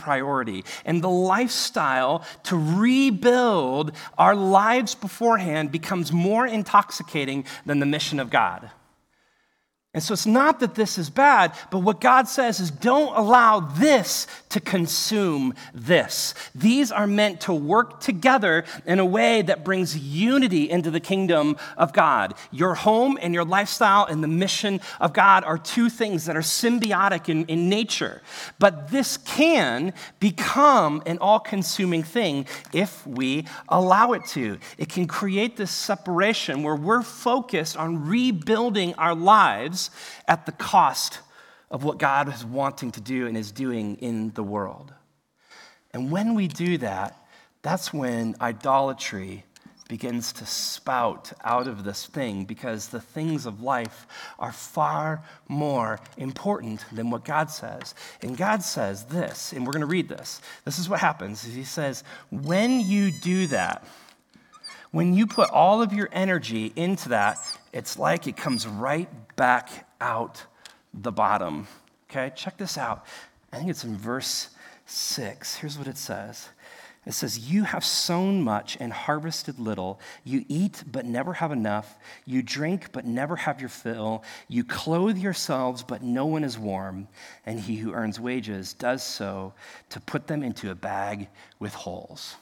And 0.85 1.03
the 1.03 1.09
lifestyle 1.09 2.25
to 2.45 2.57
rebuild 2.57 3.93
our 4.19 4.35
lives 4.35 4.95
beforehand 4.95 5.73
becomes 5.73 6.13
more 6.13 6.47
intoxicating 6.47 7.45
than 7.65 7.81
the 7.81 7.87
mission 7.87 8.21
of 8.21 8.31
God. 8.31 8.71
And 9.95 10.03
so 10.03 10.15
it's 10.15 10.25
not 10.25 10.61
that 10.61 10.75
this 10.75 10.97
is 10.97 11.11
bad, 11.11 11.53
but 11.71 11.81
what 11.81 12.01
God 12.01 12.27
says 12.27 12.61
is 12.61 12.71
don't 12.71 13.15
allow 13.15 13.61
this 13.61 14.27
to 14.49 14.59
consume 14.59 15.53
this. 15.75 16.33
These 16.55 16.91
are 16.91 17.07
meant 17.07 17.43
to 17.43 17.53
work 17.53 18.01
together 18.01 18.65
in 18.87 19.01
a 19.01 19.05
way 19.05 19.43
that 19.43 19.67
brings 19.67 19.95
unity 19.99 20.71
into 20.71 20.91
the 20.91 20.99
kingdom 20.99 21.59
of 21.77 21.93
God. 21.93 22.33
Your 22.51 22.75
home 22.75 23.19
and 23.21 23.35
your 23.35 23.45
lifestyle 23.45 24.07
and 24.07 24.25
the 24.25 24.29
mission 24.29 24.81
of 24.99 25.13
God 25.13 25.45
are 25.45 25.59
two 25.59 25.91
things 25.91 26.25
that 26.25 26.37
are 26.37 26.41
symbiotic 26.41 27.29
in, 27.29 27.45
in 27.45 27.69
nature. 27.69 28.23
But 28.59 28.89
this 28.89 29.19
can 29.19 29.93
become 30.21 31.03
an 31.05 31.19
all 31.19 31.39
consuming 31.39 32.03
thing 32.03 32.47
if 32.73 33.07
we 33.07 33.45
allow 33.69 34.13
it 34.13 34.25
to. 34.29 34.57
It 34.79 34.89
can 34.89 35.07
create 35.07 35.59
this 35.59 35.71
separation 35.71 36.63
where 36.63 36.77
we're 36.77 37.03
focused 37.03 37.77
on 37.77 38.09
rebuilding 38.09 38.95
our 38.95 39.15
lives 39.15 39.82
at 40.29 40.47
the 40.47 40.53
cost 40.53 41.21
of 41.71 41.85
what 41.85 41.99
God 41.99 42.33
is 42.33 42.45
wanting 42.45 42.91
to 42.93 43.01
do 43.01 43.27
and 43.27 43.37
is 43.37 43.51
doing 43.51 43.97
in 43.97 44.31
the 44.35 44.43
world. 44.43 44.93
And 45.93 46.11
when 46.11 46.35
we 46.35 46.49
do 46.49 46.79
that, 46.79 47.17
that's 47.63 47.93
when 47.93 48.35
idolatry 48.41 49.45
begins 49.89 50.33
to 50.33 50.47
spout 50.47 51.33
out 51.45 51.67
of 51.67 51.85
this 51.85 52.07
thing 52.07 52.45
because 52.45 52.89
the 52.89 53.01
things 53.01 53.45
of 53.45 53.63
life 53.63 54.07
are 54.39 54.53
far 54.53 55.23
more 55.49 56.01
important 56.17 56.85
than 56.93 57.11
what 57.11 57.27
God 57.27 57.51
says. 57.51 57.95
And 58.23 58.37
God 58.37 58.63
says 58.63 59.05
this, 59.05 59.53
and 59.53 59.67
we're 59.67 59.73
going 59.73 59.81
to 59.81 59.87
read 59.87 60.09
this. 60.09 60.41
This 60.65 60.79
is 60.79 60.89
what 60.89 61.01
happens. 61.01 61.45
He 61.45 61.65
says, 61.65 62.05
when 62.31 62.81
you 62.81 63.11
do 63.11 63.47
that, 63.49 63.85
when 64.93 65.15
you 65.15 65.27
put 65.27 65.51
all 65.51 65.83
of 65.83 65.93
your 65.93 66.09
energy 66.13 66.73
into 66.77 67.09
that, 67.11 67.39
it's 67.73 67.99
like 67.99 68.27
it 68.27 68.37
comes 68.37 68.67
right 68.67 69.09
back 69.37 69.89
out 70.01 70.45
the 70.95 71.11
bottom. 71.11 71.67
Okay, 72.11 72.31
check 72.37 72.59
this 72.59 72.77
out. 72.77 73.07
I 73.53 73.57
think 73.57 73.71
it's 73.71 73.85
in 73.85 73.97
verse 73.97 74.51
6. 74.87 75.57
Here's 75.57 75.79
what 75.79 75.89
it 75.89 75.97
says. 75.97 76.51
It 77.07 77.15
says, 77.15 77.51
You 77.51 77.65
have 77.65 77.85
sown 77.85 78.43
much 78.43 78.77
and 78.79 78.93
harvested 78.93 79.59
little. 79.59 79.99
You 80.25 80.45
eat, 80.49 80.85
but 80.87 81.07
never 81.07 81.33
have 81.33 81.53
enough. 81.53 81.99
You 82.27 82.43
drink, 82.43 82.93
but 82.93 83.07
never 83.07 83.37
have 83.37 83.61
your 83.61 83.71
fill. 83.71 84.23
You 84.47 84.63
clothe 84.63 85.17
yourselves, 85.17 85.83
but 85.83 86.03
no 86.03 86.27
one 86.27 86.45
is 86.45 86.59
warm. 86.59 87.09
And 87.47 87.59
he 87.59 87.77
who 87.77 87.95
earns 87.95 88.21
wages 88.21 88.75
does 88.75 89.03
so 89.03 89.55
to 89.89 90.01
put 90.01 90.27
them 90.27 90.43
into 90.43 90.71
a 90.71 90.75
bag 90.75 91.29
with 91.59 91.73
holes. 91.75 92.37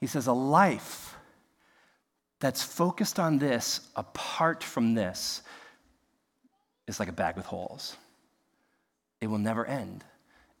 He 0.00 0.06
says, 0.06 0.26
A 0.26 0.32
life 0.32 1.14
that's 2.40 2.62
focused 2.62 3.18
on 3.18 3.38
this 3.38 3.88
apart 3.96 4.62
from 4.62 4.94
this 4.94 5.42
is 6.86 6.98
like 7.00 7.08
a 7.08 7.12
bag 7.12 7.36
with 7.36 7.46
holes. 7.46 7.96
It 9.20 9.28
will 9.28 9.38
never 9.38 9.64
end. 9.64 10.04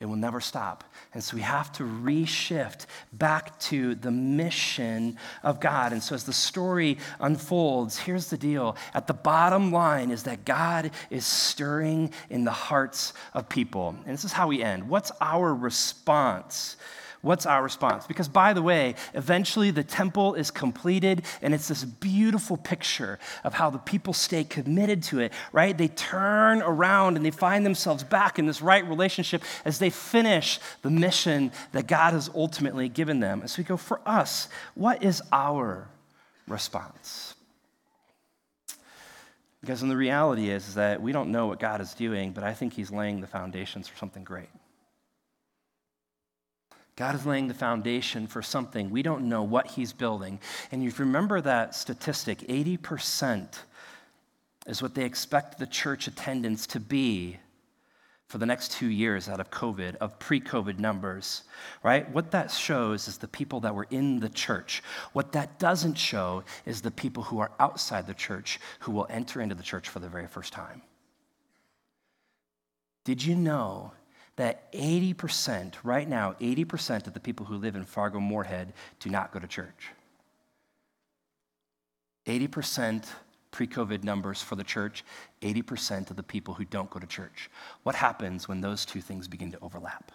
it 0.00 0.06
will 0.06 0.16
never 0.16 0.40
stop. 0.40 0.84
And 1.14 1.24
so 1.24 1.34
we 1.34 1.42
have 1.42 1.72
to 1.72 1.82
reshift 1.82 2.84
back 3.12 3.58
to 3.60 3.94
the 3.94 4.10
mission 4.10 5.16
of 5.42 5.60
God. 5.60 5.92
And 5.92 6.02
so 6.02 6.14
as 6.14 6.24
the 6.24 6.32
story 6.32 6.98
unfolds, 7.20 7.98
here's 7.98 8.28
the 8.28 8.36
deal. 8.36 8.76
At 8.92 9.06
the 9.06 9.14
bottom 9.14 9.72
line 9.72 10.10
is 10.10 10.24
that 10.24 10.44
God 10.44 10.90
is 11.08 11.24
stirring 11.24 12.12
in 12.28 12.44
the 12.44 12.50
hearts 12.50 13.14
of 13.32 13.48
people. 13.48 13.96
And 14.04 14.12
this 14.12 14.24
is 14.24 14.32
how 14.32 14.48
we 14.48 14.62
end. 14.62 14.88
What's 14.90 15.10
our 15.22 15.54
response 15.54 16.76
What's 17.24 17.46
our 17.46 17.62
response? 17.62 18.06
Because, 18.06 18.28
by 18.28 18.52
the 18.52 18.60
way, 18.60 18.96
eventually 19.14 19.70
the 19.70 19.82
temple 19.82 20.34
is 20.34 20.50
completed, 20.50 21.22
and 21.40 21.54
it's 21.54 21.68
this 21.68 21.82
beautiful 21.82 22.58
picture 22.58 23.18
of 23.44 23.54
how 23.54 23.70
the 23.70 23.78
people 23.78 24.12
stay 24.12 24.44
committed 24.44 25.02
to 25.04 25.20
it, 25.20 25.32
right? 25.50 25.76
They 25.76 25.88
turn 25.88 26.60
around 26.60 27.16
and 27.16 27.24
they 27.24 27.30
find 27.30 27.64
themselves 27.64 28.04
back 28.04 28.38
in 28.38 28.44
this 28.44 28.60
right 28.60 28.86
relationship 28.86 29.42
as 29.64 29.78
they 29.78 29.88
finish 29.88 30.60
the 30.82 30.90
mission 30.90 31.50
that 31.72 31.86
God 31.86 32.12
has 32.12 32.28
ultimately 32.34 32.90
given 32.90 33.20
them. 33.20 33.40
As 33.42 33.56
we 33.56 33.64
go, 33.64 33.78
for 33.78 34.02
us, 34.04 34.50
what 34.74 35.02
is 35.02 35.22
our 35.32 35.88
response? 36.46 37.34
Because 39.62 39.80
the 39.80 39.96
reality 39.96 40.50
is, 40.50 40.68
is 40.68 40.74
that 40.74 41.00
we 41.00 41.12
don't 41.12 41.32
know 41.32 41.46
what 41.46 41.58
God 41.58 41.80
is 41.80 41.94
doing, 41.94 42.32
but 42.32 42.44
I 42.44 42.52
think 42.52 42.74
He's 42.74 42.90
laying 42.90 43.22
the 43.22 43.26
foundations 43.26 43.88
for 43.88 43.96
something 43.96 44.24
great. 44.24 44.50
God 46.96 47.14
is 47.16 47.26
laying 47.26 47.48
the 47.48 47.54
foundation 47.54 48.26
for 48.26 48.40
something. 48.40 48.90
We 48.90 49.02
don't 49.02 49.28
know 49.28 49.42
what 49.42 49.68
He's 49.68 49.92
building. 49.92 50.38
And 50.70 50.82
you 50.82 50.92
remember 50.96 51.40
that 51.40 51.74
statistic 51.74 52.38
80% 52.40 53.48
is 54.66 54.80
what 54.80 54.94
they 54.94 55.04
expect 55.04 55.58
the 55.58 55.66
church 55.66 56.06
attendance 56.06 56.66
to 56.68 56.80
be 56.80 57.38
for 58.28 58.38
the 58.38 58.46
next 58.46 58.72
two 58.72 58.88
years 58.88 59.28
out 59.28 59.38
of 59.38 59.50
COVID, 59.50 59.96
of 59.96 60.18
pre 60.18 60.40
COVID 60.40 60.78
numbers, 60.78 61.42
right? 61.82 62.08
What 62.10 62.30
that 62.30 62.50
shows 62.50 63.06
is 63.06 63.18
the 63.18 63.28
people 63.28 63.60
that 63.60 63.74
were 63.74 63.86
in 63.90 64.20
the 64.20 64.28
church. 64.28 64.82
What 65.12 65.32
that 65.32 65.58
doesn't 65.58 65.94
show 65.94 66.44
is 66.64 66.80
the 66.80 66.90
people 66.90 67.24
who 67.24 67.38
are 67.38 67.52
outside 67.60 68.06
the 68.06 68.14
church 68.14 68.58
who 68.80 68.92
will 68.92 69.06
enter 69.10 69.40
into 69.40 69.54
the 69.54 69.62
church 69.62 69.88
for 69.88 69.98
the 69.98 70.08
very 70.08 70.26
first 70.26 70.52
time. 70.52 70.82
Did 73.04 73.22
you 73.22 73.36
know 73.36 73.92
that 74.36 74.72
80%, 74.72 75.74
right 75.84 76.08
now, 76.08 76.34
80% 76.40 77.06
of 77.06 77.14
the 77.14 77.20
people 77.20 77.46
who 77.46 77.56
live 77.56 77.76
in 77.76 77.84
Fargo 77.84 78.20
Moorhead 78.20 78.72
do 79.00 79.10
not 79.10 79.32
go 79.32 79.38
to 79.38 79.46
church. 79.46 79.90
80% 82.26 83.06
pre 83.50 83.66
COVID 83.66 84.02
numbers 84.02 84.42
for 84.42 84.56
the 84.56 84.64
church, 84.64 85.04
80% 85.42 86.10
of 86.10 86.16
the 86.16 86.22
people 86.22 86.54
who 86.54 86.64
don't 86.64 86.90
go 86.90 86.98
to 86.98 87.06
church. 87.06 87.50
What 87.84 87.94
happens 87.94 88.48
when 88.48 88.60
those 88.60 88.84
two 88.84 89.00
things 89.00 89.28
begin 89.28 89.52
to 89.52 89.58
overlap? 89.62 90.10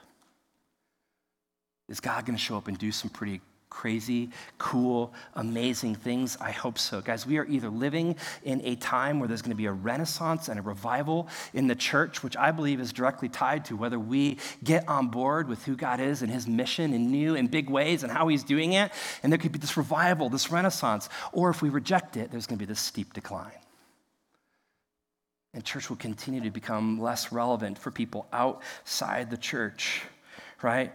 Is 1.87 1.99
God 1.99 2.25
going 2.25 2.37
to 2.37 2.43
show 2.43 2.57
up 2.57 2.67
and 2.67 2.77
do 2.77 2.91
some 2.91 3.09
pretty 3.09 3.41
crazy, 3.69 4.29
cool, 4.57 5.13
amazing 5.35 5.95
things? 5.95 6.37
I 6.41 6.51
hope 6.51 6.77
so. 6.79 7.01
Guys, 7.01 7.25
we 7.25 7.37
are 7.37 7.45
either 7.45 7.69
living 7.69 8.15
in 8.43 8.61
a 8.63 8.75
time 8.75 9.19
where 9.19 9.27
there's 9.27 9.41
going 9.41 9.51
to 9.51 9.57
be 9.57 9.67
a 9.67 9.71
renaissance 9.71 10.47
and 10.49 10.59
a 10.59 10.61
revival 10.61 11.27
in 11.53 11.67
the 11.67 11.75
church, 11.75 12.23
which 12.23 12.35
I 12.35 12.51
believe 12.51 12.79
is 12.79 12.91
directly 12.91 13.29
tied 13.29 13.65
to 13.65 13.75
whether 13.75 13.99
we 13.99 14.37
get 14.63 14.87
on 14.87 15.09
board 15.09 15.47
with 15.47 15.63
who 15.65 15.75
God 15.75 15.99
is 15.99 16.21
and 16.21 16.31
his 16.31 16.47
mission 16.47 16.93
in 16.93 17.11
new 17.11 17.35
and 17.35 17.49
big 17.49 17.69
ways 17.69 18.03
and 18.03 18.11
how 18.11 18.27
he's 18.27 18.43
doing 18.43 18.73
it. 18.73 18.91
And 19.23 19.31
there 19.31 19.37
could 19.37 19.51
be 19.51 19.59
this 19.59 19.77
revival, 19.77 20.29
this 20.29 20.51
renaissance. 20.51 21.07
Or 21.31 21.49
if 21.49 21.61
we 21.61 21.69
reject 21.69 22.17
it, 22.17 22.31
there's 22.31 22.47
going 22.47 22.57
to 22.57 22.65
be 22.65 22.69
this 22.69 22.79
steep 22.79 23.13
decline. 23.13 23.51
And 25.53 25.63
church 25.63 25.89
will 25.89 25.97
continue 25.97 26.41
to 26.41 26.51
become 26.51 26.99
less 26.99 27.31
relevant 27.31 27.77
for 27.77 27.91
people 27.91 28.27
outside 28.31 29.29
the 29.31 29.37
church, 29.37 30.03
right? 30.61 30.93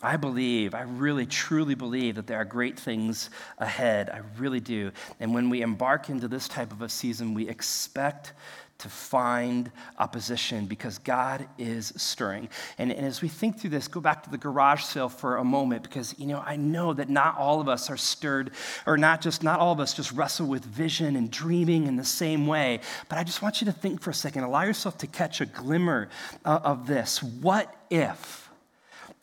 I 0.00 0.16
believe, 0.16 0.74
I 0.74 0.82
really 0.82 1.26
truly 1.26 1.74
believe 1.74 2.14
that 2.16 2.26
there 2.28 2.38
are 2.38 2.44
great 2.44 2.78
things 2.78 3.30
ahead. 3.58 4.10
I 4.10 4.20
really 4.38 4.60
do. 4.60 4.92
And 5.18 5.34
when 5.34 5.50
we 5.50 5.62
embark 5.62 6.08
into 6.08 6.28
this 6.28 6.46
type 6.46 6.72
of 6.72 6.82
a 6.82 6.88
season, 6.88 7.34
we 7.34 7.48
expect 7.48 8.32
to 8.78 8.88
find 8.88 9.72
opposition 9.98 10.66
because 10.66 10.98
God 10.98 11.48
is 11.58 11.92
stirring. 11.96 12.48
And, 12.78 12.92
and, 12.92 13.04
as 13.04 13.20
we 13.20 13.26
think 13.26 13.58
through 13.58 13.70
this, 13.70 13.88
go 13.88 14.00
back 14.00 14.22
to 14.22 14.30
the 14.30 14.38
garage 14.38 14.84
sale 14.84 15.08
for 15.08 15.38
a 15.38 15.44
moment 15.44 15.82
because, 15.82 16.14
you 16.16 16.26
know, 16.26 16.40
I 16.46 16.54
know 16.54 16.94
that 16.94 17.10
not 17.10 17.36
all 17.36 17.60
of 17.60 17.68
us 17.68 17.90
are 17.90 17.96
stirred, 17.96 18.52
or 18.86 18.96
not 18.96 19.20
just, 19.20 19.42
not 19.42 19.58
all 19.58 19.72
of 19.72 19.80
us 19.80 19.94
just 19.94 20.12
wrestle 20.12 20.46
with 20.46 20.64
vision 20.64 21.16
and 21.16 21.28
dreaming 21.28 21.88
in 21.88 21.96
the 21.96 22.04
same 22.04 22.46
way. 22.46 22.78
But 23.08 23.18
I 23.18 23.24
just 23.24 23.42
want 23.42 23.60
you 23.60 23.64
to 23.64 23.72
think 23.72 24.00
for 24.00 24.10
a 24.10 24.14
second, 24.14 24.44
allow 24.44 24.62
yourself 24.62 24.96
to 24.98 25.08
catch 25.08 25.40
a 25.40 25.46
glimmer 25.46 26.08
uh, 26.44 26.60
of 26.62 26.86
this. 26.86 27.20
What 27.20 27.74
if? 27.90 28.47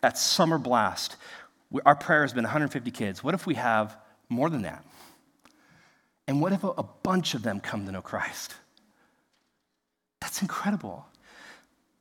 At 0.02 0.18
Summer 0.18 0.58
Blast, 0.58 1.16
our 1.84 1.96
prayer 1.96 2.22
has 2.22 2.32
been 2.32 2.44
150 2.44 2.90
kids. 2.90 3.24
What 3.24 3.34
if 3.34 3.46
we 3.46 3.54
have 3.54 3.96
more 4.28 4.50
than 4.50 4.62
that? 4.62 4.84
And 6.28 6.40
what 6.40 6.52
if 6.52 6.64
a, 6.64 6.68
a 6.68 6.82
bunch 6.82 7.34
of 7.34 7.42
them 7.42 7.60
come 7.60 7.86
to 7.86 7.92
know 7.92 8.02
Christ? 8.02 8.54
That's 10.20 10.42
incredible. 10.42 11.06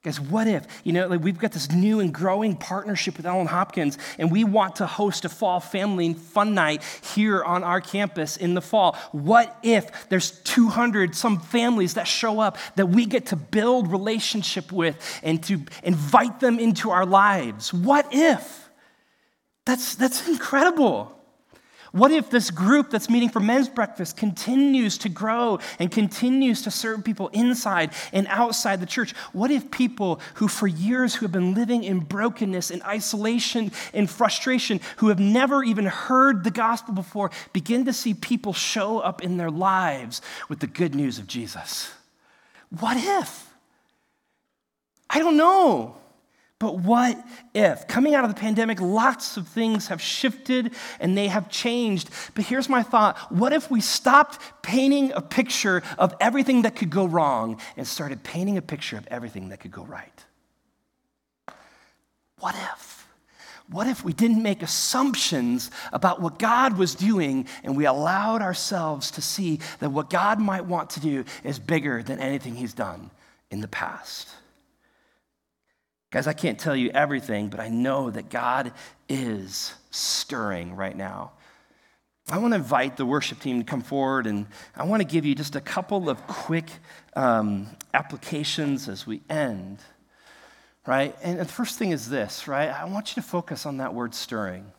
Guys, 0.06 0.22
what 0.22 0.48
if, 0.48 0.68
you 0.84 0.94
know, 0.94 1.08
like 1.08 1.24
we've 1.24 1.40
got 1.40 1.52
this 1.52 1.72
new 1.72 2.00
and 2.00 2.14
growing 2.14 2.56
partnership 2.56 3.18
with 3.18 3.26
Ellen 3.26 3.48
Hopkins, 3.48 3.98
and 4.20 4.32
we 4.32 4.44
want 4.44 4.76
to 4.76 4.86
host 4.86 5.26
a 5.26 5.30
fall 5.30 5.60
family 5.60 6.14
fun 6.14 6.54
night 6.54 6.84
here 7.16 7.44
on 7.44 7.64
our 7.64 7.82
campus 7.82 8.38
in 8.38 8.54
the 8.54 8.62
fall? 8.62 8.96
What 9.14 9.58
if 9.64 10.08
there's 10.10 10.30
200 10.42 11.16
some 11.16 11.40
families 11.40 11.96
that 11.96 12.08
show 12.08 12.40
up 12.40 12.60
that 12.76 12.86
we 12.86 13.08
get 13.08 13.26
to 13.28 13.36
build 13.36 13.92
relationship 13.92 14.72
with 14.72 14.96
and 15.24 15.42
to 15.46 15.64
invite 15.82 16.40
them 16.40 16.60
into 16.60 16.92
our 16.92 17.08
lives? 17.08 17.74
What 17.74 18.08
if? 18.12 18.70
That's, 19.66 19.96
that's 19.96 20.28
incredible. 20.28 21.18
What 21.96 22.12
if 22.12 22.30
this 22.30 22.52
group 22.52 22.90
that's 22.90 23.10
meeting 23.10 23.30
for 23.30 23.40
men's 23.40 23.70
breakfast 23.70 24.18
continues 24.18 24.98
to 24.98 25.08
grow 25.08 25.60
and 25.80 25.90
continues 25.90 26.64
to 26.64 26.72
serve 26.72 27.06
people 27.06 27.30
inside 27.30 27.92
and 28.12 28.28
outside 28.28 28.82
the 28.82 28.86
church? 28.86 29.16
What 29.32 29.50
if 29.50 29.72
people 29.72 30.20
who 30.34 30.50
for 30.50 30.68
years 30.68 31.16
who 31.16 31.24
have 31.26 31.32
been 31.32 31.54
living 31.54 31.86
in 31.86 32.02
brokenness 32.02 32.70
and 32.70 32.84
isolation 32.84 33.72
and 33.94 34.10
frustration, 34.10 34.82
who 34.98 35.08
have 35.08 35.22
never 35.22 35.64
even 35.64 35.86
heard 35.86 36.44
the 36.44 36.52
gospel 36.52 36.94
before, 36.94 37.32
begin 37.54 37.86
to 37.86 37.94
see 37.94 38.14
people 38.14 38.52
show 38.52 39.00
up 39.00 39.24
in 39.24 39.38
their 39.38 39.50
lives 39.50 40.22
with 40.50 40.60
the 40.60 40.68
good 40.68 40.96
news 40.96 41.18
of 41.18 41.28
Jesus? 41.28 41.94
What 42.78 42.98
if? 42.98 43.54
I 45.10 45.20
don't 45.20 45.38
know. 45.38 45.96
But 46.60 46.80
what 46.80 47.22
if? 47.54 47.86
Coming 47.88 48.16
out 48.16 48.24
of 48.24 48.34
the 48.34 48.40
pandemic, 48.40 48.80
lots 48.80 49.36
of 49.36 49.48
things 49.48 49.88
have 49.90 50.02
shifted 50.02 50.74
and 51.02 51.18
they 51.18 51.28
have 51.28 51.50
changed. 51.50 52.10
But 52.34 52.46
here's 52.46 52.70
my 52.70 52.82
thought 52.82 53.18
what 53.32 53.52
if 53.52 53.70
we 53.70 53.82
stopped 53.82 54.40
painting 54.62 55.12
a 55.14 55.22
picture 55.22 55.84
of 55.98 56.16
everything 56.22 56.62
that 56.62 56.76
could 56.76 56.90
go 56.90 57.06
wrong 57.06 57.60
and 57.76 57.86
started 57.86 58.24
painting 58.24 58.58
a 58.58 58.62
picture 58.62 58.98
of 58.98 59.06
everything 59.08 59.50
that 59.50 59.60
could 59.60 59.72
go 59.72 59.84
right? 59.84 60.26
What 62.40 62.56
if? 62.56 63.08
What 63.70 63.88
if 63.88 64.06
we 64.06 64.14
didn't 64.14 64.44
make 64.44 64.62
assumptions 64.62 65.72
about 65.92 66.22
what 66.22 66.38
God 66.38 66.78
was 66.78 66.94
doing 66.94 67.48
and 67.64 67.76
we 67.76 67.86
allowed 67.86 68.42
ourselves 68.42 69.12
to 69.12 69.22
see 69.22 69.60
that 69.80 69.90
what 69.90 70.10
God 70.10 70.40
might 70.40 70.66
want 70.66 70.92
to 70.92 71.00
do 71.00 71.26
is 71.44 71.58
bigger 71.58 72.04
than 72.04 72.20
anything 72.20 72.56
He's 72.56 72.74
done 72.74 73.10
in 73.50 73.62
the 73.62 73.68
past? 73.68 74.30
Guys, 76.16 76.28
I 76.28 76.34
can't 76.34 76.58
tell 76.58 76.78
you 76.78 76.92
everything, 76.92 77.50
but 77.50 77.60
I 77.60 77.68
know 77.68 78.10
that 78.10 78.30
God 78.30 78.72
is 79.10 79.74
stirring 79.92 80.74
right 80.74 80.96
now. 80.96 81.34
I 82.30 82.38
want 82.38 82.54
to 82.54 82.56
invite 82.56 82.96
the 82.96 83.06
worship 83.06 83.42
team 83.42 83.60
to 83.60 83.66
come 83.66 83.82
forward, 83.82 84.26
and 84.26 84.46
I 84.78 84.86
want 84.86 85.02
to 85.02 85.06
give 85.06 85.26
you 85.26 85.36
just 85.36 85.58
a 85.58 85.60
couple 85.60 86.10
of 86.10 86.26
quick 86.26 86.70
um, 87.18 87.68
applications 87.94 88.88
as 88.88 89.06
we 89.06 89.24
end, 89.30 89.80
right? 90.88 91.14
And 91.22 91.38
the 91.38 91.44
first 91.44 91.78
thing 91.78 91.92
is 91.92 92.10
this, 92.10 92.48
right? 92.48 92.70
I 92.70 92.86
want 92.86 93.10
you 93.10 93.22
to 93.22 93.28
focus 93.28 93.66
on 93.66 93.76
that 93.80 93.94
word 93.94 94.16
stirring. 94.16 94.72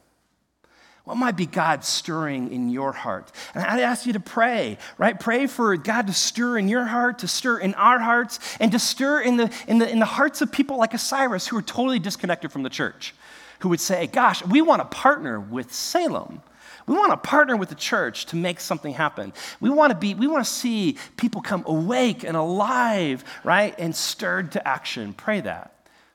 What 1.06 1.18
might 1.18 1.36
be 1.36 1.46
God 1.46 1.84
stirring 1.84 2.50
in 2.50 2.68
your 2.68 2.90
heart? 2.90 3.30
And 3.54 3.62
I'd 3.62 3.78
ask 3.78 4.06
you 4.06 4.14
to 4.14 4.20
pray, 4.20 4.76
right? 4.98 5.18
Pray 5.18 5.46
for 5.46 5.76
God 5.76 6.08
to 6.08 6.12
stir 6.12 6.58
in 6.58 6.66
your 6.66 6.84
heart, 6.84 7.20
to 7.20 7.28
stir 7.28 7.58
in 7.58 7.74
our 7.74 8.00
hearts, 8.00 8.40
and 8.58 8.72
to 8.72 8.80
stir 8.80 9.20
in 9.20 9.36
the, 9.36 9.54
in 9.68 9.78
the, 9.78 9.88
in 9.88 10.00
the 10.00 10.04
hearts 10.04 10.40
of 10.42 10.50
people 10.50 10.78
like 10.78 10.98
Cyrus 10.98 11.46
who 11.46 11.56
are 11.56 11.62
totally 11.62 12.00
disconnected 12.00 12.50
from 12.50 12.64
the 12.64 12.68
church, 12.68 13.14
who 13.60 13.68
would 13.68 13.78
say, 13.78 14.08
Gosh, 14.08 14.44
we 14.46 14.60
want 14.62 14.82
to 14.82 14.96
partner 14.96 15.38
with 15.38 15.72
Salem. 15.72 16.42
We 16.88 16.96
want 16.96 17.12
to 17.12 17.16
partner 17.16 17.56
with 17.56 17.68
the 17.68 17.76
church 17.76 18.26
to 18.26 18.36
make 18.36 18.58
something 18.58 18.92
happen. 18.92 19.32
We 19.60 19.70
want 19.70 19.92
to 19.92 19.96
be, 19.96 20.14
we 20.14 20.26
want 20.26 20.44
to 20.44 20.50
see 20.50 20.98
people 21.16 21.40
come 21.40 21.62
awake 21.68 22.24
and 22.24 22.36
alive, 22.36 23.22
right? 23.44 23.76
And 23.78 23.94
stirred 23.94 24.50
to 24.52 24.66
action. 24.66 25.12
Pray 25.12 25.40
that. 25.40 25.72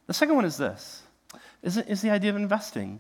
The 0.08 0.14
second 0.14 0.36
one 0.36 0.44
is 0.44 0.58
this 0.58 1.02
is, 1.64 1.78
is 1.78 2.02
the 2.02 2.10
idea 2.10 2.32
of 2.32 2.36
investing. 2.36 3.00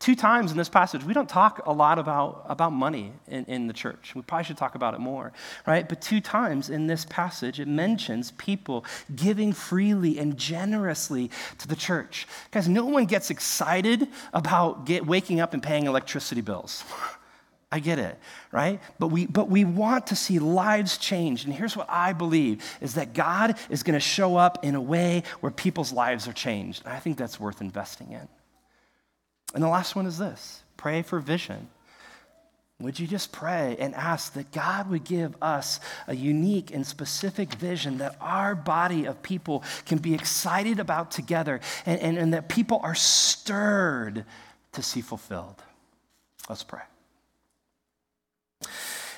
Two 0.00 0.16
times 0.16 0.50
in 0.50 0.56
this 0.56 0.70
passage, 0.70 1.04
we 1.04 1.12
don't 1.12 1.28
talk 1.28 1.60
a 1.66 1.72
lot 1.72 1.98
about, 1.98 2.46
about 2.48 2.72
money 2.72 3.12
in, 3.28 3.44
in 3.44 3.66
the 3.66 3.74
church. 3.74 4.14
We 4.14 4.22
probably 4.22 4.44
should 4.44 4.56
talk 4.56 4.74
about 4.74 4.94
it 4.94 4.98
more, 4.98 5.30
right? 5.66 5.86
But 5.86 6.00
two 6.00 6.22
times 6.22 6.70
in 6.70 6.86
this 6.86 7.04
passage, 7.04 7.60
it 7.60 7.68
mentions 7.68 8.30
people 8.32 8.86
giving 9.14 9.52
freely 9.52 10.18
and 10.18 10.38
generously 10.38 11.30
to 11.58 11.68
the 11.68 11.76
church. 11.76 12.26
Guys, 12.50 12.66
no 12.66 12.86
one 12.86 13.04
gets 13.04 13.28
excited 13.28 14.08
about 14.32 14.86
get, 14.86 15.04
waking 15.04 15.38
up 15.38 15.52
and 15.52 15.62
paying 15.62 15.84
electricity 15.84 16.40
bills. 16.40 16.82
I 17.70 17.78
get 17.78 17.98
it, 17.98 18.18
right? 18.50 18.80
But 18.98 19.08
we, 19.08 19.26
but 19.26 19.50
we 19.50 19.66
want 19.66 20.06
to 20.08 20.16
see 20.16 20.38
lives 20.38 20.96
changed. 20.96 21.46
And 21.46 21.54
here's 21.54 21.76
what 21.76 21.88
I 21.90 22.14
believe 22.14 22.64
is 22.80 22.94
that 22.94 23.12
God 23.12 23.58
is 23.68 23.82
going 23.82 23.94
to 23.94 24.00
show 24.00 24.36
up 24.36 24.64
in 24.64 24.74
a 24.74 24.80
way 24.80 25.24
where 25.40 25.52
people's 25.52 25.92
lives 25.92 26.26
are 26.26 26.32
changed. 26.32 26.84
And 26.86 26.94
I 26.94 26.98
think 27.00 27.18
that's 27.18 27.38
worth 27.38 27.60
investing 27.60 28.12
in. 28.12 28.26
And 29.54 29.62
the 29.62 29.68
last 29.68 29.96
one 29.96 30.06
is 30.06 30.18
this 30.18 30.62
pray 30.76 31.02
for 31.02 31.20
vision. 31.20 31.68
Would 32.80 32.98
you 32.98 33.06
just 33.06 33.30
pray 33.30 33.76
and 33.78 33.94
ask 33.94 34.32
that 34.32 34.52
God 34.52 34.88
would 34.88 35.04
give 35.04 35.36
us 35.42 35.80
a 36.06 36.16
unique 36.16 36.72
and 36.72 36.86
specific 36.86 37.52
vision 37.54 37.98
that 37.98 38.16
our 38.22 38.54
body 38.54 39.04
of 39.04 39.22
people 39.22 39.62
can 39.84 39.98
be 39.98 40.14
excited 40.14 40.80
about 40.80 41.10
together 41.10 41.60
and, 41.84 42.00
and, 42.00 42.16
and 42.16 42.32
that 42.32 42.48
people 42.48 42.80
are 42.82 42.94
stirred 42.94 44.24
to 44.72 44.82
see 44.82 45.02
fulfilled? 45.02 45.62
Let's 46.48 46.62
pray. 46.62 46.80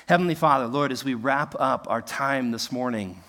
Heavenly 0.07 0.35
Father, 0.35 0.67
Lord, 0.67 0.91
as 0.91 1.05
we 1.05 1.13
wrap 1.13 1.55
up 1.57 1.87
our 1.89 2.01
time 2.01 2.51
this 2.51 2.69
morning, 2.69 3.23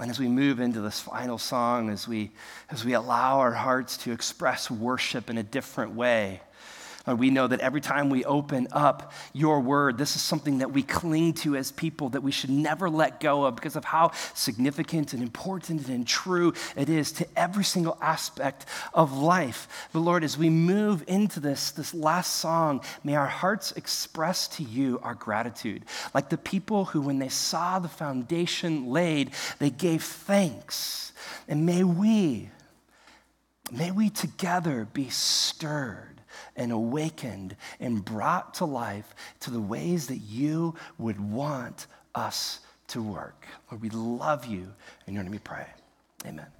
and 0.00 0.10
as 0.10 0.18
we 0.18 0.26
move 0.26 0.58
into 0.58 0.80
this 0.80 1.00
final 1.00 1.38
song, 1.38 1.88
as 1.88 2.08
we, 2.08 2.32
as 2.70 2.84
we 2.84 2.94
allow 2.94 3.38
our 3.38 3.52
hearts 3.52 3.96
to 3.98 4.12
express 4.12 4.70
worship 4.70 5.30
in 5.30 5.38
a 5.38 5.42
different 5.42 5.94
way, 5.94 6.40
Lord, 7.06 7.20
we 7.20 7.28
know 7.28 7.46
that 7.46 7.60
every 7.60 7.82
time 7.82 8.08
we 8.08 8.24
open 8.24 8.66
up 8.72 9.12
your 9.34 9.60
word, 9.60 9.98
this 9.98 10.16
is 10.16 10.22
something 10.22 10.58
that 10.58 10.72
we 10.72 10.82
cling 10.82 11.34
to 11.34 11.54
as 11.54 11.70
people 11.70 12.08
that 12.10 12.22
we 12.22 12.32
should 12.32 12.48
never 12.48 12.88
let 12.88 13.20
go 13.20 13.44
of 13.44 13.56
because 13.56 13.76
of 13.76 13.84
how 13.84 14.12
significant 14.32 15.12
and 15.12 15.22
important 15.22 15.88
and 15.88 16.06
true 16.06 16.54
it 16.76 16.88
is 16.88 17.12
to 17.12 17.26
every 17.36 17.64
single 17.64 17.98
aspect 18.00 18.64
of 18.94 19.12
life. 19.12 19.88
But 19.92 20.00
Lord, 20.00 20.24
as 20.24 20.38
we 20.38 20.48
move 20.48 21.04
into 21.06 21.40
this, 21.40 21.72
this 21.72 21.92
last 21.92 22.36
song, 22.36 22.80
may 23.02 23.16
our 23.16 23.26
hearts 23.26 23.72
express 23.72 24.48
to 24.48 24.62
you 24.62 24.98
our 25.02 25.14
gratitude. 25.14 25.84
Like 26.14 26.30
the 26.30 26.38
people 26.38 26.86
who, 26.86 27.02
when 27.02 27.18
they 27.18 27.28
saw 27.28 27.80
the 27.80 27.88
foundation 27.88 28.86
laid, 28.86 29.32
they 29.58 29.70
gave 29.70 30.02
thanks. 30.02 31.12
And 31.48 31.66
may 31.66 31.84
we, 31.84 32.48
may 33.70 33.90
we 33.90 34.08
together 34.08 34.88
be 34.90 35.10
stirred 35.10 36.13
and 36.56 36.72
awakened 36.72 37.56
and 37.80 38.04
brought 38.04 38.54
to 38.54 38.64
life 38.64 39.14
to 39.40 39.50
the 39.50 39.60
ways 39.60 40.06
that 40.06 40.18
you 40.18 40.74
would 40.98 41.20
want 41.20 41.86
us 42.14 42.60
to 42.88 43.02
work. 43.02 43.46
Lord, 43.70 43.82
we 43.82 43.90
love 43.90 44.46
you. 44.46 44.72
In 45.06 45.14
your 45.14 45.22
name 45.22 45.32
we 45.32 45.38
pray. 45.38 45.66
Amen. 46.26 46.53